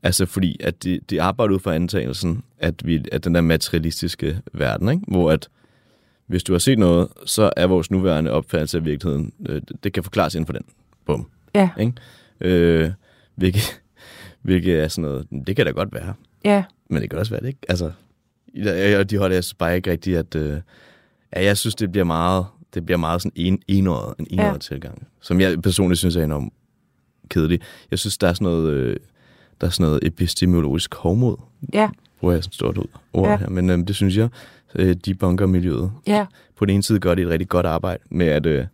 Altså 0.02 0.26
fordi, 0.26 0.56
at 0.60 0.84
de, 0.84 1.00
de 1.10 1.22
arbejder 1.22 1.54
ud 1.54 1.60
fra 1.60 1.74
antagelsen, 1.74 2.42
at, 2.58 2.86
vi, 2.86 3.04
at 3.12 3.24
den 3.24 3.34
der 3.34 3.40
materialistiske 3.40 4.40
verden, 4.52 4.88
ikke? 4.88 5.02
hvor 5.08 5.30
at 5.32 5.48
hvis 6.26 6.42
du 6.44 6.52
har 6.52 6.58
set 6.58 6.78
noget, 6.78 7.08
så 7.26 7.50
er 7.56 7.66
vores 7.66 7.90
nuværende 7.90 8.30
opfattelse 8.30 8.78
af 8.78 8.84
virkeligheden, 8.84 9.32
øh, 9.48 9.62
det, 9.82 9.92
kan 9.92 10.02
forklares 10.02 10.34
inden 10.34 10.46
for 10.46 10.52
den. 10.52 10.62
Bum. 11.06 11.26
ja, 11.54 11.70
Ikke? 11.80 11.92
Øh, 12.40 12.90
hvilket, 13.34 13.80
hvilket 14.42 14.80
er 14.80 14.88
sådan 14.88 15.10
noget, 15.10 15.26
det 15.46 15.56
kan 15.56 15.66
da 15.66 15.72
godt 15.72 15.94
være. 15.94 16.14
ja, 16.44 16.64
Men 16.90 17.02
det 17.02 17.10
kan 17.10 17.18
også 17.18 17.30
være 17.32 17.40
det, 17.40 17.48
ikke? 17.48 17.60
Altså, 17.68 17.92
og 18.98 19.10
de 19.10 19.18
holder 19.18 19.36
jeg 19.36 19.44
bare 19.58 19.76
ikke 19.76 19.90
rigtigt, 19.90 20.18
at... 20.18 20.34
Øh, 20.34 20.60
ja, 21.36 21.44
jeg 21.44 21.56
synes, 21.56 21.74
det 21.74 21.92
bliver 21.92 22.04
meget, 22.04 22.46
det 22.74 22.86
bliver 22.86 22.98
meget 22.98 23.22
sådan 23.22 23.32
en, 23.34 23.62
enåret, 23.68 24.14
en 24.18 24.26
enåret 24.30 24.52
Ja. 24.52 24.58
tilgang, 24.58 25.06
som 25.20 25.40
jeg 25.40 25.62
personligt 25.62 25.98
synes 25.98 26.16
er 26.16 26.24
enormt 26.24 26.52
kedelig. 27.30 27.60
Jeg 27.90 27.98
synes, 27.98 28.18
der 28.18 28.28
er 28.28 28.32
sådan 28.32 28.44
noget, 28.44 28.70
øh, 28.72 28.96
der 29.60 29.66
er 29.66 29.70
sådan 29.70 29.86
noget 29.86 30.00
epistemologisk 30.06 30.94
hovmod, 30.94 31.36
ja, 31.72 31.88
bruger 32.20 32.34
jeg 32.34 32.44
sådan 32.44 32.52
stort 32.52 32.78
ud- 32.78 32.84
ord 33.12 33.24
Ja. 33.26 33.30
ja. 33.30 33.36
her, 33.38 33.48
men 33.48 33.70
øh, 33.70 33.78
det 33.78 33.96
synes 33.96 34.16
jeg, 34.16 34.28
øh, 34.78 34.96
de 35.04 35.14
bunker 35.14 35.46
miljøet. 35.46 35.92
ja, 36.06 36.26
På 36.56 36.64
den 36.66 36.74
ene 36.74 36.82
side 36.82 36.98
gør 37.00 37.14
de 37.14 37.22
et 37.22 37.28
rigtig 37.28 37.48
godt 37.48 37.66
arbejde 37.66 38.02
med, 38.10 38.26
at 38.26 38.46
øh, 38.46 38.66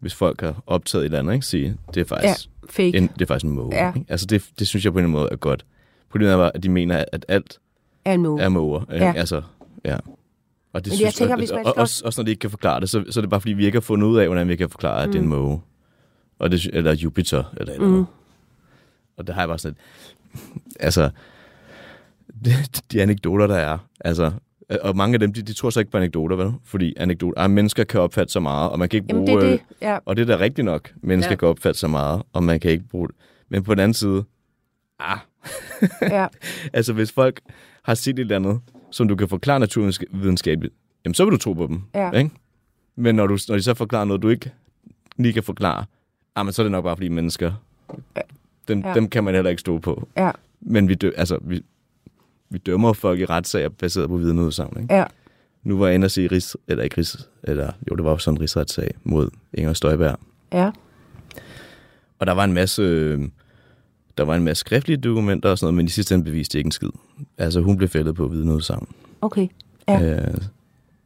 hvis 0.00 0.14
folk 0.14 0.40
har 0.40 0.62
optaget 0.66 1.02
et 1.02 1.04
eller 1.06 1.18
andet, 1.18 1.34
ikke, 1.34 1.46
sige, 1.46 1.76
det 1.94 2.00
er 2.00 2.04
faktisk 2.04 2.48
fake. 2.70 2.96
en, 2.96 3.06
det 3.06 3.22
er 3.22 3.26
faktisk 3.26 3.44
en 3.50 3.56
måge. 3.56 3.74
Ja. 3.76 3.92
Ikke? 3.96 4.06
Altså 4.08 4.26
det, 4.26 4.44
det 4.58 4.68
synes 4.68 4.84
jeg 4.84 4.92
på 4.92 4.98
en 4.98 5.06
måde 5.06 5.28
er 5.32 5.36
godt. 5.36 5.64
Problemet 6.10 6.34
er 6.34 6.38
at 6.54 6.62
de 6.62 6.68
mener, 6.68 7.04
at 7.12 7.24
alt 7.28 7.58
er 8.04 8.12
en 8.14 8.22
måge. 8.22 8.42
er 8.42 8.48
måger. 8.48 8.92
Ikke? 8.92 9.04
Ja. 9.06 9.12
Altså, 9.16 9.42
ja. 9.84 9.96
Og 10.72 10.84
det 10.84 10.92
Men 10.92 11.00
jeg 11.00 11.14
tænker, 11.14 11.34
og, 11.34 11.38
hvis 11.38 11.52
man 11.52 11.64
skal- 11.64 11.80
også, 11.80 12.02
også 12.04 12.20
når 12.20 12.24
de 12.24 12.30
ikke 12.30 12.40
kan 12.40 12.50
forklare 12.50 12.80
det, 12.80 12.90
så, 12.90 13.04
så 13.10 13.20
er 13.20 13.22
det 13.22 13.30
bare 13.30 13.40
fordi, 13.40 13.52
vi 13.52 13.66
ikke 13.66 13.76
har 13.76 13.80
fundet 13.80 14.06
ud 14.08 14.18
af, 14.18 14.26
hvordan 14.26 14.48
vi 14.48 14.56
kan 14.56 14.68
forklare, 14.70 15.02
at 15.02 15.08
mm. 15.08 15.12
det 15.12 15.18
er 15.18 15.22
en 15.22 15.28
måge. 15.28 15.60
Og 16.38 16.50
det, 16.50 16.70
eller 16.72 16.94
Jupiter, 16.94 17.44
eller 17.56 17.78
Mm. 17.78 17.84
andet. 17.84 18.06
Og 19.16 19.26
det 19.26 19.34
har 19.34 19.42
jeg 19.42 19.48
bare 19.48 19.58
sådan 19.58 19.76
et, 20.34 20.40
altså, 20.86 21.10
de, 22.44 22.50
de 22.92 23.02
anekdoter, 23.02 23.46
der 23.46 23.56
er, 23.56 23.78
altså, 24.00 24.32
og 24.82 24.96
mange 24.96 25.14
af 25.14 25.20
dem, 25.20 25.32
de, 25.32 25.42
de 25.42 25.52
tror 25.52 25.70
så 25.70 25.80
ikke 25.80 25.90
på 25.92 25.96
anekdoter, 25.98 26.36
vel? 26.36 26.52
Fordi 26.64 26.94
anekdoter, 26.96 27.40
ah, 27.42 27.50
mennesker 27.50 27.84
kan 27.84 28.00
opfatte 28.00 28.32
så 28.32 28.40
meget, 28.40 28.70
og 28.70 28.78
man 28.78 28.88
kan 28.88 28.96
ikke 28.96 29.06
Jamen, 29.10 29.26
bruge... 29.26 29.40
det 29.40 29.46
er 29.48 29.52
øh, 29.52 29.58
det. 29.58 29.76
Ja, 29.82 29.98
og 30.04 30.16
det 30.16 30.30
er 30.30 30.36
da 30.36 30.44
rigtigt 30.44 30.64
nok. 30.64 30.92
Mennesker 31.02 31.32
Ja. 31.32 31.36
kan 31.36 31.48
opfatte 31.48 31.80
så 31.80 31.88
meget, 31.88 32.22
og 32.32 32.42
man 32.44 32.60
kan 32.60 32.70
ikke 32.70 32.84
bruge 32.84 33.08
det. 33.08 33.16
Men 33.48 33.62
på 33.62 33.74
den 33.74 33.80
anden 33.80 33.94
side, 33.94 34.24
ah, 34.98 35.18
ja, 36.02 36.26
altså 36.72 36.92
hvis 36.92 37.12
folk 37.12 37.40
har 37.82 37.94
set 37.94 38.12
et 38.12 38.18
eller 38.18 38.36
andet, 38.36 38.60
som 38.90 39.08
du 39.08 39.16
kan 39.16 39.28
forklare 39.28 39.60
naturvidenskabeligt, 39.60 40.74
jamen 41.04 41.14
så 41.14 41.24
vil 41.24 41.32
du 41.32 41.38
tro 41.38 41.52
på 41.52 41.66
dem. 41.66 41.82
Ja. 41.94 42.10
Ikke? 42.10 42.30
Men 42.96 43.14
når, 43.14 43.26
du, 43.26 43.38
når 43.48 43.56
de 43.56 43.62
så 43.62 43.74
forklarer 43.74 44.04
noget, 44.04 44.22
du 44.22 44.28
ikke 44.28 44.52
lige 45.16 45.32
kan 45.32 45.42
forklare, 45.42 45.84
ah, 46.36 46.46
men 46.46 46.52
så 46.52 46.62
er 46.62 46.64
det 46.64 46.72
nok 46.72 46.84
bare 46.84 46.96
fordi 46.96 47.08
mennesker, 47.08 47.52
dem, 48.68 48.80
ja. 48.80 48.94
dem 48.94 49.08
kan 49.08 49.24
man 49.24 49.34
heller 49.34 49.50
ikke 49.50 49.60
stå 49.60 49.78
på. 49.78 50.08
ja, 50.16 50.30
Men 50.60 50.88
vi, 50.88 50.94
dø, 50.94 51.10
altså, 51.16 51.38
vi, 51.42 51.62
vi 52.50 52.58
dømmer 52.58 52.92
folk 52.92 53.20
i 53.20 53.24
retssager 53.24 53.68
baseret 53.68 54.08
på 54.08 54.16
vidneudsagn. 54.16 54.82
Ikke? 54.82 54.94
ja, 54.94 55.04
Nu 55.62 55.78
var 55.78 55.86
jeg 55.86 55.94
inde 55.94 56.04
og 56.04 56.10
se 56.10 56.26
Rigs, 56.32 56.56
eller 56.68 56.84
ikke 56.84 56.98
Rigs, 56.98 57.28
eller 57.42 57.72
jo, 57.90 57.96
det 57.96 58.04
var 58.04 58.10
jo 58.10 58.18
sådan 58.18 58.36
en 58.36 58.40
rigsretssag 58.40 58.90
mod 59.04 59.30
Inger 59.54 59.72
Støjberg. 59.72 60.18
ja, 60.52 60.70
Og 62.18 62.26
der 62.26 62.32
var 62.32 62.44
en 62.44 62.52
masse, 62.52 62.82
øh, 62.82 63.28
der 64.18 64.24
var 64.24 64.34
en 64.34 64.44
masse 64.44 64.60
skriftlige 64.60 64.96
dokumenter 64.96 65.50
og 65.50 65.58
sådan 65.58 65.66
noget, 65.66 65.76
men 65.76 65.86
i 65.86 65.88
sidste 65.88 66.14
ende 66.14 66.24
beviste 66.24 66.58
ikke 66.58 66.68
en 66.68 66.72
skid. 66.72 66.90
Altså 67.38 67.60
hun 67.60 67.76
blev 67.76 67.88
fældet 67.88 68.14
på 68.14 68.26
vidneudsagn. 68.28 68.88
okay. 69.20 69.48
Ja. 69.88 70.16
Øh, 70.16 70.34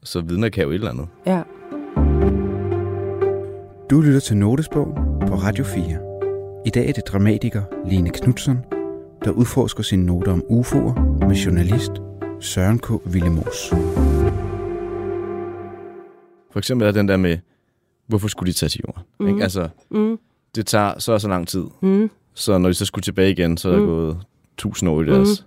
så 0.02 0.20
vidner 0.20 0.48
kan 0.48 0.64
jo 0.64 0.70
et 0.70 0.74
eller 0.74 0.90
andet. 0.90 1.06
Ja, 1.26 1.42
Du 3.90 4.00
lytter 4.00 4.20
til 4.20 4.36
Notesbog 4.36 4.86
på 5.26 5.34
Radio 5.34 5.64
4. 5.64 5.84
I 6.66 6.70
dag 6.70 6.88
er 6.88 6.92
det 6.92 7.02
dramatiker 7.08 7.62
Line 7.88 8.10
Knudsen, 8.10 8.58
der 9.24 9.30
udforsker 9.30 9.82
sine 9.82 10.06
noter 10.06 10.32
om 10.32 10.42
UFO'er 10.50 11.24
med 11.26 11.34
journalist 11.36 11.90
Søren 12.40 12.78
K. 12.78 12.90
Willemås. 12.90 13.68
For 16.52 16.58
eksempel 16.58 16.88
er 16.88 16.92
den 16.92 17.08
der 17.08 17.16
med, 17.16 17.38
hvorfor 18.06 18.28
skulle 18.28 18.52
de 18.52 18.56
tage 18.58 18.70
til 18.70 18.80
jorden? 18.88 19.02
Mm. 19.20 19.28
Ikke? 19.28 19.42
Altså, 19.42 19.68
mm, 19.90 20.18
det 20.54 20.66
tager 20.66 20.98
så 20.98 21.12
og 21.12 21.20
så 21.20 21.28
lang 21.28 21.48
tid. 21.48 21.64
mm, 21.82 22.10
Så 22.34 22.58
når 22.58 22.68
de 22.68 22.74
så 22.74 22.84
skulle 22.84 23.02
tilbage 23.02 23.30
igen, 23.30 23.56
så 23.56 23.68
er 23.68 23.72
der 23.72 23.80
Mm. 23.80 23.86
gået 23.86 24.16
tusind 24.56 24.90
år 24.90 25.02
i 25.02 25.06
deres. 25.06 25.46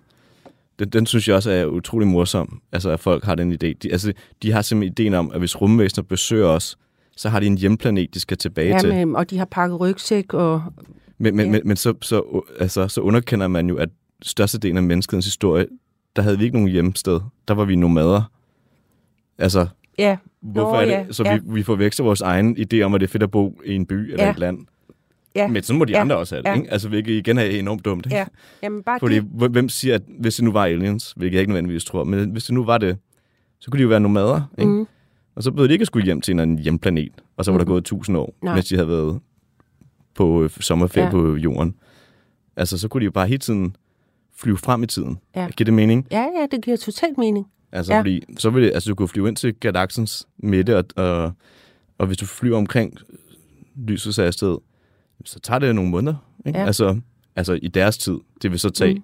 Den, 0.80 0.89
den 0.89 1.05
synes 1.05 1.28
jeg 1.28 1.36
også 1.36 1.51
er 1.51 1.65
utrolig 1.65 2.07
morsom. 2.07 2.61
Altså, 2.71 2.89
at 2.89 2.99
folk 2.99 3.23
har 3.23 3.36
den 3.36 3.51
idé. 3.53 3.57
De, 3.84 3.91
altså, 3.91 4.13
de 4.43 4.51
har 4.51 4.61
simpelthen 4.61 4.91
ideen 4.91 5.13
om, 5.13 5.32
at 5.34 5.39
hvis 5.39 5.61
rumvæsener 5.61 6.03
besøger 6.03 6.47
os, 6.47 6.78
så 7.17 7.30
har 7.30 7.39
de 7.39 7.47
en 7.47 7.57
hjemplanet, 7.57 8.13
de 8.13 8.19
skal 8.19 8.38
tilbage 8.38 8.73
ja 8.73 8.80
til. 8.80 8.89
men, 8.93 9.15
og 9.15 9.30
de 9.30 9.38
har 9.38 9.45
pakket 9.45 9.80
rygsæk, 9.80 10.34
og 10.34 10.63
Men, 11.18 11.36
men, 11.36 11.45
Ja. 11.45 11.51
men, 11.51 11.61
men 11.66 11.78
så, 11.78 11.93
så, 12.01 12.41
altså, 12.59 12.88
så 12.88 13.01
underkender 13.01 13.47
man 13.47 13.70
jo, 13.70 13.76
at 13.78 13.89
størstedelen 14.22 14.78
af 14.78 14.84
menneskets 14.84 15.26
historie, 15.26 15.68
der 16.16 16.22
havde 16.22 16.38
vi 16.38 16.43
ikke 16.45 16.57
nogen 16.57 16.72
hjemsted. 16.72 17.20
Der 17.47 17.53
var 17.53 17.66
vi 17.66 17.76
nomader. 17.76 18.32
Altså, 19.38 19.68
ja, 19.97 20.18
hvorfor 20.41 20.72
Nå, 20.76 20.82
er 20.82 20.86
det? 20.86 20.91
ja, 20.91 21.05
Så 21.11 21.24
ja. 21.26 21.36
vi, 21.38 21.41
vi 21.53 21.63
forveksler 21.63 22.03
vores 22.05 22.22
egen 22.22 22.57
idé 22.57 22.82
om, 22.82 22.93
at 22.93 23.01
det 23.01 23.07
er 23.07 23.11
fedt 23.11 23.24
at 23.24 23.32
bo 23.32 23.61
i 23.66 23.74
en 23.76 23.86
by 23.86 23.93
eller 24.11 24.24
Ja. 24.24 24.32
et 24.32 24.39
land. 24.39 24.59
ja, 25.36 25.47
Men 25.47 25.63
sådan 25.63 25.78
må 25.80 25.86
de 25.86 25.93
Ja. 25.93 26.01
andre 26.01 26.16
også 26.18 26.36
have 26.36 26.43
det, 26.43 26.49
Ja. 26.49 26.55
ikke? 26.55 26.72
Altså, 26.72 26.89
hvilket 26.89 27.11
igen 27.13 27.38
er 27.38 27.43
enormt 27.43 27.86
dumt, 27.86 28.05
ikke? 28.05 28.16
ja. 28.18 28.26
Jamen 28.63 28.84
bare 28.84 28.99
Fordi 28.99 29.16
det. 29.16 29.24
hvem- 29.51 29.70
siger, 29.70 29.95
at 29.95 30.01
hvis 30.20 30.36
det 30.36 30.43
nu 30.45 30.51
var 30.51 30.66
aliens, 30.66 31.13
hvilket 31.18 31.34
jeg 31.36 31.41
ikke 31.41 31.51
nødvendigvis 31.51 31.86
tror, 31.86 32.03
men 32.03 32.30
hvis 32.30 32.43
det 32.43 32.53
nu 32.53 32.63
var 32.63 32.78
det, 32.78 32.97
så 33.59 33.72
kunne 33.72 33.78
de 33.78 33.84
jo 33.84 33.89
være 33.89 33.99
nomader, 33.99 34.41
ikke? 34.57 34.72
Mm, 34.72 34.88
Og 35.36 35.43
så 35.43 35.51
behøvede 35.51 35.70
de 35.70 35.74
ikke 35.74 35.86
skulle 35.86 36.05
hjem 36.05 36.22
til 36.22 36.32
en 36.32 36.39
eller 36.39 36.41
anden 36.51 36.59
hjemplanet, 36.63 37.11
og 37.38 37.45
så 37.45 37.51
var 37.51 37.57
der 37.57 37.66
Mhm. 37.66 37.72
gået 37.72 37.84
tusind 37.86 38.18
år, 38.18 38.36
Nej. 38.41 38.53
mens 38.53 38.66
de 38.68 38.76
havde 38.76 38.88
været 38.88 39.20
på 40.16 40.43
øh, 40.43 40.49
sommerferie 40.49 41.05
Ja. 41.05 41.11
på 41.11 41.36
jorden. 41.36 41.76
Altså, 42.55 42.78
så 42.78 42.88
kunne 42.88 43.01
de 43.01 43.05
jo 43.05 43.11
bare 43.11 43.28
hele 43.28 43.38
tiden 43.39 43.76
flyve 44.38 44.57
frem 44.57 44.84
i 44.84 44.88
tiden. 44.88 45.18
Ja. 45.36 45.47
Giver 45.57 45.66
det 45.66 45.74
mening? 45.74 46.07
ja, 46.11 46.22
ja, 46.39 46.47
det 46.51 46.63
giver 46.66 46.78
totalt 46.78 47.18
mening. 47.18 47.47
Altså, 47.72 47.93
Ja. 47.93 47.99
fordi 47.99 48.24
så 48.38 48.49
vil 48.49 48.63
det, 48.63 48.72
altså, 48.74 48.89
du 48.89 48.95
kunne 48.95 49.07
flyve 49.07 49.28
ind 49.28 49.36
til 49.36 49.53
galaksens 49.55 50.28
midte, 50.38 50.78
og, 50.78 50.86
og, 50.95 51.32
og 51.97 52.07
hvis 52.07 52.18
du 52.18 52.26
flyver 52.26 52.57
omkring 52.57 52.93
lysets 53.88 54.20
afsted, 54.20 54.57
så 55.26 55.39
tager 55.39 55.59
det 55.59 55.76
nogle 55.76 55.89
måneder. 55.91 56.16
Ikke? 56.45 56.59
Ja. 56.59 56.66
Altså, 56.66 56.99
altså, 57.36 57.59
i 57.61 57.68
deres 57.68 57.97
tid, 57.97 58.18
det 58.41 58.51
vil 58.51 58.59
så 58.59 58.70
tage, 58.70 58.93
Mm. 58.93 59.01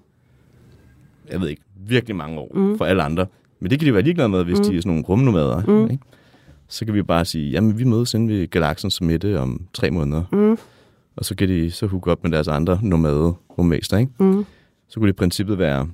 jeg 1.32 1.42
ved 1.42 1.50
ikke, 1.50 1.62
virkelig 1.76 2.16
mange 2.16 2.40
år 2.40 2.52
Mm. 2.58 2.78
for 2.78 2.86
alle 2.86 3.04
andre. 3.04 3.26
Men 3.60 3.72
det 3.72 3.80
kan 3.80 3.88
de 3.88 3.94
være 3.94 4.04
ligeglade 4.04 4.30
med, 4.30 4.44
hvis 4.44 4.58
mm. 4.60 4.64
de 4.66 4.78
er 4.78 4.82
sådan 4.82 4.90
nogle 4.90 5.04
rumnomader. 5.04 5.66
Mm. 5.66 5.92
Ikke? 5.92 6.04
Så 6.68 6.86
kan 6.86 6.94
vi 6.94 7.02
bare 7.04 7.26
sige, 7.26 7.50
jamen 7.52 7.80
vi 7.80 7.84
mødes 7.84 8.14
inde 8.14 8.34
ved 8.34 8.48
galaksens 8.48 9.02
midte 9.02 9.40
om 9.40 9.68
tre 9.74 9.92
måneder. 9.92 10.24
Mm, 10.32 10.58
Og 11.16 11.26
så 11.26 11.36
kan 11.36 11.50
de 11.50 11.72
så 11.72 11.88
hooke 11.88 12.12
op 12.12 12.24
med 12.24 12.32
deres 12.32 12.48
andre 12.48 12.80
nomade 12.84 13.34
rummester, 13.58 13.98
ikke? 13.98 14.12
mm, 14.20 14.46
så 14.88 15.00
kunne 15.00 15.08
det 15.08 15.14
i 15.14 15.18
princippet 15.18 15.58
være, 15.60 15.90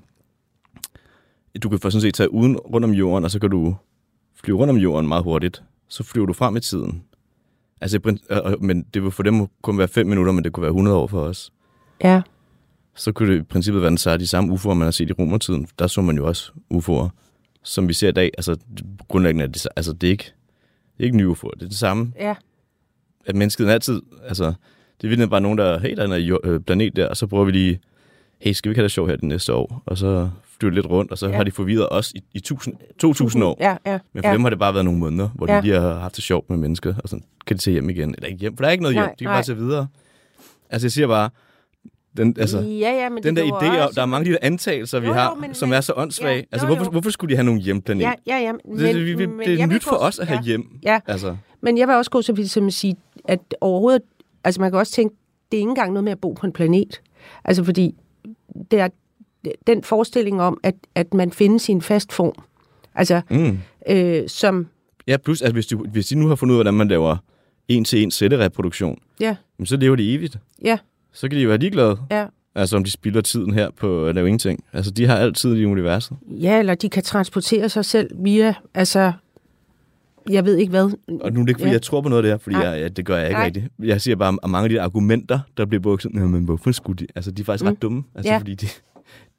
du 1.64 1.70
kan 1.70 1.80
for 1.80 1.90
sådan 1.90 2.02
set 2.02 2.14
tage 2.14 2.34
uden 2.34 2.58
rundt 2.58 2.86
om 2.86 2.92
jorden, 2.92 3.24
og 3.26 3.32
så 3.32 3.40
kan 3.40 3.50
du 3.50 3.76
flyve 4.36 4.58
rundt 4.58 4.72
om 4.72 4.78
jorden 4.78 5.08
meget 5.08 5.24
hurtigt. 5.24 5.64
Så 5.88 6.04
flyver 6.04 6.26
du 6.28 6.34
frem 6.34 6.56
i 6.56 6.60
tiden. 6.60 7.04
Altså, 7.82 8.16
men 8.62 8.84
det 8.94 9.04
vil 9.04 9.12
for 9.12 9.24
dem 9.24 9.48
kun 9.62 9.78
være 9.78 9.88
5 9.88 10.08
minutter, 10.08 10.32
men 10.34 10.44
det 10.44 10.54
kunne 10.54 10.62
være 10.62 10.70
100 10.72 10.98
år 10.98 11.08
for 11.08 11.22
os. 11.22 11.52
ja, 12.04 12.22
Så 12.96 13.12
kunne 13.12 13.34
det 13.34 13.40
i 13.40 13.44
princippet 13.44 13.82
være 13.82 13.90
den 13.90 13.98
så 13.98 14.18
de 14.18 14.28
samme 14.28 14.54
UFO'er, 14.54 14.74
man 14.74 14.82
har 14.86 14.92
set 14.92 15.10
i 15.10 15.14
romertiden. 15.14 15.68
Der 15.80 15.88
så 15.88 16.02
man 16.02 16.16
jo 16.18 16.28
også 16.28 16.52
UFO'er, 16.74 17.10
som 17.64 17.88
vi 17.88 17.94
ser 17.94 18.10
i 18.10 18.12
dag. 18.12 18.32
Altså, 18.38 18.58
grundlæggende 19.08 19.44
er 19.44 19.48
det, 19.48 19.62
så- 19.62 19.70
altså, 19.76 19.94
det 19.94 20.08
er 20.08 20.12
ikke, 20.12 20.24
det 20.98 21.00
er 21.00 21.04
ikke 21.04 21.18
nye 21.18 21.28
UFO'er. 21.28 21.52
Det 21.54 21.62
er 21.64 21.68
det 21.70 21.78
samme, 21.78 22.14
ja, 22.20 22.36
at 23.26 23.36
mennesket 23.36 23.68
altid, 23.70 24.02
altså, 24.28 24.54
det 25.02 25.20
er 25.20 25.26
bare 25.28 25.42
nogen, 25.42 25.58
der, 25.58 25.80
hey, 25.80 25.96
der 25.96 26.08
er 26.10 26.16
en 26.16 26.22
jord- 26.24 26.46
øh, 26.46 26.60
planet 26.60 26.96
der, 26.96 27.08
og 27.08 27.18
så 27.18 27.28
prøver 27.28 27.46
vi 27.46 27.52
lige, 27.52 27.80
hey, 28.42 28.52
skal 28.52 28.70
vi 28.70 28.72
ikke 28.72 28.80
have 28.80 28.84
det 28.84 28.92
sjovt 28.92 29.10
her 29.10 29.16
det 29.16 29.26
næste 29.26 29.54
år? 29.54 29.84
Og 29.86 29.98
så 29.98 30.30
flyver 30.60 30.74
lidt 30.74 30.86
rundt, 30.86 31.12
og 31.12 31.18
så 31.18 31.28
Ja. 31.28 31.36
har 31.36 31.44
de 31.44 31.52
forvirret 31.52 31.88
os 31.92 32.12
i, 32.12 32.24
i 32.34 32.40
tusind, 32.40 32.76
2000 33.00 33.44
år. 33.44 33.58
ja, 33.60 33.78
ja, 33.86 34.00
Men 34.14 34.24
for 34.24 34.30
ja. 34.30 34.34
dem 34.34 34.42
har 34.42 34.50
det 34.50 34.60
bare 34.60 34.74
været 34.74 34.86
nogle 34.86 35.00
måneder, 35.00 35.30
hvor 35.36 35.52
Ja. 35.52 35.58
de 35.58 35.62
lige 35.62 35.80
har 35.80 35.94
haft 36.00 36.16
det 36.16 36.24
sjovt 36.24 36.50
med 36.50 36.58
mennesker, 36.58 36.94
og 37.04 37.10
så 37.10 37.20
kan 37.48 37.58
de 37.58 37.62
tage 37.62 37.72
hjem 37.74 37.90
igen. 37.90 38.16
Eller 38.16 38.28
ikke 38.28 38.40
hjem, 38.40 38.58
for 38.58 38.62
der 38.64 38.68
er 38.68 38.72
ikke 38.72 38.82
noget 38.84 38.96
Nej, 38.96 39.04
hjem. 39.06 39.16
De 39.20 39.24
kan 39.24 39.28
nej. 39.28 39.36
bare 39.36 39.44
tage 39.44 39.58
videre. 39.58 39.88
Altså, 40.70 40.86
jeg 40.86 40.92
siger 40.92 41.08
bare, 41.08 41.30
den, 42.18 42.36
altså, 42.40 42.60
ja, 42.60 42.92
ja, 43.04 43.10
men 43.10 43.24
den 43.24 43.36
der 43.36 43.44
idé, 43.44 43.82
også- 43.84 43.96
der 43.96 44.02
er 44.02 44.06
mange 44.06 44.20
af 44.22 44.26
de 44.26 44.32
der 44.32 44.38
antagelser, 44.42 45.00
vi 45.00 45.06
Jo, 45.08 45.14
jo, 45.14 45.20
har, 45.20 45.36
men- 45.36 45.54
som 45.54 45.74
er 45.74 45.82
så 45.82 45.94
åndssvage. 45.96 46.36
ja, 46.36 46.44
altså, 46.52 46.68
jo, 46.68 46.74
hvorfor, 46.76 46.86
jo. 46.86 46.92
hvorfor 46.92 47.10
skulle 47.10 47.32
de 47.32 47.36
have 47.36 47.46
nogen 47.46 47.60
hjemplanet? 47.62 48.02
Ja, 48.02 48.14
ja, 48.28 48.38
ja. 48.38 48.52
Men, 48.66 48.78
det, 48.80 48.96
det, 48.96 49.18
det, 49.18 49.30
men 49.30 49.40
det 49.40 49.62
er 49.62 49.66
nyt 49.66 49.84
for 49.84 49.96
os 49.96 50.20
at 50.20 50.28
have 50.28 50.38
ja. 50.40 50.44
hjem. 50.44 50.80
Ja. 50.84 51.00
Altså, 51.08 51.36
Men 51.62 51.78
jeg 51.78 51.88
vil 51.88 51.96
også 51.96 52.12
gå 52.12 52.22
så 52.22 52.34
vidt 52.34 52.50
som 52.50 52.68
at 52.68 52.74
sige, 52.74 52.96
at 53.28 53.40
overhovedet, 53.62 54.02
altså 54.44 54.62
man 54.62 54.72
kan 54.72 54.80
også 54.80 54.94
tænke, 54.94 55.16
det 55.52 55.58
er 55.58 55.62
ikke 55.62 55.70
engang 55.70 55.94
noget 55.94 56.04
med 56.04 56.12
at 56.12 56.20
bo 56.20 56.34
på 56.34 56.46
en 56.46 56.52
planet. 56.52 57.02
Altså 57.44 57.64
fordi, 57.64 57.96
det 58.72 58.80
er 58.80 58.88
den 59.68 59.84
forestilling 59.84 60.42
om, 60.42 60.60
at, 60.64 60.76
at 60.96 61.14
man 61.14 61.32
findes 61.32 61.70
i 61.70 61.72
en 61.72 61.82
fast 61.82 62.14
form. 62.14 62.34
Altså, 62.96 63.22
mm. 63.30 63.60
øh, 63.90 64.30
som, 64.30 64.68
Ja, 65.08 65.18
plus, 65.18 65.42
at 65.42 65.52
hvis 65.52 65.68
de, 65.68 65.76
hvis 65.76 66.08
de 66.08 66.16
nu 66.16 66.28
har 66.28 66.36
fundet 66.36 66.54
ud 66.54 66.60
af, 66.60 66.64
hvordan 66.64 66.74
man 66.74 66.88
laver 66.88 67.18
en 67.68 67.84
til 67.86 68.04
en 68.04 68.12
sættereproduktion, 68.12 69.00
Ja, 69.20 69.36
så 69.66 69.78
lever 69.78 69.96
de 69.96 70.14
evigt. 70.14 70.38
ja, 70.64 70.78
Så 71.14 71.30
kan 71.30 71.38
de 71.38 71.44
jo 71.44 71.50
være 71.50 71.58
ligeglade. 71.58 71.98
ja. 72.12 72.26
Altså 72.56 72.78
om 72.78 72.84
de 72.84 72.92
spilder 72.92 73.22
tiden 73.22 73.54
her 73.54 73.70
på 73.72 74.06
at 74.06 74.16
lave 74.16 74.28
ingenting. 74.28 74.64
Altså 74.74 74.92
de 74.92 75.06
har 75.06 75.16
altid 75.18 75.56
i 75.58 75.66
universet. 75.66 76.18
Ja, 76.28 76.60
eller 76.60 76.76
de 76.76 76.90
kan 76.90 77.04
transportere 77.04 77.70
sig 77.70 77.86
selv 77.86 78.10
via, 78.24 78.54
altså, 78.74 79.12
jeg 80.30 80.46
ved 80.46 80.56
ikke 80.58 80.70
hvad. 80.70 80.84
Og 81.22 81.34
nu 81.34 81.40
er 81.42 81.46
det 81.46 81.50
ikke, 81.50 81.52
fordi 81.54 81.64
Ja. 81.64 81.68
ja. 81.68 81.72
jeg 81.74 81.82
tror 81.82 82.02
på 82.02 82.10
noget 82.10 82.20
af 82.20 82.24
det 82.24 82.32
her, 82.32 82.38
fordi 82.38 82.56
jeg, 82.56 82.80
ja, 82.82 82.88
det 82.88 83.06
gør 83.06 83.18
jeg 83.18 83.28
ikke 83.28 83.38
Nej. 83.38 83.46
rigtigt. 83.46 83.66
Jeg 83.80 84.02
siger 84.02 84.16
bare, 84.16 84.38
at 84.44 84.50
mange 84.50 84.64
af 84.64 84.70
de 84.70 84.82
argumenter, 84.82 85.40
der 85.58 85.66
bliver 85.66 85.82
brugt, 85.82 86.04
sådan, 86.04 86.22
"Nå, 86.22 86.28
men 86.28 86.44
hvorfor 86.44 86.72
skulle 86.72 86.98
de? 86.98 87.08
Altså, 87.16 87.32
de 87.32 87.42
er 87.42 87.46
faktisk 87.46 87.64
Mm. 87.64 87.70
ret 87.70 87.82
dumme. 87.82 88.04
Altså, 88.16 88.32
Ja. 88.32 88.38
fordi 88.38 88.56
de, 88.56 88.68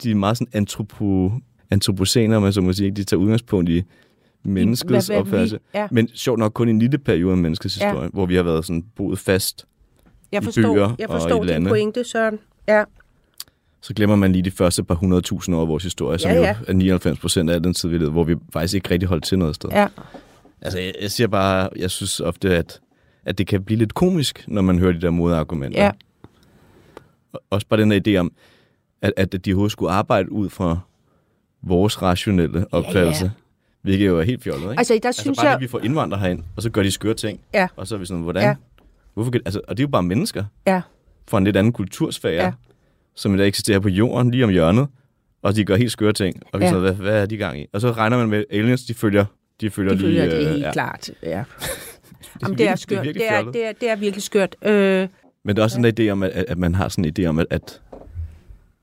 de 0.02 0.10
er 0.10 0.14
meget 0.14 0.36
sådan 0.38 0.50
antropo, 0.52 1.32
antropocener, 1.70 2.38
man 2.40 2.52
så 2.52 2.60
må 2.60 2.72
sige. 2.72 2.90
De 2.90 3.04
tager 3.04 3.20
udgangspunkt 3.20 3.70
i 3.70 3.82
menneskets 4.44 5.10
opfattelse. 5.10 5.58
Ja, 5.74 5.88
Men 5.90 6.08
sjovt 6.14 6.38
nok 6.38 6.52
kun 6.52 6.68
i 6.68 6.70
en 6.70 6.78
lille 6.78 6.98
periode 6.98 7.32
af 7.32 7.38
menneskets 7.38 7.80
Ja. 7.80 7.86
historie, 7.88 8.10
hvor 8.12 8.26
vi 8.26 8.34
har 8.34 8.42
været 8.42 8.64
sådan 8.64 8.84
boet 8.96 9.18
fast. 9.18 9.66
jeg 10.32 10.42
i 10.42 10.44
forstår, 10.44 10.62
byer 10.74 10.94
jeg 10.98 11.10
og 11.10 11.16
i 11.16 11.20
forstår 11.20 11.36
din 11.38 11.46
lande. 11.46 11.68
pointe, 11.68 12.04
Søren. 12.04 12.38
Ja, 12.68 12.84
Så 13.80 13.94
glemmer 13.94 14.16
man 14.16 14.32
lige 14.32 14.42
de 14.42 14.50
første 14.50 14.84
par 14.84 14.94
hundredtusind 14.94 15.56
år 15.56 15.62
af 15.62 15.68
vores 15.68 15.82
historie, 15.82 16.18
som 16.18 16.30
Ja, 16.30 16.36
jo 16.36 16.42
ja. 16.42 16.56
er 16.68 16.72
99 16.72 17.18
procent 17.18 17.50
af 17.50 17.62
den 17.62 17.74
tid, 17.74 17.88
vi 17.88 17.96
levede, 17.98 18.10
hvor 18.10 18.24
vi 18.24 18.36
faktisk 18.52 18.74
ikke 18.74 18.90
rigtig 18.90 19.08
holdt 19.08 19.24
til 19.24 19.38
noget 19.38 19.54
sted. 19.54 19.68
ja, 19.72 19.86
Altså, 20.62 20.78
jeg, 20.78 20.92
jeg 21.02 21.10
siger 21.10 21.28
bare, 21.28 21.68
jeg 21.76 21.90
synes 21.90 22.20
ofte, 22.20 22.56
at, 22.56 22.80
at 23.24 23.38
det 23.38 23.46
kan 23.46 23.64
blive 23.64 23.78
lidt 23.78 23.94
komisk, 23.94 24.44
når 24.48 24.62
man 24.62 24.78
hører 24.78 24.92
de 24.92 25.00
der 25.00 25.10
modargumenter. 25.10 25.82
ja. 25.84 25.90
Og- 27.32 27.42
Også 27.50 27.66
bare 27.66 27.80
den 27.80 27.92
her 27.92 28.00
idé 28.08 28.16
om, 28.20 28.32
at, 29.02 29.12
at 29.16 29.32
de 29.44 29.50
overhovedet 29.50 29.72
skulle 29.72 29.92
arbejde 29.92 30.32
ud 30.32 30.48
fra 30.48 30.78
vores 31.62 32.02
rationelle 32.02 32.66
opfattelse. 32.72 33.24
ja. 33.24 33.30
Hvilket 33.82 34.06
jo 34.06 34.18
er 34.18 34.22
helt 34.22 34.42
fjollet, 34.42 34.62
ikke? 34.70 34.78
Altså, 34.78 34.98
der 35.02 35.08
altså 35.08 35.22
synes 35.22 35.38
bare 35.38 35.46
jeg... 35.46 35.54
det, 35.54 35.62
vi 35.62 35.68
får 35.68 35.80
indvandrere 35.80 36.20
herind, 36.20 36.42
og 36.56 36.62
så 36.62 36.70
gør 36.70 36.82
de 36.82 36.90
skøre 36.90 37.14
ting. 37.14 37.40
Ja. 37.54 37.68
Og 37.76 37.86
så 37.86 37.94
er 37.94 37.98
vi 37.98 38.06
sådan, 38.06 38.22
hvordan? 38.22 38.42
Ja. 38.42 38.48
Ja. 38.48 38.54
Hvorfor 39.14 39.30
kan, 39.30 39.40
altså, 39.44 39.60
og 39.68 39.76
det 39.76 39.82
er 39.82 39.86
jo 39.86 39.90
bare 39.90 40.02
mennesker 40.02 40.44
Ja, 40.66 40.80
fra 41.28 41.38
en 41.38 41.44
lidt 41.44 41.56
anden 41.56 41.72
kultursfære, 41.72 42.32
Ja. 42.34 42.44
ja. 42.44 42.52
som 43.14 43.36
der 43.36 43.44
eksisterer 43.44 43.80
på 43.80 43.88
jorden, 43.88 44.30
lige 44.30 44.44
om 44.44 44.50
hjørnet, 44.50 44.86
og 45.42 45.56
de 45.56 45.64
gør 45.64 45.76
helt 45.76 45.92
skøre 45.92 46.12
ting. 46.12 46.42
Og 46.52 46.60
vi 46.60 46.64
Ja. 46.64 46.68
ja. 46.68 46.72
sådan, 46.74 46.82
hvad, 46.82 46.92
hvad 47.10 47.22
er 47.22 47.26
de 47.26 47.36
gang 47.36 47.60
i? 47.60 47.66
Og 47.72 47.80
så 47.80 47.92
regner 47.92 48.18
man 48.18 48.28
med, 48.28 48.38
at 48.38 48.44
aliens, 48.58 48.84
de 48.84 48.94
følger, 48.94 49.24
de 49.60 49.70
følger 49.70 49.92
det 49.92 50.00
lige... 50.02 50.20
føler 50.20 50.24
det 50.34 50.42
er 50.42 50.46
øh, 50.48 50.52
helt 50.52 50.64
ja. 50.64 50.72
klart. 50.72 51.10
Ja. 51.22 51.28
Det 51.28 52.42
Jamen, 52.42 52.58
virkelig- 52.58 52.58
det 52.58 52.68
er 52.68 52.76
skørt. 52.76 53.04
Det 53.04 53.26
er, 53.26 53.32
fjollet. 53.36 53.54
det 53.54 53.66
er, 53.66 53.72
det 53.72 53.90
er 53.90 53.96
virkelig 53.96 54.22
skørt. 54.22 54.56
Øh, 54.62 55.08
Men 55.44 55.56
der 55.56 55.62
er 55.62 55.64
også 55.64 55.80
ja. 55.80 55.90
der 55.90 56.04
idé 56.08 56.10
om, 56.12 56.22
at, 56.22 56.30
at 56.30 56.58
man 56.58 56.74
har 56.74 56.88
sådan 56.88 57.04
en 57.04 57.12
idé 57.18 57.26
om, 57.28 57.38
at, 57.38 57.46
at, 57.50 57.80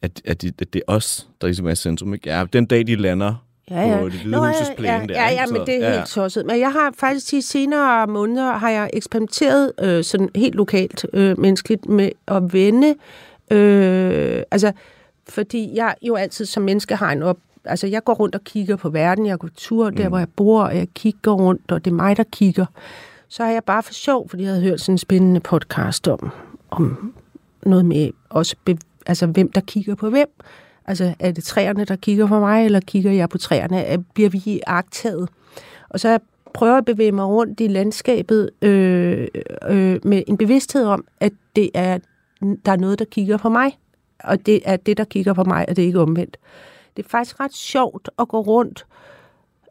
at, 0.01 0.21
at, 0.25 0.41
de, 0.41 0.47
at 0.61 0.73
det 0.73 0.81
er 0.87 0.93
os, 0.93 1.27
der 1.41 1.47
ligesom 1.47 1.65
er 1.67 1.71
i 1.71 1.75
centrum. 1.75 2.13
Ikke? 2.13 2.29
Ja, 2.29 2.45
den 2.53 2.65
dag, 2.65 2.87
de 2.87 2.95
lander 2.95 3.45
ja, 3.71 3.81
ja. 3.81 3.97
på 3.99 4.05
det 4.09 4.13
hvide 4.13 4.31
Nå, 4.31 4.37
husets 4.47 4.69
ja, 4.69 4.75
plæne 4.75 4.93
ja, 4.93 5.05
der. 5.07 5.13
ja, 5.13 5.31
ja, 5.31 5.45
men 5.45 5.55
Så- 5.55 5.63
det 5.65 5.75
er 5.83 5.89
ja. 5.89 5.95
helt 5.95 6.07
tosset. 6.07 6.45
Men 6.45 6.59
jeg 6.59 6.71
har 6.71 6.93
faktisk 6.97 7.31
de 7.31 7.41
senere 7.41 8.07
måneder, 8.07 8.51
har 8.57 8.69
jeg 8.69 8.89
eksperimenteret 8.93 9.71
øh, 9.81 10.03
sådan 10.03 10.29
helt 10.35 10.55
lokalt 10.55 11.05
øh, 11.13 11.39
menneskeligt 11.39 11.85
med 11.89 12.09
at 12.27 12.53
vende. 12.53 12.95
Øh, 13.51 14.43
altså, 14.51 14.71
fordi 15.29 15.71
jeg 15.75 15.95
jo 16.01 16.15
altid 16.15 16.45
som 16.45 16.63
menneske 16.63 16.95
har 16.95 17.11
en 17.11 17.23
op... 17.23 17.37
Altså, 17.65 17.87
jeg 17.87 18.03
går 18.03 18.13
rundt 18.13 18.35
og 18.35 18.41
kigger 18.43 18.75
på 18.75 18.89
verden. 18.89 19.25
Jeg 19.25 19.39
går 19.39 19.49
tur 19.57 19.89
der, 19.89 20.03
Mm. 20.03 20.09
hvor 20.09 20.17
jeg 20.17 20.27
bor, 20.35 20.63
og 20.63 20.77
jeg 20.77 20.87
kigger 20.95 21.31
rundt, 21.31 21.71
og 21.71 21.85
det 21.85 21.91
er 21.91 21.95
mig, 21.95 22.17
der 22.17 22.23
kigger. 22.31 22.65
Så 23.27 23.43
har 23.43 23.51
jeg 23.51 23.63
bare 23.63 23.83
for 23.83 23.93
sjov, 23.93 24.29
fordi 24.29 24.43
jeg 24.43 24.51
havde 24.51 24.63
hørt 24.63 24.81
sådan 24.81 24.93
en 24.93 24.97
spændende 24.97 25.39
podcast 25.39 26.07
om, 26.07 26.29
om 26.71 27.13
noget 27.65 27.85
med 27.85 28.09
også 28.29 28.55
be, 28.65 28.77
altså, 29.05 29.25
hvem 29.27 29.51
der 29.51 29.61
kigger 29.61 29.95
på 29.95 30.09
hvem. 30.09 30.27
Altså, 30.87 31.13
er 31.19 31.31
det 31.31 31.43
træerne, 31.43 31.85
der 31.85 31.95
kigger 31.95 32.27
på 32.27 32.39
mig, 32.39 32.65
eller 32.65 32.79
kigger 32.79 33.11
jeg 33.11 33.29
på 33.29 33.37
træerne? 33.37 33.81
Er- 33.83 33.97
Bliver 34.13 34.29
vi 34.29 34.61
agtaget? 34.67 35.29
Og 35.89 35.99
så 35.99 36.19
prøver 36.53 36.73
jeg 36.73 36.77
at 36.77 36.85
bevæge 36.85 37.11
mig 37.11 37.25
rundt 37.25 37.59
i 37.59 37.67
landskabet 37.67 38.49
øh, 38.61 39.27
øh, 39.69 39.99
med 40.03 40.23
en 40.27 40.37
bevidsthed 40.37 40.85
om, 40.85 41.05
at 41.19 41.33
det 41.55 41.69
er, 41.73 41.97
der 42.65 42.71
er 42.71 42.75
noget, 42.77 42.99
der 42.99 43.05
kigger 43.05 43.37
på 43.37 43.49
mig. 43.49 43.77
Og 44.23 44.45
det 44.45 44.61
er 44.65 44.75
det, 44.77 44.97
der 44.97 45.03
kigger 45.03 45.33
på 45.33 45.43
mig, 45.43 45.65
og 45.69 45.75
det 45.75 45.81
er 45.81 45.85
ikke 45.87 45.99
omvendt. 45.99 46.37
Det 46.97 47.05
er 47.05 47.09
faktisk 47.09 47.39
ret 47.39 47.53
sjovt 47.53 48.09
at 48.19 48.27
gå 48.27 48.41
rundt. 48.41 48.85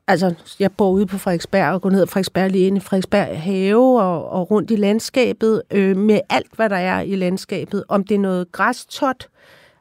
Altså, 0.07 0.35
jeg 0.61 0.73
bor 0.73 0.91
ude 0.91 1.07
på 1.07 1.19
Frederiksberg 1.19 1.73
og 1.75 1.83
går 1.83 1.91
ned 1.91 2.03
ad 2.03 2.07
Frederiksberg 2.07 2.51
lige 2.51 2.67
ind 2.67 2.77
i 2.77 2.81
Frederiksberg 2.81 3.43
have 3.43 4.01
og, 4.03 4.29
og 4.31 4.51
rundt 4.51 4.71
i 4.71 4.77
landskabet 4.77 5.63
øh, 5.71 5.97
med 5.97 6.21
alt, 6.31 6.55
hvad 6.57 6.69
der 6.69 6.77
er 6.77 7.01
i 7.01 7.17
landskabet. 7.17 7.85
Om 7.89 8.05
det 8.05 8.15
er 8.15 8.19
noget 8.19 8.53
græstot, 8.53 9.29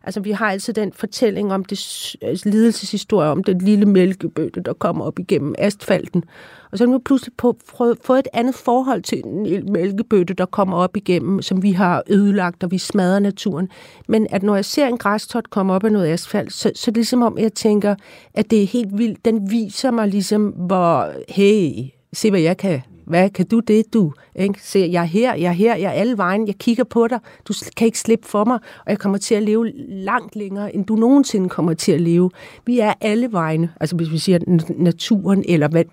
Altså, 0.03 0.19
vi 0.19 0.31
har 0.31 0.51
altid 0.51 0.73
den 0.73 0.93
fortælling 0.93 1.53
om 1.53 1.65
det 1.65 2.15
altså, 2.21 2.49
lidelseshistorie 2.49 3.29
om 3.29 3.43
den 3.43 3.57
lille 3.57 3.85
mælkebøtte, 3.85 4.61
der 4.61 4.73
kommer 4.73 5.05
op 5.05 5.19
igennem 5.19 5.55
asfalten. 5.57 6.23
Og 6.71 6.77
så 6.77 6.83
er 6.83 6.87
vi 6.87 6.97
pludselig 7.05 7.33
på, 7.37 7.57
fået 8.03 8.19
et 8.19 8.27
andet 8.33 8.55
forhold 8.55 9.01
til 9.01 9.23
den 9.23 9.45
lille 9.45 9.67
mælkebøtte, 9.67 10.33
der 10.33 10.45
kommer 10.45 10.77
op 10.77 10.97
igennem, 10.97 11.41
som 11.41 11.63
vi 11.63 11.71
har 11.71 12.03
ødelagt, 12.09 12.63
og 12.63 12.71
vi 12.71 12.77
smadrer 12.77 13.19
naturen. 13.19 13.69
Men 14.07 14.27
at 14.29 14.43
når 14.43 14.55
jeg 14.55 14.65
ser 14.65 14.87
en 14.87 14.97
græstot 14.97 15.49
komme 15.49 15.73
op 15.73 15.83
af 15.83 15.91
noget 15.91 16.07
asfalt, 16.07 16.53
så, 16.53 16.71
så 16.75 16.91
er 16.91 16.91
det 16.91 16.97
ligesom 16.97 17.21
om, 17.21 17.37
jeg 17.37 17.53
tænker, 17.53 17.95
at 18.33 18.51
det 18.51 18.63
er 18.63 18.67
helt 18.67 18.97
vildt. 18.97 19.25
Den 19.25 19.51
viser 19.51 19.91
mig 19.91 20.07
ligesom, 20.07 20.47
hvor, 20.47 21.11
hey, 21.29 21.89
se 22.13 22.29
hvad 22.29 22.41
jeg 22.41 22.57
kan. 22.57 22.81
Hvad 23.05 23.29
kan 23.29 23.45
du 23.45 23.59
det, 23.59 23.93
du? 23.93 24.13
Ikke? 24.35 24.59
Se, 24.63 24.89
jeg 24.91 25.01
er 25.01 25.05
her, 25.05 25.35
jeg 25.35 25.49
er 25.49 25.51
her, 25.51 25.75
jeg 25.75 25.87
er 25.87 25.91
alle 25.91 26.17
vejen, 26.17 26.47
jeg 26.47 26.55
kigger 26.55 26.83
på 26.83 27.07
dig, 27.07 27.19
du 27.47 27.53
kan 27.77 27.85
ikke 27.85 27.99
slippe 27.99 28.27
for 28.27 28.45
mig, 28.45 28.59
og 28.85 28.89
jeg 28.89 28.99
kommer 28.99 29.17
til 29.17 29.35
at 29.35 29.43
leve 29.43 29.71
langt 29.87 30.35
længere, 30.35 30.75
end 30.75 30.85
du 30.85 30.95
nogensinde 30.95 31.49
kommer 31.49 31.73
til 31.73 31.91
at 31.91 32.01
leve. 32.01 32.31
Vi 32.65 32.79
er 32.79 32.93
alle 33.01 33.31
vegne, 33.31 33.69
altså 33.79 33.95
hvis 33.95 34.11
vi 34.11 34.17
siger 34.17 34.39
naturen, 34.77 35.43
eller 35.47 35.67
hvad, 35.67 35.83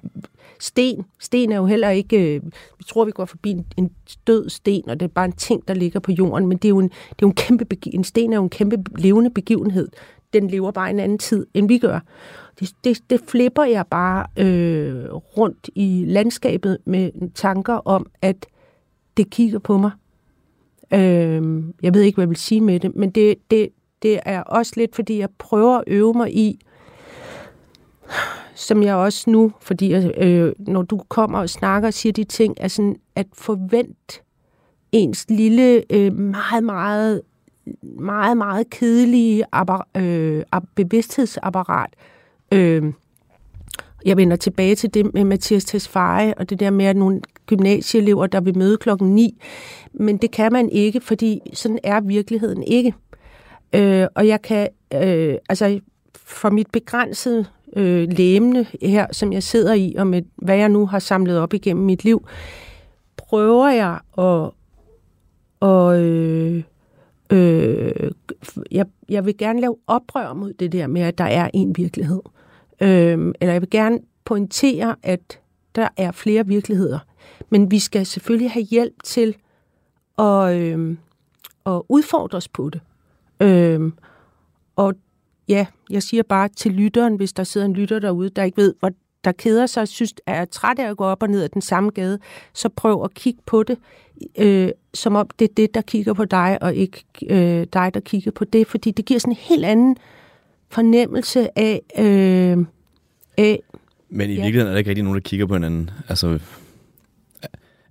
sten. 0.61 1.05
Sten 1.19 1.53
er 1.53 1.57
jo 1.57 1.67
heller 1.67 1.91
ikke, 1.91 2.35
øh, 2.35 2.43
vi 2.79 2.85
tror, 2.89 3.05
vi 3.05 3.11
går 3.11 3.25
forbi 3.25 3.51
en, 3.51 3.67
en 3.77 3.91
død 4.27 4.49
sten, 4.49 4.89
og 4.89 5.01
det 5.01 5.07
er 5.07 5.11
bare 5.15 5.25
en 5.25 5.33
ting, 5.33 5.69
der 5.69 5.75
ligger 5.75 6.01
på 6.01 6.13
jorden, 6.13 6.47
men 6.47 6.59
det 6.59 6.65
er 6.65 6.69
jo 6.69 6.79
en, 6.79 6.89
det 6.89 7.11
er 7.11 7.23
jo 7.23 7.29
en 7.29 7.35
kæmpe, 7.35 7.67
en 7.87 8.05
sten 8.05 8.33
er 8.33 8.37
jo 8.37 8.43
en 8.43 8.51
kæmpe 8.51 8.77
levende 8.99 9.31
begivenhed. 9.31 9.89
Den 10.33 10.49
lever 10.49 10.71
bare 10.71 10.91
en 10.91 11.01
anden 11.01 11.19
tid, 11.19 11.47
end 11.55 11.69
vi 11.69 11.79
gør. 11.79 12.01
Det, 12.61 12.73
det, 12.85 13.11
det 13.11 13.21
flipper 13.29 13.65
jeg 13.65 13.87
bare 13.87 14.27
øh, 14.37 15.15
rundt 15.15 15.71
i 15.75 16.05
landskabet 16.07 16.79
med 16.85 17.31
tanker 17.35 17.75
om, 17.75 18.07
at 18.23 18.47
det 19.17 19.31
kigger 19.31 19.59
på 19.59 19.79
mig. 19.79 19.91
Øh, 20.93 21.65
jeg 21.83 21.95
ved 21.95 22.03
ikke, 22.03 22.17
hvad 22.17 22.23
jeg 22.23 22.29
vil 22.29 22.37
sige 22.37 22.61
med 22.61 22.81
det, 22.81 22.97
men 22.97 23.11
det, 23.11 23.35
det, 23.51 23.69
det 24.03 24.21
er 24.25 24.43
også 24.43 24.73
lidt, 24.77 24.95
fordi 24.95 25.19
jeg 25.19 25.29
prøver 25.39 25.79
at 25.79 25.85
øve 25.87 26.15
mig 26.15 26.37
i, 26.37 26.61
som 28.55 28.83
jeg 28.83 28.95
også 28.95 29.31
nu, 29.31 29.53
fordi 29.61 29.95
øh, 29.95 30.53
når 30.59 30.83
du 30.83 31.01
kommer 31.09 31.39
og 31.39 31.51
snakker 31.51 31.89
og 31.89 31.95
siger 31.95 32.13
de 32.13 32.25
ting, 32.25 32.55
er 32.57 32.69
sådan 32.69 32.97
at 33.15 33.27
forvente 33.33 34.23
ens 34.93 35.27
lille, 35.29 35.93
øh, 35.93 36.13
meget, 36.13 36.65
meget, 36.65 37.23
meget, 37.83 38.37
meget 38.37 38.71
kedelige 38.71 39.45
appar- 39.57 40.01
øh, 40.01 40.43
bevidsthedsapparat. 40.75 41.91
Øh, 42.53 42.93
jeg 44.05 44.17
vender 44.17 44.37
tilbage 44.37 44.75
til 44.75 44.95
det 44.95 45.15
med 45.15 45.25
Mathias 45.25 45.65
Tesfaye, 45.65 46.35
og 46.37 46.51
det 46.51 46.61
der 46.61 46.71
med, 46.71 46.85
at 46.85 46.97
nogle 46.97 47.21
gymnasieelever, 47.47 48.27
der 48.27 48.41
vil 48.41 48.59
møde 48.59 48.77
klokken 48.77 49.15
9. 49.15 49.43
Men 49.93 50.17
det 50.17 50.31
kan 50.31 50.53
man 50.53 50.69
ikke, 50.69 51.01
fordi 51.01 51.41
sådan 51.55 51.79
er 51.83 52.01
virkeligheden 52.01 52.63
ikke. 52.63 52.95
Øh, 53.73 54.07
og 54.15 54.29
jeg 54.29 54.43
kan, 54.43 54.69
øh, 54.95 55.35
altså 55.49 55.81
for 56.15 56.51
mit 56.51 56.71
begrænsede 56.73 57.45
øh, 57.77 58.09
læmne 58.11 58.67
her, 58.83 59.07
som 59.13 59.33
jeg 59.33 59.43
sidder 59.43 59.75
i, 59.75 59.95
og 59.99 60.07
med 60.07 60.23
hvad 60.37 60.57
jeg 60.57 60.69
nu 60.69 60.87
har 60.87 60.99
samlet 60.99 61.39
op 61.39 61.55
igennem 61.55 61.85
mit 61.85 62.05
liv, 62.05 62.27
prøver 63.17 63.69
jeg 63.69 63.99
at, 64.19 64.51
og, 65.61 66.01
øh, 66.01 66.63
øh, 67.31 68.11
jeg, 68.71 68.87
jeg 69.09 69.27
vil 69.27 69.37
gerne 69.37 69.61
lave 69.61 69.77
oprør 69.87 70.33
mod 70.33 70.53
det 70.53 70.73
der 70.73 70.87
med, 70.87 71.03
at 71.03 71.19
der 71.19 71.25
er 71.25 71.51
en 71.55 71.77
virkelighed. 71.77 72.21
Øh, 72.81 73.35
eller 73.41 73.53
jeg 73.53 73.61
vil 73.61 73.71
gerne 73.71 73.99
pointere, 74.25 74.97
at 75.03 75.41
der 75.75 75.89
er 75.97 76.13
flere 76.13 76.47
virkeligheder. 76.47 76.99
Men 77.51 77.71
vi 77.71 77.79
skal 77.79 78.07
selvfølgelig 78.07 78.51
have 78.51 78.65
hjælp 78.65 79.03
til 79.05 79.37
at, 80.19 80.57
øh, 80.57 80.97
at 81.67 81.83
udfordre 81.89 82.37
os 82.37 82.49
på 82.49 82.71
det. 82.71 82.81
Øh, 83.41 83.93
og 84.77 84.95
ja, 85.49 85.67
jeg 85.91 86.03
siger 86.03 86.23
bare 86.23 86.49
til 86.49 86.73
lytteren, 86.73 87.17
hvis 87.17 87.33
der 87.33 87.45
sidder 87.45 87.67
en 87.67 87.73
lytter 87.73 87.99
derude, 87.99 88.31
der 88.31 88.43
ikke 88.43 88.57
ved, 88.57 88.75
hvor 88.81 88.91
der 89.25 89.33
keder 89.33 89.67
sig, 89.67 89.89
synes, 89.89 90.15
er 90.27 90.45
træt 90.45 90.79
af 90.79 90.91
at 90.91 90.97
gå 90.97 91.05
op 91.05 91.23
og 91.23 91.29
ned 91.29 91.43
ad 91.43 91.49
den 91.49 91.63
samme 91.63 91.91
gade, 91.91 92.19
så 92.55 92.69
prøv 92.69 93.05
at 93.05 93.15
kigge 93.15 93.41
på 93.47 93.63
det, 93.63 93.79
øh, 94.39 94.69
som 94.95 95.15
om 95.15 95.29
det 95.39 95.49
er 95.51 95.55
det, 95.57 95.75
der 95.75 95.81
kigger 95.81 96.13
på 96.13 96.25
dig, 96.25 96.59
og 96.61 96.75
ikke 96.75 97.05
øh, 97.29 97.67
dig, 97.73 97.91
der 97.95 98.01
kigger 98.01 98.31
på 98.31 98.45
det, 98.45 98.67
fordi 98.67 98.91
det 98.91 99.05
giver 99.05 99.21
sådan 99.21 99.33
en 99.33 99.37
helt 99.41 99.65
anden 99.65 99.97
fornemmelse 100.69 101.59
af, 101.59 101.83
øh, 101.99 102.65
af 103.39 103.63
Men 104.11 104.31
i 104.31 104.35
Ja. 104.35 104.41
virkeligheden 104.43 104.67
er 104.67 104.71
der 104.73 104.79
ikke 104.79 104.91
rigtig 104.91 105.05
nogen, 105.05 105.15
der 105.17 105.21
kigger 105.23 105.47
på 105.47 105.55
hinanden. 105.55 105.91
Altså, 106.09 106.39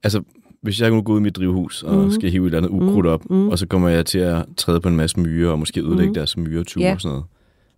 altså 0.03 0.21
hvis 0.61 0.81
jeg 0.81 0.89
nu 0.89 1.01
går 1.01 1.13
ud 1.13 1.19
i 1.19 1.23
mit 1.23 1.35
drivhus 1.35 1.83
og 1.83 1.95
Mhm. 1.95 2.03
mm. 2.03 2.11
skal 2.11 2.29
hive 2.31 2.43
et 2.47 2.53
eller 2.55 2.57
andet 2.57 2.69
ukrudt 2.89 3.05
op, 3.05 3.29
Mhm. 3.29 3.49
og 3.49 3.59
så 3.59 3.67
kommer 3.67 3.89
jeg 3.89 4.05
til 4.05 4.19
at 4.19 4.45
træde 4.57 4.81
på 4.81 4.89
en 4.89 4.95
masse 4.95 5.19
myrer, 5.19 5.51
og 5.51 5.59
måske 5.59 5.79
ødelægge 5.81 6.05
Mhm. 6.05 6.13
deres 6.13 6.37
myretur 6.37 6.81
Ja. 6.81 6.93
og 6.93 7.01
sådan 7.01 7.13
noget, 7.13 7.25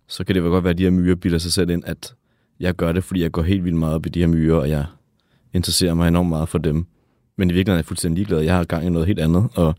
så 0.06 0.24
kan 0.24 0.34
det 0.34 0.42
vel 0.42 0.50
godt 0.50 0.64
være, 0.64 0.70
at 0.70 0.78
de 0.78 0.82
her 0.82 0.90
myrer 0.90 1.14
bilder 1.14 1.38
sig 1.38 1.52
selv 1.52 1.70
ind, 1.70 1.82
at 1.86 2.14
jeg 2.62 2.74
gør 2.74 2.92
det, 2.92 3.04
fordi 3.04 3.22
jeg 3.22 3.32
går 3.32 3.42
helt 3.42 3.64
vildt 3.64 3.76
meget 3.76 3.94
op 3.94 4.06
i 4.06 4.08
de 4.08 4.20
her 4.20 4.26
myrer, 4.26 4.56
og 4.56 4.70
jeg 4.70 4.84
interesserer 5.52 5.94
mig 5.94 6.08
enormt 6.08 6.28
meget 6.28 6.48
for 6.48 6.58
dem. 6.58 6.86
men 7.36 7.50
i 7.50 7.52
virkeligheden 7.52 7.76
er 7.76 7.78
jeg 7.78 7.84
fuldstændig 7.84 8.16
ligeglad. 8.16 8.40
Jeg 8.40 8.54
har 8.56 8.64
gang 8.64 8.86
i 8.86 8.88
noget 8.88 9.06
helt 9.06 9.20
andet, 9.20 9.48
og, 9.54 9.74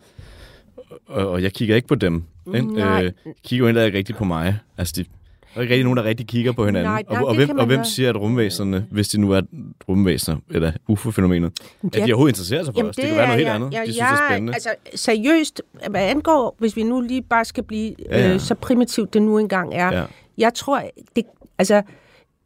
og, 1.08 1.30
og 1.30 1.44
jeg 1.44 1.54
kigger 1.54 1.76
ikke 1.76 1.88
på 1.88 1.96
dem. 1.96 2.24
Ikke? 2.56 2.68
Nej. 2.74 3.04
Øh, 3.06 3.12
kigger 3.44 3.64
jo 3.64 3.68
heller 3.68 3.84
ikke 3.84 3.98
rigtig 3.98 4.16
på 4.16 4.24
mig. 4.26 4.60
Altså, 4.78 4.94
de, 4.98 5.04
der 5.04 5.60
er 5.60 5.62
ikke 5.62 5.74
rigtig 5.74 5.84
nogen, 5.84 5.98
der 5.98 6.04
rigtig 6.04 6.28
kigger 6.28 6.52
på 6.52 6.66
hinanden. 6.66 6.92
Nej, 6.92 7.04
nej, 7.10 7.20
og, 7.22 7.28
og, 7.28 7.36
det 7.36 7.46
hvem, 7.46 7.58
og 7.58 7.66
hvem 7.66 7.78
gøre. 7.78 7.86
siger, 7.86 8.10
at 8.10 8.16
rumvæsenerne, 8.18 8.86
hvis 8.92 9.08
de 9.08 9.22
nu 9.22 9.32
er 9.32 9.42
rumvæsener, 9.90 10.38
eller 10.52 10.72
UFO-fænomenet, 10.88 11.52
at 11.84 11.94
de 11.94 12.00
overhovedet 12.02 12.32
interesserer 12.34 12.64
sig 12.64 12.74
for 12.74 12.84
os? 12.88 12.96
Det 12.96 13.06
kan 13.06 13.16
være 13.16 13.26
noget 13.26 13.38
helt 13.38 13.50
er- 13.50 13.54
andet. 13.54 13.74
Jeg, 13.74 13.82
de 13.88 13.94
synes, 13.94 13.98
jeg, 13.98 14.08
det 14.12 14.24
er 14.24 14.30
spændende. 14.30 14.54
Altså, 14.54 14.70
seriøst, 14.96 15.62
hvad 15.90 16.02
angår, 16.02 16.56
hvis 16.60 16.76
vi 16.76 16.84
nu 16.84 17.02
lige 17.02 17.22
bare 17.22 17.46
skal 17.46 17.64
blive 17.64 17.96
ja. 18.10 18.28
ja. 18.28 18.34
Øh, 18.34 18.40
så 18.40 18.56
primitivt 18.56 19.14
det 19.14 19.22
nu 19.22 19.38
engang 19.38 19.74
er. 19.74 19.98
Ja. 19.98 20.04
Jeg 20.38 20.54
tror, 20.54 20.84
det, 21.16 21.24
altså, 21.58 21.82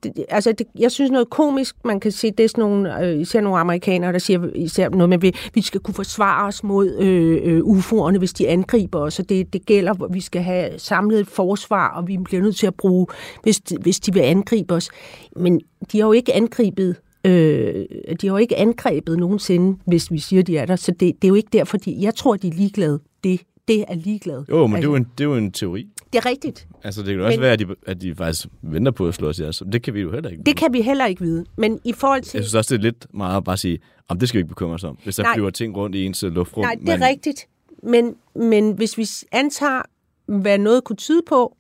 det, 0.04 0.26
altså 0.30 0.52
det, 0.52 0.68
jeg 0.80 0.92
synes 0.92 1.12
noget 1.12 1.30
komisk, 1.30 1.76
man 1.86 2.00
kan 2.00 2.12
se, 2.12 2.32
det 2.32 2.44
er 2.44 2.48
sådan 2.48 2.62
nogle, 2.62 3.06
øh, 3.06 3.22
især 3.22 3.42
nogle 3.42 3.60
amerikanere, 3.60 4.14
der 4.14 4.20
siger 4.20 4.50
især 4.56 4.90
noget 4.90 5.10
med, 5.10 5.18
at 5.18 5.22
vi, 5.22 5.36
vi 5.54 5.62
skal 5.62 5.82
kunne 5.82 5.96
forsvare 5.96 6.48
os 6.48 6.64
mod 6.64 6.98
øh, 7.00 7.40
øh, 7.44 7.60
UFO'erne, 7.60 8.18
hvis 8.18 8.34
de 8.34 8.48
angriber 8.48 9.00
os, 9.00 9.20
og 9.20 9.30
det, 9.30 9.54
det 9.54 9.66
gælder, 9.66 10.04
at 10.04 10.14
vi 10.14 10.22
skal 10.22 10.42
have 10.42 10.80
samlet 10.80 11.20
et 11.20 11.28
forsvar, 11.28 11.90
og 11.90 12.08
vi 12.08 12.18
bliver 12.18 12.42
nødt 12.42 12.56
til 12.56 12.68
at 12.68 12.76
bruge, 12.76 13.08
hvis 13.44 13.60
de, 13.60 13.78
hvis 13.82 14.00
de 14.00 14.14
vil 14.14 14.22
angribe 14.22 14.74
os. 14.74 14.90
Men 15.36 15.62
de 15.92 16.00
har 16.00 16.06
jo 16.06 16.12
ikke 16.12 16.34
angrebet 16.34 16.96
Øh, 17.26 17.86
de 18.22 18.28
har 18.28 18.34
jo 18.34 18.38
ikke 18.38 18.58
angrebet 18.58 19.20
nogensinde, 19.20 19.78
hvis 19.86 20.12
vi 20.12 20.20
siger, 20.20 20.44
de 20.44 20.58
er 20.58 20.66
der. 20.66 20.76
Så 20.76 20.92
det, 20.92 21.00
det 21.00 21.24
er 21.24 21.28
jo 21.28 21.36
ikke 21.36 21.50
derfor, 21.54 21.78
de, 21.78 21.98
jeg 22.00 22.16
tror, 22.16 22.36
de 22.36 22.48
er 22.48 22.52
ligeglade. 22.52 23.00
Det, 23.24 23.42
det 23.68 23.86
er 23.88 23.96
ligeglade. 23.96 24.46
Jo, 24.50 24.68
men 24.68 24.76
det 24.76 24.84
er 24.84 24.90
jo, 24.90 24.96
altså, 24.96 25.10
en, 25.10 25.12
det 25.18 25.24
er 25.24 25.28
jo 25.28 25.36
en 25.36 25.52
teori. 25.52 25.88
Det 26.14 26.20
er 26.20 26.26
rigtigt. 26.26 26.68
Altså, 26.84 27.02
det 27.04 27.16
kan 27.16 27.22
også 27.26 27.38
Men- 27.38 27.42
være, 27.44 27.54
at 27.54 27.60
de, 27.60 27.66
at 27.88 28.02
de 28.02 28.16
faktisk 28.16 28.48
venter 28.62 28.92
på 28.92 29.08
at 29.08 29.14
slå 29.14 29.30
os 29.30 29.40
ihjel. 29.40 29.54
Så 29.54 29.66
det 29.66 29.82
kan 29.82 29.94
vi 29.94 30.02
jo 30.02 30.12
heller 30.12 30.30
ikke. 30.30 30.44
Det 30.44 30.58
kan 30.58 30.74
vi 30.74 30.82
heller 30.82 31.06
ikke 31.06 31.22
vide. 31.22 31.46
Men 31.58 31.80
i 31.84 31.94
forhold 31.94 32.22
til... 32.22 32.38
Jeg 32.38 32.44
synes 32.44 32.56
også, 32.56 32.74
det 32.76 32.80
er 32.80 32.84
lidt 32.84 33.08
meget 33.14 33.38
at 33.38 33.44
bare 33.44 33.58
sige, 33.58 33.80
om 34.08 34.20
det 34.20 34.30
skal 34.30 34.38
vi 34.38 34.40
ikke 34.40 34.50
bekymre 34.50 34.74
os 34.74 34.84
om. 34.84 34.98
Hvis 35.04 35.16
der 35.16 35.24
Nej. 35.24 35.34
flyver 35.34 35.50
ting 35.50 35.78
rundt 35.78 35.96
i 35.96 36.06
ens 36.06 36.24
øh, 36.24 36.32
luftrum. 36.32 36.62
Nej, 36.64 36.76
det 36.82 36.90
er 36.90 37.08
rigtigt. 37.08 37.48
Men, 37.84 38.16
men 38.36 38.72
hvis 38.72 38.98
vi 38.98 39.08
antager, 39.32 39.82
hvad 40.26 40.58
noget 40.58 40.84
kunne 40.84 40.96
tyde 40.96 41.22
på, 41.28 41.58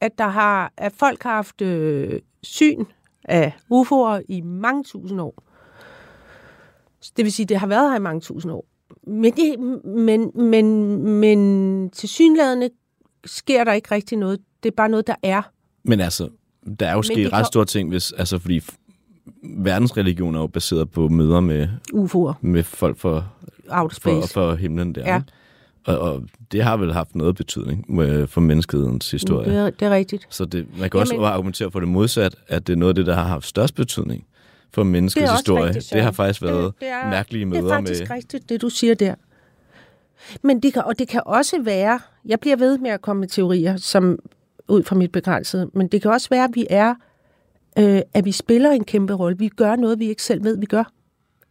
at, 0.00 0.18
der 0.18 0.28
har, 0.28 0.72
at 0.76 0.92
folk 0.92 1.22
har 1.22 1.34
haft 1.34 1.60
øh, 1.62 2.20
syn 2.42 2.84
af 3.24 3.52
UFO'er 3.72 4.22
i 4.28 4.40
mange 4.40 4.84
tusind 4.84 5.20
år. 5.20 5.42
Det 7.16 7.24
vil 7.24 7.32
sige, 7.32 7.46
det 7.46 7.56
har 7.56 7.66
været 7.66 7.90
her 7.90 7.96
i 7.96 8.00
mange 8.00 8.20
tusind 8.20 8.52
år. 8.52 8.64
Men, 9.06 9.32
det, 9.32 9.58
men, 9.84 10.30
men, 10.34 10.98
men 11.20 11.90
til 11.90 12.08
synlædende 12.08 12.70
sker 13.26 13.64
der 13.64 13.72
ikke 13.72 13.94
rigtig 13.94 14.18
noget. 14.18 14.38
Det 14.62 14.70
er 14.70 14.74
bare 14.76 14.88
noget, 14.88 15.06
der 15.06 15.14
er. 15.22 15.42
Men 15.84 16.00
altså, 16.00 16.28
der 16.80 16.86
er 16.88 16.92
jo 16.92 16.98
det 16.98 17.06
sket 17.06 17.30
kan- 17.30 17.32
ret 17.32 17.46
store 17.46 17.64
ting, 17.64 17.88
hvis, 17.88 18.12
altså, 18.12 18.38
fordi 18.38 18.60
verdensreligion 19.42 20.34
er 20.34 20.40
jo 20.40 20.46
baseret 20.46 20.90
på 20.90 21.08
møder 21.08 21.40
med, 21.40 21.68
UFO'er, 21.94 22.34
med 22.40 22.62
folk 22.62 22.98
for, 22.98 23.32
outer 23.68 23.94
for, 24.00 24.20
space. 24.20 24.32
for 24.34 24.54
himlen 24.54 24.94
der. 24.94 25.12
Ja. 25.14 25.22
Og, 25.86 25.98
og 25.98 26.22
det 26.52 26.62
har 26.62 26.76
vel 26.76 26.92
haft 26.92 27.14
noget 27.14 27.36
betydning 27.36 28.00
øh, 28.00 28.28
for 28.28 28.40
menneskehedens 28.40 29.10
historie. 29.10 29.50
Det 29.50 29.58
er, 29.58 29.70
det 29.70 29.82
er 29.82 29.90
rigtigt. 29.90 30.26
Så 30.30 30.44
det, 30.44 30.66
man 30.78 30.90
kan 30.90 31.00
også 31.00 31.14
Jamen- 31.14 31.26
argumentere 31.28 31.70
for 31.70 31.80
det 31.80 31.88
modsat, 31.88 32.36
at 32.48 32.66
det 32.66 32.72
er 32.72 32.76
noget 32.76 32.88
af 32.90 32.94
det, 32.94 33.06
der 33.06 33.14
har 33.14 33.24
haft 33.24 33.46
størst 33.46 33.74
betydning 33.74 34.26
for 34.72 34.82
menneskets 34.82 35.22
Det 35.22 35.30
også 35.30 35.42
historie. 35.42 35.64
rigtigt, 35.66 35.92
det 35.92 36.02
har 36.02 36.10
faktisk 36.12 36.42
været 36.42 36.64
det, 36.64 36.80
det 36.80 36.88
er, 36.88 37.10
mærkelige 37.10 37.40
Det 37.40 37.48
møder 37.48 37.64
er 37.64 37.68
faktisk 37.78 38.00
med... 38.00 38.10
rigtigt, 38.10 38.48
det 38.48 38.62
du 38.62 38.68
siger 38.68 38.94
der. 38.94 39.14
Men 40.42 40.60
det 40.60 40.72
kan, 40.72 40.82
og 40.84 40.98
det 40.98 41.08
kan 41.08 41.22
også 41.26 41.62
være, 41.62 42.00
jeg 42.24 42.40
bliver 42.40 42.56
ved 42.56 42.78
med 42.78 42.90
at 42.90 43.02
komme 43.02 43.20
med 43.20 43.28
teorier, 43.28 43.76
som 43.76 44.18
ud 44.68 44.82
fra 44.82 44.96
mit 44.96 45.12
begrænsede, 45.12 45.70
men 45.72 45.88
det 45.88 46.02
kan 46.02 46.10
også 46.10 46.28
være, 46.28 46.44
at 46.44 46.50
vi 46.54 46.66
er, 46.70 46.94
øh, 47.78 48.02
at 48.14 48.24
vi 48.24 48.32
spiller 48.32 48.70
en 48.70 48.84
kæmpe 48.84 49.12
rolle. 49.12 49.38
Vi 49.38 49.48
gør 49.48 49.76
noget, 49.76 49.98
vi 49.98 50.08
ikke 50.08 50.22
selv 50.22 50.44
ved, 50.44 50.58
vi 50.58 50.66
gør. 50.66 50.84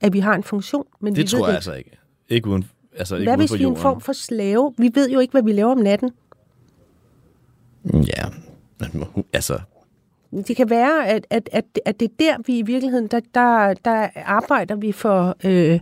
At 0.01 0.14
vi 0.14 0.20
har 0.20 0.36
en 0.36 0.43
funktion, 0.43 0.86
men 0.99 1.16
vi 1.16 1.22
Det 1.22 1.30
tror 1.30 1.39
ved 1.39 1.45
jeg 1.45 1.51
det 1.51 1.55
altså 1.55 1.74
ikke. 1.74 1.91
Ikke 2.30 2.47
uden, 2.49 2.70
altså 2.97 3.16
ikke 3.16 3.24
Hvad 3.26 3.34
uden 3.34 3.47
hvis 3.47 3.59
vi 3.59 3.64
er 3.64 3.68
en 3.68 3.78
form 3.78 4.01
for 4.01 4.14
slave? 4.14 4.74
Vi 4.78 4.91
ved 4.93 5.09
jo 5.09 5.20
ikke, 5.20 5.32
hvad 5.32 5.43
vi 5.43 5.51
laver 5.51 5.72
om 5.72 5.78
natten. 5.78 6.11
Ja, 7.93 8.26
altså... 9.34 9.59
Det 10.47 10.55
kan 10.55 10.70
være, 10.70 11.07
at, 11.07 11.28
at, 11.30 11.49
at, 11.51 11.66
at 11.86 11.99
det 11.99 12.05
er 12.05 12.14
der, 12.20 12.38
vi 12.45 12.57
i 12.57 12.61
virkeligheden, 12.61 13.07
der, 13.07 13.20
der, 13.34 13.74
der 13.74 14.07
arbejder 14.16 14.76
vi 14.76 14.91
for, 14.91 15.36
øh, 15.43 15.80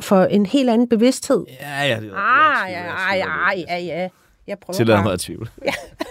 for 0.00 0.24
en 0.24 0.46
helt 0.46 0.70
anden 0.70 0.88
bevidsthed. 0.88 1.44
Ja, 1.60 1.82
ja. 1.82 2.00
Det, 2.00 2.10
Ah, 2.14 2.72
ja, 2.72 2.84
ja, 2.84 3.14
ja, 3.14 3.58
ja, 3.68 3.78
ja. 3.78 4.08
Jeg 4.46 4.58
prøver, 4.58 4.76
Tillader 4.76 4.98
mig 4.98 5.04
bare, 5.04 5.12
at 5.12 5.20
tvivle. 5.20 5.46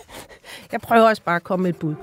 jeg 0.71 0.81
prøver 0.81 1.09
også 1.09 1.23
bare 1.23 1.35
at 1.35 1.43
komme 1.43 1.63
med 1.63 1.69
et 1.69 1.75
bud. 1.79 1.95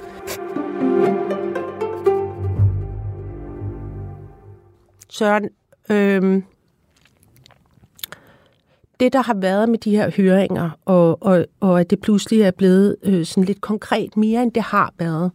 Søren, 5.09 5.49
øhm, 5.91 6.45
det 9.01 9.12
der 9.12 9.22
har 9.22 9.35
været 9.35 9.68
med 9.68 9.79
de 9.79 9.91
her 9.91 10.11
høringer, 10.16 10.70
og, 10.85 11.22
og, 11.22 11.47
og 11.61 11.81
at 11.81 11.91
det 11.91 12.01
pludselig 12.01 12.41
er 12.43 12.51
blevet 12.51 12.97
øh, 13.03 13.26
sådan 13.26 13.45
lidt 13.45 13.61
konkret 13.61 14.16
mere, 14.16 14.43
end 14.43 14.53
det 14.53 14.62
har 14.62 14.93
været, 14.99 15.31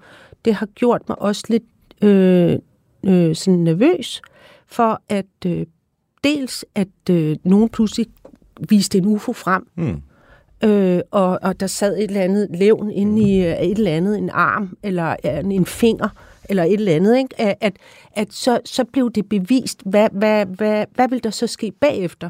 det 0.46 0.56
har 0.56 0.66
gjort 0.66 1.02
mig 1.10 1.22
også 1.22 1.44
lidt 1.50 1.64
øh, 2.02 2.60
øh, 3.06 3.36
sådan 3.36 3.60
nervøs 3.60 4.22
for, 4.68 5.02
at 5.10 5.26
øh, 5.46 5.66
dels 6.24 6.66
at 6.76 7.10
øh, 7.10 7.36
nogen 7.44 7.70
pludselig 7.70 8.06
viste 8.70 8.98
en 8.98 9.06
UFO 9.06 9.34
frem, 9.34 9.68
Hmm. 9.76 10.02
øh, 10.70 11.02
og, 11.12 11.40
og 11.42 11.60
der 11.60 11.68
sad 11.68 11.98
et 11.98 12.04
eller 12.04 12.22
andet 12.22 12.48
levn 12.54 12.92
inde 12.92 13.22
i 13.22 13.46
øh, 13.46 13.54
et 13.62 13.78
eller 13.78 13.92
andet, 13.92 14.18
en 14.18 14.30
arm, 14.30 14.78
eller 14.84 15.16
øh, 15.26 15.40
en 15.52 15.66
finger, 15.66 16.10
eller 16.50 16.64
et 16.64 16.74
eller 16.74 16.96
andet, 16.96 17.18
ikke? 17.18 17.42
At, 17.42 17.56
at, 17.62 17.74
at 18.14 18.34
så, 18.34 18.60
så 18.66 18.84
blev 18.84 19.12
det 19.12 19.30
bevist, 19.30 19.82
hvad, 19.86 20.10
hvad, 20.12 20.46
hvad, 20.46 20.86
hvad 20.96 21.10
vil 21.10 21.24
der 21.24 21.30
så 21.30 21.48
ske 21.48 21.72
bagefter? 21.72 22.30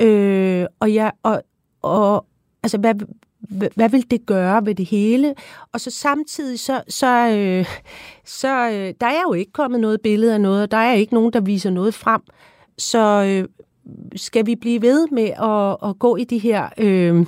Øh, 0.00 0.66
og, 0.80 0.94
jeg, 0.94 1.12
og, 1.22 1.42
og 1.82 2.26
altså, 2.62 2.78
hvad, 2.78 2.94
hvad, 3.38 3.68
hvad 3.74 3.88
vil 3.88 4.10
det 4.10 4.26
gøre 4.26 4.66
ved 4.66 4.74
det 4.74 4.86
hele? 4.86 5.34
Og 5.72 5.80
så 5.80 5.90
samtidig, 5.90 6.60
så, 6.60 6.82
så, 6.88 7.28
øh, 7.28 7.66
så 8.24 8.70
øh, 8.70 8.94
der 9.00 9.06
er 9.06 9.22
jo 9.28 9.32
ikke 9.32 9.52
kommet 9.52 9.80
noget 9.80 10.00
billede 10.00 10.34
af 10.34 10.40
noget, 10.40 10.62
og 10.62 10.70
der 10.70 10.76
er 10.76 10.94
ikke 10.94 11.14
nogen, 11.14 11.32
der 11.32 11.40
viser 11.40 11.70
noget 11.70 11.94
frem. 11.94 12.20
Så 12.78 13.24
øh, 13.24 13.48
skal 14.16 14.46
vi 14.46 14.56
blive 14.56 14.82
ved 14.82 15.08
med 15.12 15.30
at, 15.42 15.90
at 15.90 15.98
gå 15.98 16.16
i 16.16 16.24
de 16.24 16.38
her... 16.38 16.68
Øh, 16.78 17.26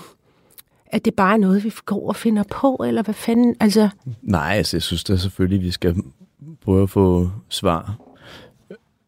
at 0.87 1.05
det 1.05 1.15
bare 1.15 1.33
er 1.33 1.39
noget, 1.39 1.65
vi 1.65 1.73
går 1.85 2.09
og 2.09 2.17
finder 2.17 2.43
på, 2.51 2.85
eller 2.87 3.03
hvad 3.03 3.15
fanden? 3.15 3.55
Altså, 3.61 3.89
Nej, 4.23 4.55
altså, 4.57 4.77
jeg 4.77 4.83
synes 4.83 5.05
da 5.05 5.17
selvfølgelig, 5.17 5.61
vi 5.61 5.71
skal 5.71 5.97
prøve 6.61 6.83
at 6.83 6.91
få 6.91 7.31
svar. 7.49 7.97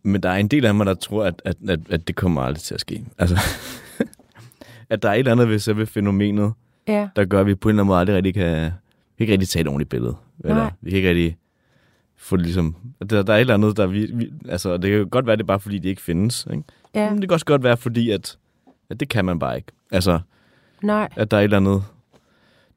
Men 0.02 0.22
der 0.22 0.28
er 0.28 0.36
en 0.36 0.48
del 0.48 0.64
af 0.64 0.74
mig, 0.74 0.86
der 0.86 0.94
tror, 0.94 1.24
at, 1.24 1.42
at, 1.44 1.56
at, 1.68 1.80
at 1.90 2.08
det 2.08 2.16
kommer 2.16 2.42
aldrig 2.42 2.62
til 2.62 2.74
at 2.74 2.80
ske. 2.80 3.04
Altså, 3.18 3.36
at 4.90 5.02
der 5.02 5.08
er 5.08 5.12
et 5.12 5.18
eller 5.18 5.32
andet 5.32 5.48
ved 5.48 5.58
selve 5.58 5.86
fænomenet, 5.86 6.52
ja. 6.88 7.08
der 7.16 7.24
gør, 7.24 7.40
at 7.40 7.46
vi 7.46 7.54
på 7.54 7.68
en 7.68 7.70
eller 7.70 7.82
anden 7.82 7.88
måde 7.88 7.98
aldrig 8.00 8.16
rigtig 8.16 8.34
kan, 8.34 8.72
vi 9.18 9.24
kan 9.24 9.24
ikke 9.24 9.32
rigtig 9.32 9.48
tage 9.48 9.60
et 9.60 9.66
ordentligt 9.66 9.90
billede. 9.90 10.16
Eller, 10.44 10.70
vi 10.80 10.90
kan 10.90 10.96
ikke 10.96 11.08
rigtig 11.08 11.36
det 12.30 12.40
ligesom... 12.40 12.76
Der, 13.10 13.22
der 13.22 13.32
er 13.32 13.36
et 13.36 13.40
eller 13.40 13.54
andet, 13.54 13.76
der 13.76 13.86
vi, 13.86 14.10
vi, 14.14 14.32
altså, 14.48 14.76
det 14.76 14.90
kan 14.90 15.08
godt 15.08 15.26
være, 15.26 15.36
det 15.36 15.42
er 15.42 15.46
bare 15.46 15.60
fordi, 15.60 15.78
de 15.78 15.88
ikke 15.88 16.02
findes. 16.02 16.46
Ikke? 16.50 16.62
Ja, 16.94 17.10
Men 17.10 17.20
det 17.20 17.28
kan 17.28 17.34
også 17.34 17.46
godt 17.46 17.62
være, 17.62 17.76
fordi 17.76 18.10
at, 18.10 18.38
at 18.90 19.00
det 19.00 19.08
kan 19.08 19.24
man 19.24 19.38
bare 19.38 19.56
ikke. 19.56 19.72
Altså, 19.90 20.20
nej. 20.82 21.08
at 21.16 21.30
der 21.30 21.36
er 21.36 21.40
et 21.40 21.44
eller 21.44 21.56
andet, 21.56 21.82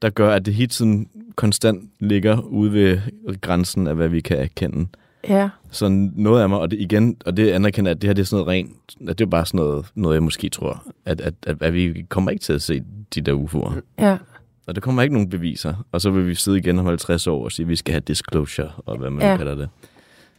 der 0.02 0.10
gør, 0.10 0.30
at 0.34 0.46
det 0.46 0.54
hele 0.54 0.68
tiden 0.68 1.08
konstant 1.36 1.90
ligger 2.00 2.40
ude 2.40 2.72
ved 2.72 3.00
grænsen 3.40 3.86
af, 3.86 3.94
hvad 3.94 4.08
vi 4.08 4.20
kan 4.20 4.38
erkende. 4.38 4.86
Ja, 5.28 5.48
Så 5.70 5.88
noget 6.16 6.42
af 6.42 6.48
mig, 6.48 6.58
og 6.58 6.70
det 6.70 6.80
igen, 6.80 7.16
og 7.26 7.36
det 7.36 7.50
anerkender, 7.50 7.90
at 7.90 8.02
det 8.02 8.08
her 8.08 8.14
det 8.14 8.22
er 8.22 8.26
sådan 8.26 8.44
noget 8.44 8.48
rent, 8.48 9.08
at 9.08 9.18
det 9.18 9.24
er 9.24 9.28
bare 9.30 9.46
sådan 9.46 9.58
noget, 9.58 9.86
noget 9.94 10.14
jeg 10.14 10.22
måske 10.22 10.48
tror, 10.48 10.82
at, 11.04 11.20
at, 11.20 11.34
at, 11.46 11.62
at 11.62 11.74
vi 11.74 12.06
kommer 12.08 12.30
ikke 12.30 12.42
til 12.42 12.52
at 12.52 12.62
se 12.62 12.82
de 13.14 13.20
der 13.20 13.32
UFO'er. 13.34 13.80
ja. 13.98 14.18
Og 14.66 14.74
der 14.74 14.80
kommer 14.80 15.02
ikke 15.02 15.12
nogen 15.12 15.30
beviser. 15.30 15.74
Og 15.92 16.00
så 16.00 16.10
vil 16.10 16.26
vi 16.26 16.34
sidde 16.34 16.58
igen 16.58 16.78
om 16.78 16.86
50 16.86 17.26
år 17.26 17.44
og 17.44 17.52
sige, 17.52 17.64
at 17.64 17.68
vi 17.68 17.76
skal 17.76 17.92
have 17.92 18.00
disclosure, 18.06 18.70
og 18.76 18.98
hvad 18.98 19.10
man 19.10 19.22
Ja. 19.22 19.36
kalder 19.36 19.54
det. 19.54 19.68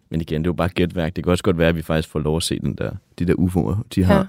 Men 0.10 0.22
igen, 0.22 0.42
det 0.42 0.48
er 0.48 0.50
jo 0.50 0.54
bare 0.54 0.70
gætværk. 0.70 1.16
Det 1.16 1.24
kan 1.24 1.32
også 1.32 1.44
godt 1.44 1.58
være, 1.58 1.70
at 1.70 1.76
vi 1.76 1.82
faktisk 1.82 2.10
får 2.10 2.20
lov 2.20 2.38
at 2.38 2.44
se 2.44 2.60
den 2.60 2.74
der, 2.74 2.92
de 3.20 3.26
der 3.26 3.34
UFO'er, 3.34 3.82
de 3.96 4.04
har, 4.04 4.18
ja. 4.18 4.24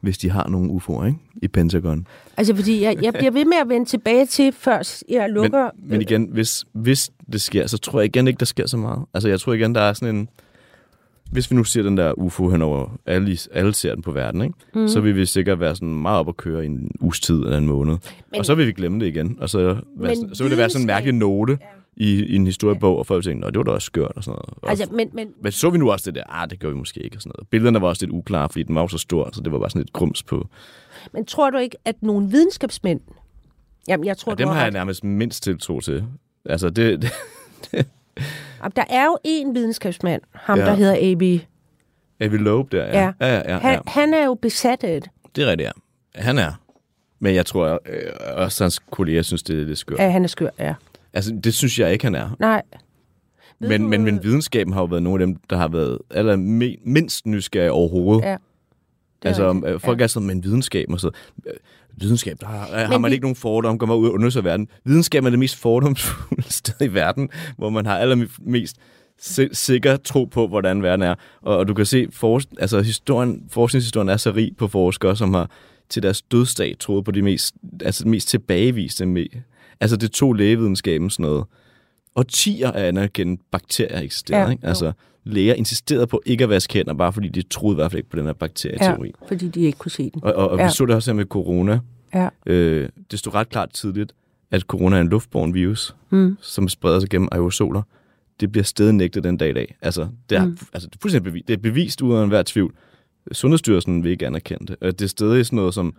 hvis 0.00 0.18
de 0.18 0.30
har 0.30 0.48
nogle 0.48 0.70
UFO'er 0.72 1.04
ikke? 1.06 1.18
i 1.42 1.48
Pentagon. 1.48 2.06
Altså, 2.36 2.54
fordi 2.56 2.82
jeg, 2.82 2.96
jeg 3.02 3.12
bliver 3.14 3.30
ved 3.30 3.44
med 3.44 3.56
at 3.62 3.68
vende 3.68 3.86
tilbage 3.86 4.26
til, 4.26 4.52
før 4.52 5.02
jeg 5.08 5.30
lukker... 5.30 5.70
Men, 5.78 5.90
men 5.90 6.00
igen, 6.00 6.28
hvis, 6.32 6.64
hvis 6.72 7.10
det 7.32 7.40
sker, 7.40 7.66
så 7.66 7.78
tror 7.78 8.00
jeg 8.00 8.04
igen 8.06 8.28
ikke, 8.28 8.38
der 8.38 8.44
sker 8.44 8.66
så 8.66 8.76
meget. 8.76 9.04
Altså, 9.14 9.28
jeg 9.28 9.40
tror 9.40 9.52
igen, 9.52 9.74
der 9.74 9.80
er 9.80 9.92
sådan 9.92 10.16
en... 10.16 10.28
Hvis 11.32 11.50
vi 11.50 11.56
nu 11.56 11.64
ser 11.64 11.82
den 11.82 11.96
der 11.96 12.12
UFO 12.18 12.48
henover, 12.50 12.98
alle, 13.06 13.38
alle 13.52 13.74
ser 13.74 13.94
den 13.94 14.02
på 14.02 14.12
verden, 14.12 14.42
ikke? 14.42 14.54
Mm. 14.74 14.88
så 14.88 15.00
vil 15.00 15.16
vi 15.16 15.26
sikkert 15.26 15.60
være 15.60 15.74
sådan 15.76 15.94
meget 15.94 16.18
op 16.18 16.28
at 16.28 16.36
køre 16.36 16.62
i 16.62 16.66
en 16.66 16.90
uges 17.00 17.20
tid 17.20 17.34
eller 17.42 17.58
en 17.58 17.66
måned. 17.66 17.96
Men- 18.32 18.38
og 18.40 18.46
så 18.46 18.54
vil 18.54 18.66
vi 18.66 18.72
glemme 18.72 19.00
det 19.00 19.06
igen. 19.06 19.36
Og 19.40 19.50
så, 19.50 19.58
være, 19.58 20.14
Men 20.16 20.34
så 20.34 20.44
vil 20.44 20.50
det 20.50 20.58
være 20.58 20.70
sådan 20.70 20.82
en 20.82 20.86
mærkelig 20.86 21.14
note 21.14 21.58
Ja. 21.60 21.66
i, 22.04 22.24
i 22.24 22.36
en 22.36 22.46
historiebog, 22.46 22.98
og 22.98 23.06
folk 23.06 23.24
tænker, 23.24 23.50
det 23.50 23.58
var 23.58 23.64
da 23.64 23.70
også 23.70 23.86
skørt 23.86 24.12
og 24.16 24.24
sådan 24.24 24.32
noget. 24.46 24.58
Og, 24.62 24.70
Altså, 24.70 24.86
men, 24.92 25.08
men, 25.12 25.28
men 25.42 25.52
så 25.52 25.70
vi 25.70 25.78
nu 25.78 25.90
også 25.90 26.10
det 26.10 26.14
der, 26.14 26.22
ah, 26.42 26.50
det 26.50 26.60
gør 26.60 26.68
vi 26.68 26.74
måske 26.76 27.00
ikke 27.00 27.16
og 27.16 27.22
sådan 27.22 27.32
noget. 27.38 27.48
Billederne 27.48 27.80
var 27.80 27.88
også 27.88 28.02
lidt 28.06 28.12
uklare, 28.14 28.48
fordi 28.48 28.62
den 28.62 28.74
var 28.74 28.80
jo 28.80 28.88
så 28.88 28.98
stor, 28.98 29.30
så 29.32 29.40
det 29.40 29.52
var 29.52 29.58
bare 29.58 29.70
sådan 29.70 29.82
et 29.82 29.92
grums 29.92 30.22
på. 30.22 30.48
men 31.12 31.24
tror 31.26 31.50
du 31.50 31.58
ikke, 31.58 31.76
at 31.84 31.96
nogle 32.02 32.30
videnskabsmænd... 32.30 33.00
Jamen, 33.88 34.06
jeg 34.06 34.16
tror, 34.18 34.34
du 34.34 34.38
dem 34.42 34.48
har 34.48 34.62
jeg 34.62 34.70
nærmest 34.70 35.04
mindst 35.04 35.42
tiltro 35.42 35.80
til. 35.80 36.04
Altså, 36.44 36.70
det, 36.70 37.02
det 37.72 37.86
Der 38.76 38.84
er 38.90 39.04
jo 39.04 39.18
en 39.24 39.54
videnskabsmand, 39.54 40.22
ham 40.32 40.58
Ja. 40.58 40.64
der 40.64 40.74
hedder 40.74 40.94
A.B. 41.12 41.22
Avi 42.20 42.36
Loeb 42.36 42.72
der, 42.72 42.84
ja. 42.84 43.00
Ja. 43.00 43.12
Ja, 43.20 43.26
ja, 43.26 43.34
ja, 43.34 43.52
ja. 43.52 43.58
Han, 43.58 43.80
han 43.86 44.14
er 44.14 44.24
jo 44.24 44.34
besat 44.34 44.84
af 44.84 45.00
det, 45.00 45.10
Det 45.36 45.44
er 45.44 45.50
rigtigt, 45.50 45.70
ja. 46.16 46.22
Han 46.22 46.38
er. 46.38 46.52
Men 47.18 47.34
jeg 47.34 47.46
tror 47.46 47.80
øh, 47.86 48.12
også, 48.36 48.64
hans 48.64 48.78
kolleger 48.78 49.22
synes, 49.22 49.42
det 49.42 49.60
er 49.60 49.64
lidt 49.64 49.78
skørt. 49.78 50.00
at 50.00 50.12
han 50.12 50.24
er 50.24 50.28
skør, 50.28 50.48
ja. 50.58 50.74
Altså, 51.12 51.40
det 51.44 51.54
synes 51.54 51.78
jeg 51.78 51.92
ikke, 51.92 52.04
han 52.04 52.14
er. 52.14 52.36
Nej. 52.38 52.62
Ved 53.58 53.68
Men, 53.68 53.80
du, 53.82 53.88
men, 53.88 54.04
men 54.04 54.22
videnskaben 54.22 54.72
har 54.72 54.80
jo 54.80 54.84
været 54.86 55.02
nogle 55.02 55.22
af 55.22 55.26
dem, 55.26 55.36
der 55.50 55.56
har 55.56 55.68
været 55.68 55.98
aller 56.10 56.36
mindst 56.84 57.26
nysgerrige 57.26 57.72
overhovedet. 57.72 58.22
Ja. 58.24 58.36
Det 59.22 59.28
Altså, 59.28 59.52
rigtigt. 59.52 59.72
øh, 59.74 59.80
folk 59.80 60.00
er 60.00 60.06
sådan, 60.06 60.26
men 60.26 60.44
videnskab 60.44 60.86
og 60.90 61.00
så. 61.00 61.10
øh, 61.46 61.52
Videnskab, 62.00 62.36
der 62.40 62.46
har, 62.46 62.86
har 62.86 62.98
man 62.98 63.10
vi- 63.10 63.14
ikke 63.14 63.24
nogen 63.24 63.36
fordomme, 63.36 63.78
går 63.78 63.86
man 63.86 63.96
ud 63.96 64.06
og 64.08 64.12
undersøger 64.14 64.44
verden. 64.44 64.68
Videnskab 64.84 65.24
er 65.24 65.30
det 65.30 65.38
mest 65.38 65.56
fordomsfulde 65.56 66.42
sted 66.62 66.74
i 66.90 66.94
verden, 66.94 67.28
hvor 67.58 67.70
man 67.70 67.86
har 67.86 67.98
allermest 67.98 68.76
si- 69.18 69.48
sikker 69.54 69.96
tro 69.96 70.24
på, 70.24 70.46
hvordan 70.48 70.82
verden 70.82 71.02
er. 71.02 71.14
Og, 71.42 71.56
og 71.56 71.68
du 71.68 71.74
kan 71.74 71.86
se, 71.86 72.06
for, 72.12 72.40
altså 72.58 72.80
historien, 72.82 73.42
forskningshistorien 73.50 74.08
er 74.08 74.16
så 74.16 74.30
rig 74.32 74.52
på 74.58 74.68
forskere, 74.68 75.16
som 75.16 75.34
har 75.34 75.50
til 75.88 76.02
deres 76.02 76.22
dødsdag 76.22 76.76
troet 76.80 77.04
på 77.04 77.10
de 77.10 77.22
mest, 77.22 77.54
altså 77.84 78.08
mest 78.08 78.28
tilbageviste. 78.28 79.04
Me- 79.04 79.38
altså 79.80 79.96
det 79.96 80.10
tog 80.12 80.34
lægevidenskaben 80.34 81.10
sådan 81.10 81.22
noget. 81.26 81.44
Og 82.14 82.28
tiger 82.28 82.70
af 82.72 82.88
anerkendt 82.88 83.40
bakterier 83.52 84.00
eksisterer. 84.00 84.38
Ja, 84.38 84.44
Ja, 84.44 84.50
ikke? 84.52 84.68
jo. 84.86 84.92
Læger 85.28 85.54
insisterede 85.54 86.06
på 86.06 86.22
ikke 86.26 86.44
at 86.44 86.50
vaske 86.50 86.74
hænder, 86.74 86.94
bare 86.94 87.12
fordi 87.12 87.28
de 87.28 87.42
troede 87.42 87.74
i 87.74 87.76
hvert 87.76 87.90
fald 87.90 87.98
ikke 87.98 88.10
på 88.10 88.16
den 88.16 88.26
her 88.26 88.32
bakterieteori. 88.32 89.12
Ja, 89.22 89.26
fordi 89.28 89.48
de 89.48 89.60
ikke 89.60 89.78
kunne 89.78 89.90
se 89.90 90.10
den. 90.14 90.24
Og, 90.24 90.34
og, 90.34 90.48
og 90.50 90.58
ja. 90.58 90.64
Vi 90.66 90.70
så 90.72 90.86
det 90.86 90.94
også 90.94 91.10
her 91.10 91.16
med 91.16 91.24
corona. 91.24 91.78
Ja. 92.14 92.28
Øh, 92.46 92.88
det 93.10 93.18
stod 93.18 93.34
ret 93.34 93.48
klart 93.48 93.70
tidligt, 93.70 94.12
at 94.50 94.60
corona 94.62 94.96
er 94.96 95.00
en 95.00 95.08
luftborn 95.08 95.54
virus, 95.54 95.94
Mm. 96.10 96.36
som 96.40 96.68
spreder 96.68 97.00
sig 97.00 97.08
gennem 97.10 97.28
aerosoler. 97.32 97.82
Det 98.40 98.52
bliver 98.52 98.64
stadig 98.64 98.92
nægtet 98.94 99.24
den 99.24 99.36
dag 99.36 99.50
i 99.50 99.52
dag. 99.52 99.76
Altså, 99.82 100.08
det 100.30 100.38
er, 100.38 100.44
mm. 100.44 100.58
Altså, 100.72 100.88
det 100.88 100.94
er 100.96 100.98
fuldstændig 101.02 101.24
bevist. 101.32 101.48
Det 101.48 101.54
er 101.54 101.58
bevist 101.58 102.02
uden 102.02 102.22
enhver 102.22 102.42
tvivl. 102.46 102.74
Sundhedsstyrelsen 103.32 104.04
vil 104.04 104.10
ikke 104.12 104.26
anerkende 104.26 104.66
det. 104.80 104.98
Det 104.98 105.02
er 105.04 105.08
stadig 105.08 105.46
sådan 105.46 105.56
noget, 105.56 105.74
som 105.74 105.94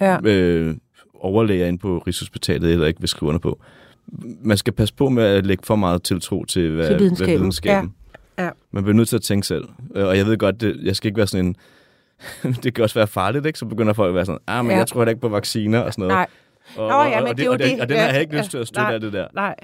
Ja. 0.00 0.18
øh, 0.24 0.74
overlæger 1.14 1.66
ind 1.66 1.78
på 1.78 1.98
Rigshospitalet 1.98 2.72
eller 2.72 2.86
ikke 2.86 3.00
vil 3.00 3.08
skrive 3.08 3.28
under 3.28 3.38
på. 3.38 3.60
Man 4.42 4.56
skal 4.56 4.72
passe 4.72 4.94
på 4.94 5.08
med 5.08 5.22
at 5.24 5.46
lægge 5.46 5.62
for 5.66 5.76
meget 5.76 6.02
tiltro 6.02 6.44
til, 6.44 6.70
hvad, 6.70 6.86
Til 6.88 6.98
videnskaben. 6.98 7.30
Hvad 7.30 7.38
videnskaben. 7.38 7.94
Ja. 8.38 8.50
Man 8.70 8.82
bliver 8.84 8.96
nødt 8.96 9.08
til 9.08 9.16
at 9.16 9.22
tænke 9.22 9.46
selv. 9.46 9.64
Øh, 9.94 10.06
Og 10.06 10.16
jeg 10.18 10.26
ved 10.26 10.38
godt, 10.38 10.60
det, 10.60 10.80
jeg 10.82 10.96
skal 10.96 11.08
ikke 11.08 11.18
være 11.18 11.26
sådan 11.26 11.46
en... 11.46 11.56
det 12.62 12.74
kan 12.74 12.84
også 12.84 12.94
være 12.98 13.06
farligt, 13.06 13.46
ikke? 13.46 13.58
Så 13.58 13.66
begynder 13.66 13.92
folk 13.92 14.08
at 14.08 14.14
være 14.14 14.24
sådan, 14.26 14.38
ah, 14.46 14.64
men 14.64 14.70
Ja. 14.72 14.76
jeg 14.78 14.86
tror 14.86 15.00
heller 15.00 15.10
ikke 15.10 15.20
på 15.20 15.28
vacciner 15.28 15.78
og 15.80 15.92
sådan 15.92 16.02
noget. 16.02 16.14
Nej, 16.14 16.26
Og, 16.76 16.88
Nå, 16.90 17.02
ja, 17.02 17.20
men 17.20 17.28
og, 17.28 17.36
det 17.36 17.42
er 17.42 17.46
jo 17.46 17.52
og, 17.52 17.58
det. 17.58 17.80
og 17.80 17.88
den 17.88 17.96
har 17.96 18.08
jeg 18.08 18.20
ikke 18.20 18.36
lyst 18.38 18.50
til 18.50 18.58
at 18.58 18.66
støtte 18.68 18.82
nej. 18.82 18.94
af 18.94 19.00
det 19.00 19.12
der. 19.12 19.28
nej. 19.34 19.54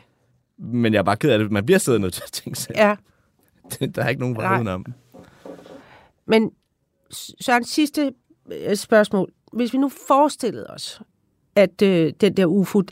Men 0.59 0.93
jeg 0.93 0.99
er 0.99 1.03
bare 1.03 1.17
ked 1.17 1.31
af 1.31 1.39
det. 1.39 1.51
Man 1.53 1.67
bliver 1.67 1.79
stadig 1.79 2.01
nødt 2.01 2.13
til 2.15 2.23
at 2.27 2.33
tænke 2.33 2.59
selv. 2.59 2.77
Ja. 2.79 2.95
Der 3.95 4.03
er 4.05 4.09
ikke 4.09 4.21
nogen 4.21 4.37
vej 4.37 4.55
udenom. 4.57 4.85
Men 6.27 6.51
Søren, 7.41 7.65
sidste 7.65 8.13
øh, 8.53 8.77
spørgsmål. 8.77 9.31
Hvis 9.53 9.73
vi 9.73 9.79
nu 9.79 9.91
forestillede 10.09 10.67
os, 10.67 11.01
at 11.57 11.83
øh, 11.83 12.13
den 12.21 12.37
der 12.37 12.47
UFO, 12.47 12.83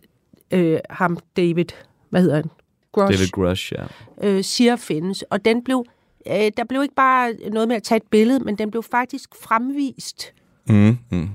øh, 0.50 0.78
ham 0.90 1.18
David, 1.36 1.64
hvad 2.10 2.22
hedder 2.22 2.36
han? 2.36 2.50
Grosh, 2.98 3.18
David 3.18 3.30
Grush, 3.30 3.72
ja. 3.72 3.84
øh, 4.28 4.44
siger 4.44 4.76
findes, 4.76 5.22
og 5.22 5.44
den 5.44 5.64
blev, 5.64 5.84
øh, 6.26 6.50
der 6.56 6.64
blev 6.68 6.82
ikke 6.82 6.94
bare 6.94 7.32
noget 7.52 7.68
med 7.68 7.76
at 7.76 7.82
tage 7.82 7.96
et 7.96 8.02
billede, 8.10 8.40
men 8.40 8.58
den 8.58 8.70
blev 8.70 8.82
faktisk 8.82 9.30
fremvist 9.42 10.32
Mm, 10.70 10.98
mm. 11.10 11.28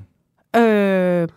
øh, 0.61 1.27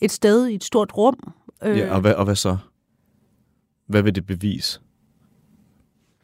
et 0.00 0.10
sted 0.10 0.46
i 0.48 0.54
et 0.54 0.64
stort 0.64 0.96
rum. 0.96 1.32
Øh, 1.64 1.78
ja 1.78 1.94
og, 1.94 2.00
hvad, 2.00 2.14
og 2.14 2.24
hvad 2.24 2.34
så? 2.34 2.56
Hvad 3.86 4.02
vil 4.02 4.14
det 4.14 4.26
bevise? 4.26 4.80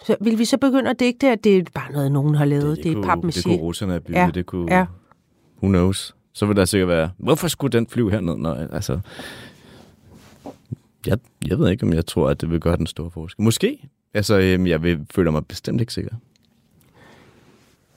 så 0.05 0.16
vil 0.20 0.39
vi 0.39 0.45
så 0.45 0.59
begynde 0.59 0.91
at 0.91 1.01
digte, 1.01 1.29
at 1.29 1.45
det 1.45 1.59
er 1.59 1.62
bare 1.74 1.93
noget, 1.93 2.12
nogen 2.12 2.35
har 2.35 2.45
lavet? 2.45 2.77
Det, 2.77 2.85
det 2.85 2.91
er 2.91 2.95
kunne, 2.95 3.05
pap 3.07 3.18
det 3.22 3.45
kunne 3.45 3.57
russerne 3.57 3.93
have 3.93 4.01
bygget. 4.01 4.20
Ja, 4.20 4.31
Det 4.35 4.47
kunne, 4.47 4.74
ja. 4.74 4.87
Who 5.62 5.68
knows? 5.68 6.16
Så 6.33 6.47
vil 6.47 6.57
der 6.57 6.64
sikkert 6.64 6.89
være, 6.89 7.11
hvorfor 7.18 7.49
skulle 7.49 7.72
den 7.72 7.87
flyve 7.87 8.11
herned? 8.11 8.37
Når, 8.37 8.55
altså, 8.55 9.01
jeg, 11.07 11.18
jeg 11.48 11.59
ved 11.59 11.70
ikke, 11.70 11.86
om 11.86 11.92
jeg 11.92 12.07
tror, 12.07 12.28
at 12.28 12.40
det 12.40 12.50
vil 12.50 12.61
gøre 12.61 12.76
den 12.76 12.86
store 12.86 13.11
forskel. 13.11 13.42
Måske. 13.42 13.88
Altså, 14.14 14.38
øhm, 14.38 14.66
jeg 14.66 14.82
vil, 14.82 15.07
føler 15.14 15.30
mig 15.30 15.46
bestemt 15.46 15.80
ikke 15.80 15.92
sikker. 15.92 16.11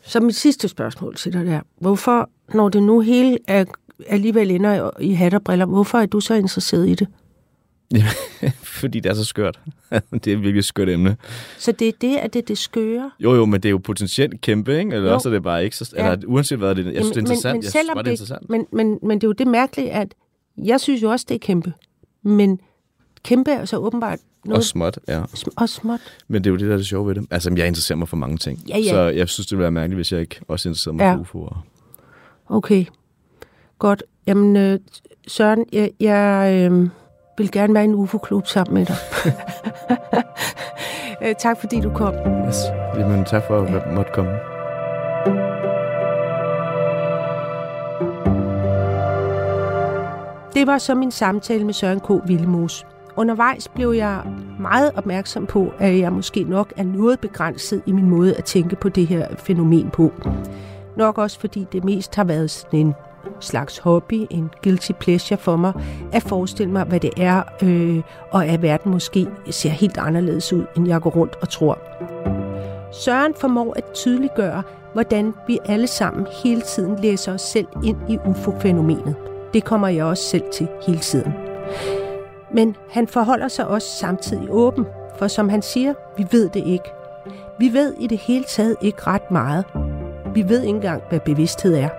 Så 0.02 0.20
mit 0.20 0.36
sidste 0.36 0.68
spørgsmål 0.68 1.16
til 1.16 1.34
dig 1.34 1.46
der. 1.46 1.62
Hvorfor, 1.78 2.30
når 2.54 2.70
det 2.70 2.84
nu 2.84 3.00
hele 3.00 3.38
er, 3.48 3.66
alligevel 4.08 4.52
ender 4.52 4.90
i 5.00 5.14
hat 5.14 5.34
og 5.34 5.44
briller, 5.44 5.66
hvorfor 5.66 5.98
er 5.98 6.06
du 6.06 6.20
så 6.20 6.34
interesseret 6.34 6.90
i 6.90 6.96
det? 6.96 7.08
Fordi 8.80 9.00
det 9.00 9.10
er 9.10 9.14
så 9.14 9.26
skørt. 9.26 9.60
det 10.12 10.28
er 10.28 10.34
et 10.34 10.42
virkelig 10.42 10.64
skørt 10.64 10.90
emne. 10.90 11.18
Så 11.58 11.72
det 11.72 11.88
er 11.88 11.92
det, 12.02 12.18
at 12.18 12.34
det 12.34 12.40
er 12.40 12.46
det 12.46 12.58
skøre? 12.58 13.12
Jo, 13.20 13.36
jo, 13.36 13.46
men 13.46 13.62
det 13.62 13.70
er 13.70 13.72
jo 13.72 13.78
potentielt 13.78 14.42
kæmpe, 14.42 14.80
ikke? 14.80 14.96
Eller 14.96 15.10
Jo. 15.10 15.14
også 15.14 15.30
er 15.30 15.34
det 15.34 15.44
bare 15.44 15.64
ikke 15.64 15.76
så... 15.78 15.94
Ja. 15.96 16.12
Eller 16.12 16.28
uanset 16.28 16.58
hvad, 16.58 16.76
det, 16.76 16.86
jeg 16.86 16.94
synes, 16.94 17.08
det 17.08 17.18
er 17.18 17.20
interessant. 17.20 17.54
Men, 17.54 17.58
men 17.58 17.64
jeg 17.64 17.72
synes 17.72 17.88
det 17.88 18.08
er 18.08 18.12
interessant. 18.12 18.50
Men, 18.50 18.66
men, 18.72 19.00
men 19.04 19.22
det 19.22 19.24
er 19.24 19.28
jo 19.28 19.32
det 19.34 19.48
mærkelige, 19.48 19.92
at 19.92 20.16
jeg 20.58 20.80
synes 20.80 21.02
jo 21.02 21.12
også, 21.12 21.26
det 21.30 21.36
er 21.36 21.40
kæmpe. 21.40 21.74
Men 22.24 22.60
kæmpe 23.24 23.52
er 23.52 23.66
så 23.66 23.78
åbenbart 23.78 24.20
noget 24.46 24.58
Og 24.58 24.64
småt, 24.64 25.00
ja. 25.08 25.22
sm- 25.24 25.54
og 25.58 25.70
småt. 25.70 26.00
Men 26.28 26.44
det 26.44 26.50
er 26.50 26.52
jo 26.52 26.58
det, 26.58 26.68
der 26.68 26.74
er 26.74 26.78
det 26.78 26.86
sjove 26.88 27.08
ved 27.08 27.16
det. 27.16 27.28
Altså, 27.32 27.54
jeg 27.58 27.68
interesserer 27.68 27.98
mig 27.98 28.08
for 28.10 28.18
mange 28.18 28.38
ting. 28.38 28.60
Ja, 28.70 28.78
ja. 28.78 28.90
Så 28.90 29.00
jeg 29.02 29.30
synes, 29.30 29.48
det 29.48 29.52
ville 29.58 29.62
være 29.64 29.72
mærkeligt, 29.72 29.98
hvis 29.98 30.12
jeg 30.12 30.22
ikke 30.22 30.40
også 30.48 30.70
interesserede 30.70 30.98
mig 30.98 31.04
Ja. 31.04 31.16
for 31.16 31.24
UFO'er. 31.24 31.58
Okay, 32.50 32.86
godt. 33.80 34.04
Jamen, 34.28 34.56
øh, 34.56 34.80
Søren, 35.28 35.66
jeg, 35.74 35.92
jeg 36.00 36.54
øh, 36.72 36.90
vil 37.38 37.52
gerne 37.52 37.74
være 37.74 37.84
i 37.84 37.88
en 37.88 37.96
UFO-klub 37.96 38.48
sammen 38.48 38.74
med 38.74 38.86
dig. 38.86 38.96
øh, 41.30 41.36
tak 41.40 41.60
fordi 41.60 41.80
du 41.82 41.90
kom. 41.94 42.14
Yes. 42.48 42.56
Jamen, 42.98 43.26
tak 43.26 43.44
for 43.48 43.62
at 43.62 43.74
ja. 43.74 43.96
måtte 43.96 44.12
komme. 44.14 44.32
Det 50.54 50.68
var 50.68 50.78
så 50.78 50.96
min 50.96 51.12
samtale 51.12 51.64
med 51.66 51.74
Søren 51.74 52.00
K. 52.00 52.10
Villemos. 52.28 52.86
Undervejs 53.20 53.68
blev 53.68 53.92
jeg 53.92 54.22
meget 54.60 54.92
opmærksom 54.96 55.46
på, 55.46 55.74
at 55.80 56.00
jeg 56.00 56.14
måske 56.14 56.44
nok 56.44 56.74
er 56.78 56.84
noget 56.84 57.20
begrænset 57.20 57.82
i 57.86 57.92
min 57.92 58.10
måde 58.10 58.36
at 58.36 58.44
tænke 58.44 58.76
på 58.76 58.90
det 58.90 59.08
her 59.08 59.28
fænomen 59.38 59.90
på. 59.90 60.12
Nok 60.98 61.18
også 61.18 61.40
fordi 61.40 61.68
det 61.72 61.84
mest 61.84 62.16
har 62.16 62.24
været 62.24 62.52
sådan 62.52 62.80
en 62.80 62.94
slags 63.40 63.78
hobby, 63.78 64.28
en 64.30 64.50
guilty 64.64 64.92
pleasure 65.00 65.38
for 65.38 65.56
mig, 65.56 65.74
at 66.12 66.24
forestille 66.24 66.72
mig, 66.72 66.84
hvad 66.84 67.00
det 67.00 67.10
er, 67.18 67.44
øh, 67.64 68.02
og 68.32 68.46
at 68.46 68.62
verden 68.62 68.92
måske 68.92 69.28
ser 69.50 69.70
helt 69.70 69.98
anderledes 69.98 70.54
ud, 70.54 70.66
end 70.78 70.88
jeg 70.88 71.02
går 71.02 71.10
rundt 71.10 71.36
og 71.42 71.50
tror. 71.50 71.78
Søren 72.94 73.34
formår 73.40 73.74
at 73.76 73.84
tydeliggøre, 73.94 74.64
hvordan 74.94 75.34
vi 75.48 75.60
alle 75.66 75.88
sammen 75.88 76.28
hele 76.44 76.62
tiden 76.62 77.00
læser 77.02 77.34
os 77.34 77.42
selv 77.42 77.68
ind 77.84 77.98
i 78.10 78.18
UFO-fænomenet. 78.26 79.16
Det 79.54 79.64
kommer 79.64 79.88
jeg 79.88 80.06
også 80.06 80.24
selv 80.24 80.44
til 80.54 80.68
hele 80.88 81.00
tiden. 81.00 81.34
Men 82.54 82.76
han 82.90 83.08
forholder 83.08 83.48
sig 83.48 83.68
også 83.68 83.88
samtidig 83.88 84.48
åben, 84.50 84.86
for 85.18 85.28
som 85.28 85.50
han 85.50 85.62
siger, 85.62 85.94
vi 86.18 86.28
ved 86.32 86.50
det 86.50 86.64
ikke. 86.66 86.92
Vi 87.60 87.74
ved 87.74 87.94
i 88.00 88.08
det 88.08 88.18
hele 88.18 88.44
taget 88.44 88.76
ikke 88.82 89.02
ret 89.08 89.32
meget. 89.32 89.66
Vi 90.34 90.50
ved 90.50 90.62
ikke 90.62 90.76
engang, 90.76 91.04
hvad 91.10 91.20
bevidsthed 91.20 91.76
er. 91.76 91.90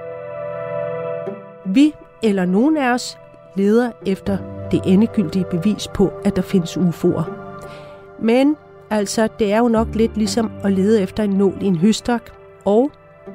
Vi, 1.64 1.94
eller 2.22 2.44
nogen 2.44 2.76
af 2.76 2.92
os, 2.92 3.18
leder 3.54 3.90
efter 4.06 4.38
det 4.70 4.80
endegyldige 4.86 5.44
bevis 5.50 5.88
på, 5.94 6.12
at 6.24 6.36
der 6.36 6.42
findes 6.42 6.76
UFO'er. 6.76 7.30
Men 8.18 8.56
altså, 8.90 9.28
det 9.38 9.52
er 9.52 9.58
jo 9.58 9.68
nok 9.68 9.88
lidt 9.94 10.16
ligesom 10.16 10.52
at 10.64 10.72
lede 10.72 11.02
efter 11.02 11.22
en 11.22 11.30
nål 11.30 11.58
i 11.60 11.66
en 11.66 11.76
høstak, 11.76 12.22
og 12.64 12.90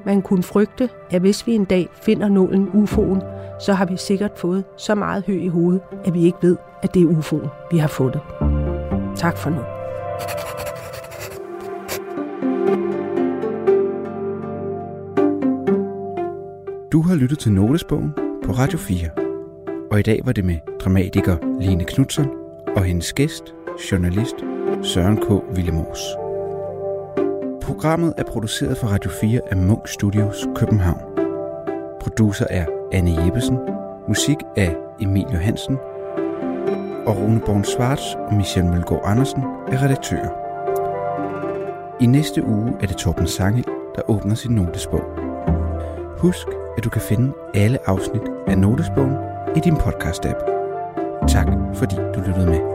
man 0.05 0.21
kunne 0.21 0.43
frygte, 0.43 0.89
at 1.11 1.21
hvis 1.21 1.47
vi 1.47 1.55
en 1.55 1.65
dag 1.65 1.89
finder 1.93 2.29
nålen 2.29 2.67
UFO'en, 2.67 3.23
så 3.59 3.73
har 3.73 3.85
vi 3.85 3.97
sikkert 3.97 4.31
fået 4.37 4.63
så 4.77 4.95
meget 4.95 5.23
hø 5.27 5.33
i 5.33 5.47
hovedet, 5.47 5.81
at 6.05 6.13
vi 6.13 6.25
ikke 6.25 6.37
ved, 6.41 6.57
at 6.83 6.93
det 6.93 7.01
er 7.01 7.07
UFO'en, 7.07 7.47
vi 7.71 7.77
har 7.77 7.87
fundet. 7.87 8.21
Tak 9.15 9.37
for 9.37 9.49
nu. 9.49 9.61
Du 16.91 17.01
har 17.01 17.15
lyttet 17.15 17.39
til 17.39 17.51
Notesbogen 17.51 18.13
på 18.45 18.51
Radio 18.51 18.77
4. 18.77 19.09
Og 19.91 19.99
i 19.99 20.03
dag 20.03 20.21
var 20.25 20.31
det 20.31 20.45
med 20.45 20.57
dramatiker 20.83 21.59
Line 21.59 21.85
Knudsen 21.85 22.25
og 22.75 22.83
hendes 22.83 23.13
gæst, 23.13 23.43
journalist 23.91 24.35
Søren 24.83 25.17
K. 25.17 25.29
Willemoes. 25.55 26.24
Programmet 27.65 28.13
er 28.17 28.23
produceret 28.23 28.77
for 28.77 28.87
Radio 28.87 29.11
4 29.21 29.41
af 29.51 29.57
Munk 29.57 29.87
Studios 29.87 30.47
København. 30.55 31.01
Producer 32.01 32.45
er 32.49 32.65
Anne 32.91 33.23
Jeppesen. 33.23 33.57
Musik 34.07 34.37
af 34.57 34.75
Emil 35.01 35.25
Johansen. 35.33 35.77
Og 37.05 37.17
Rune 37.17 37.41
Born 37.45 37.63
Svarts 37.63 38.15
og 38.15 38.33
Michel 38.33 38.65
Mølgaard 38.65 39.01
Andersen 39.05 39.43
er 39.67 39.83
redaktører. 39.83 40.29
I 42.01 42.05
næste 42.05 42.43
uge 42.43 42.73
er 42.81 42.87
det 42.87 42.97
Torben 42.97 43.27
Sangel, 43.27 43.65
der 43.95 44.09
åbner 44.09 44.35
sin 44.35 44.51
notesbog. 44.51 45.03
Husk, 46.17 46.47
at 46.77 46.83
du 46.83 46.89
kan 46.89 47.01
finde 47.01 47.33
alle 47.53 47.89
afsnit 47.89 48.23
af 48.47 48.57
Notesbogen 48.57 49.15
i 49.55 49.59
din 49.59 49.75
podcast-app. 49.75 50.39
Tak 51.27 51.47
fordi 51.73 51.95
du 51.95 52.21
lyttede 52.27 52.45
med. 52.45 52.74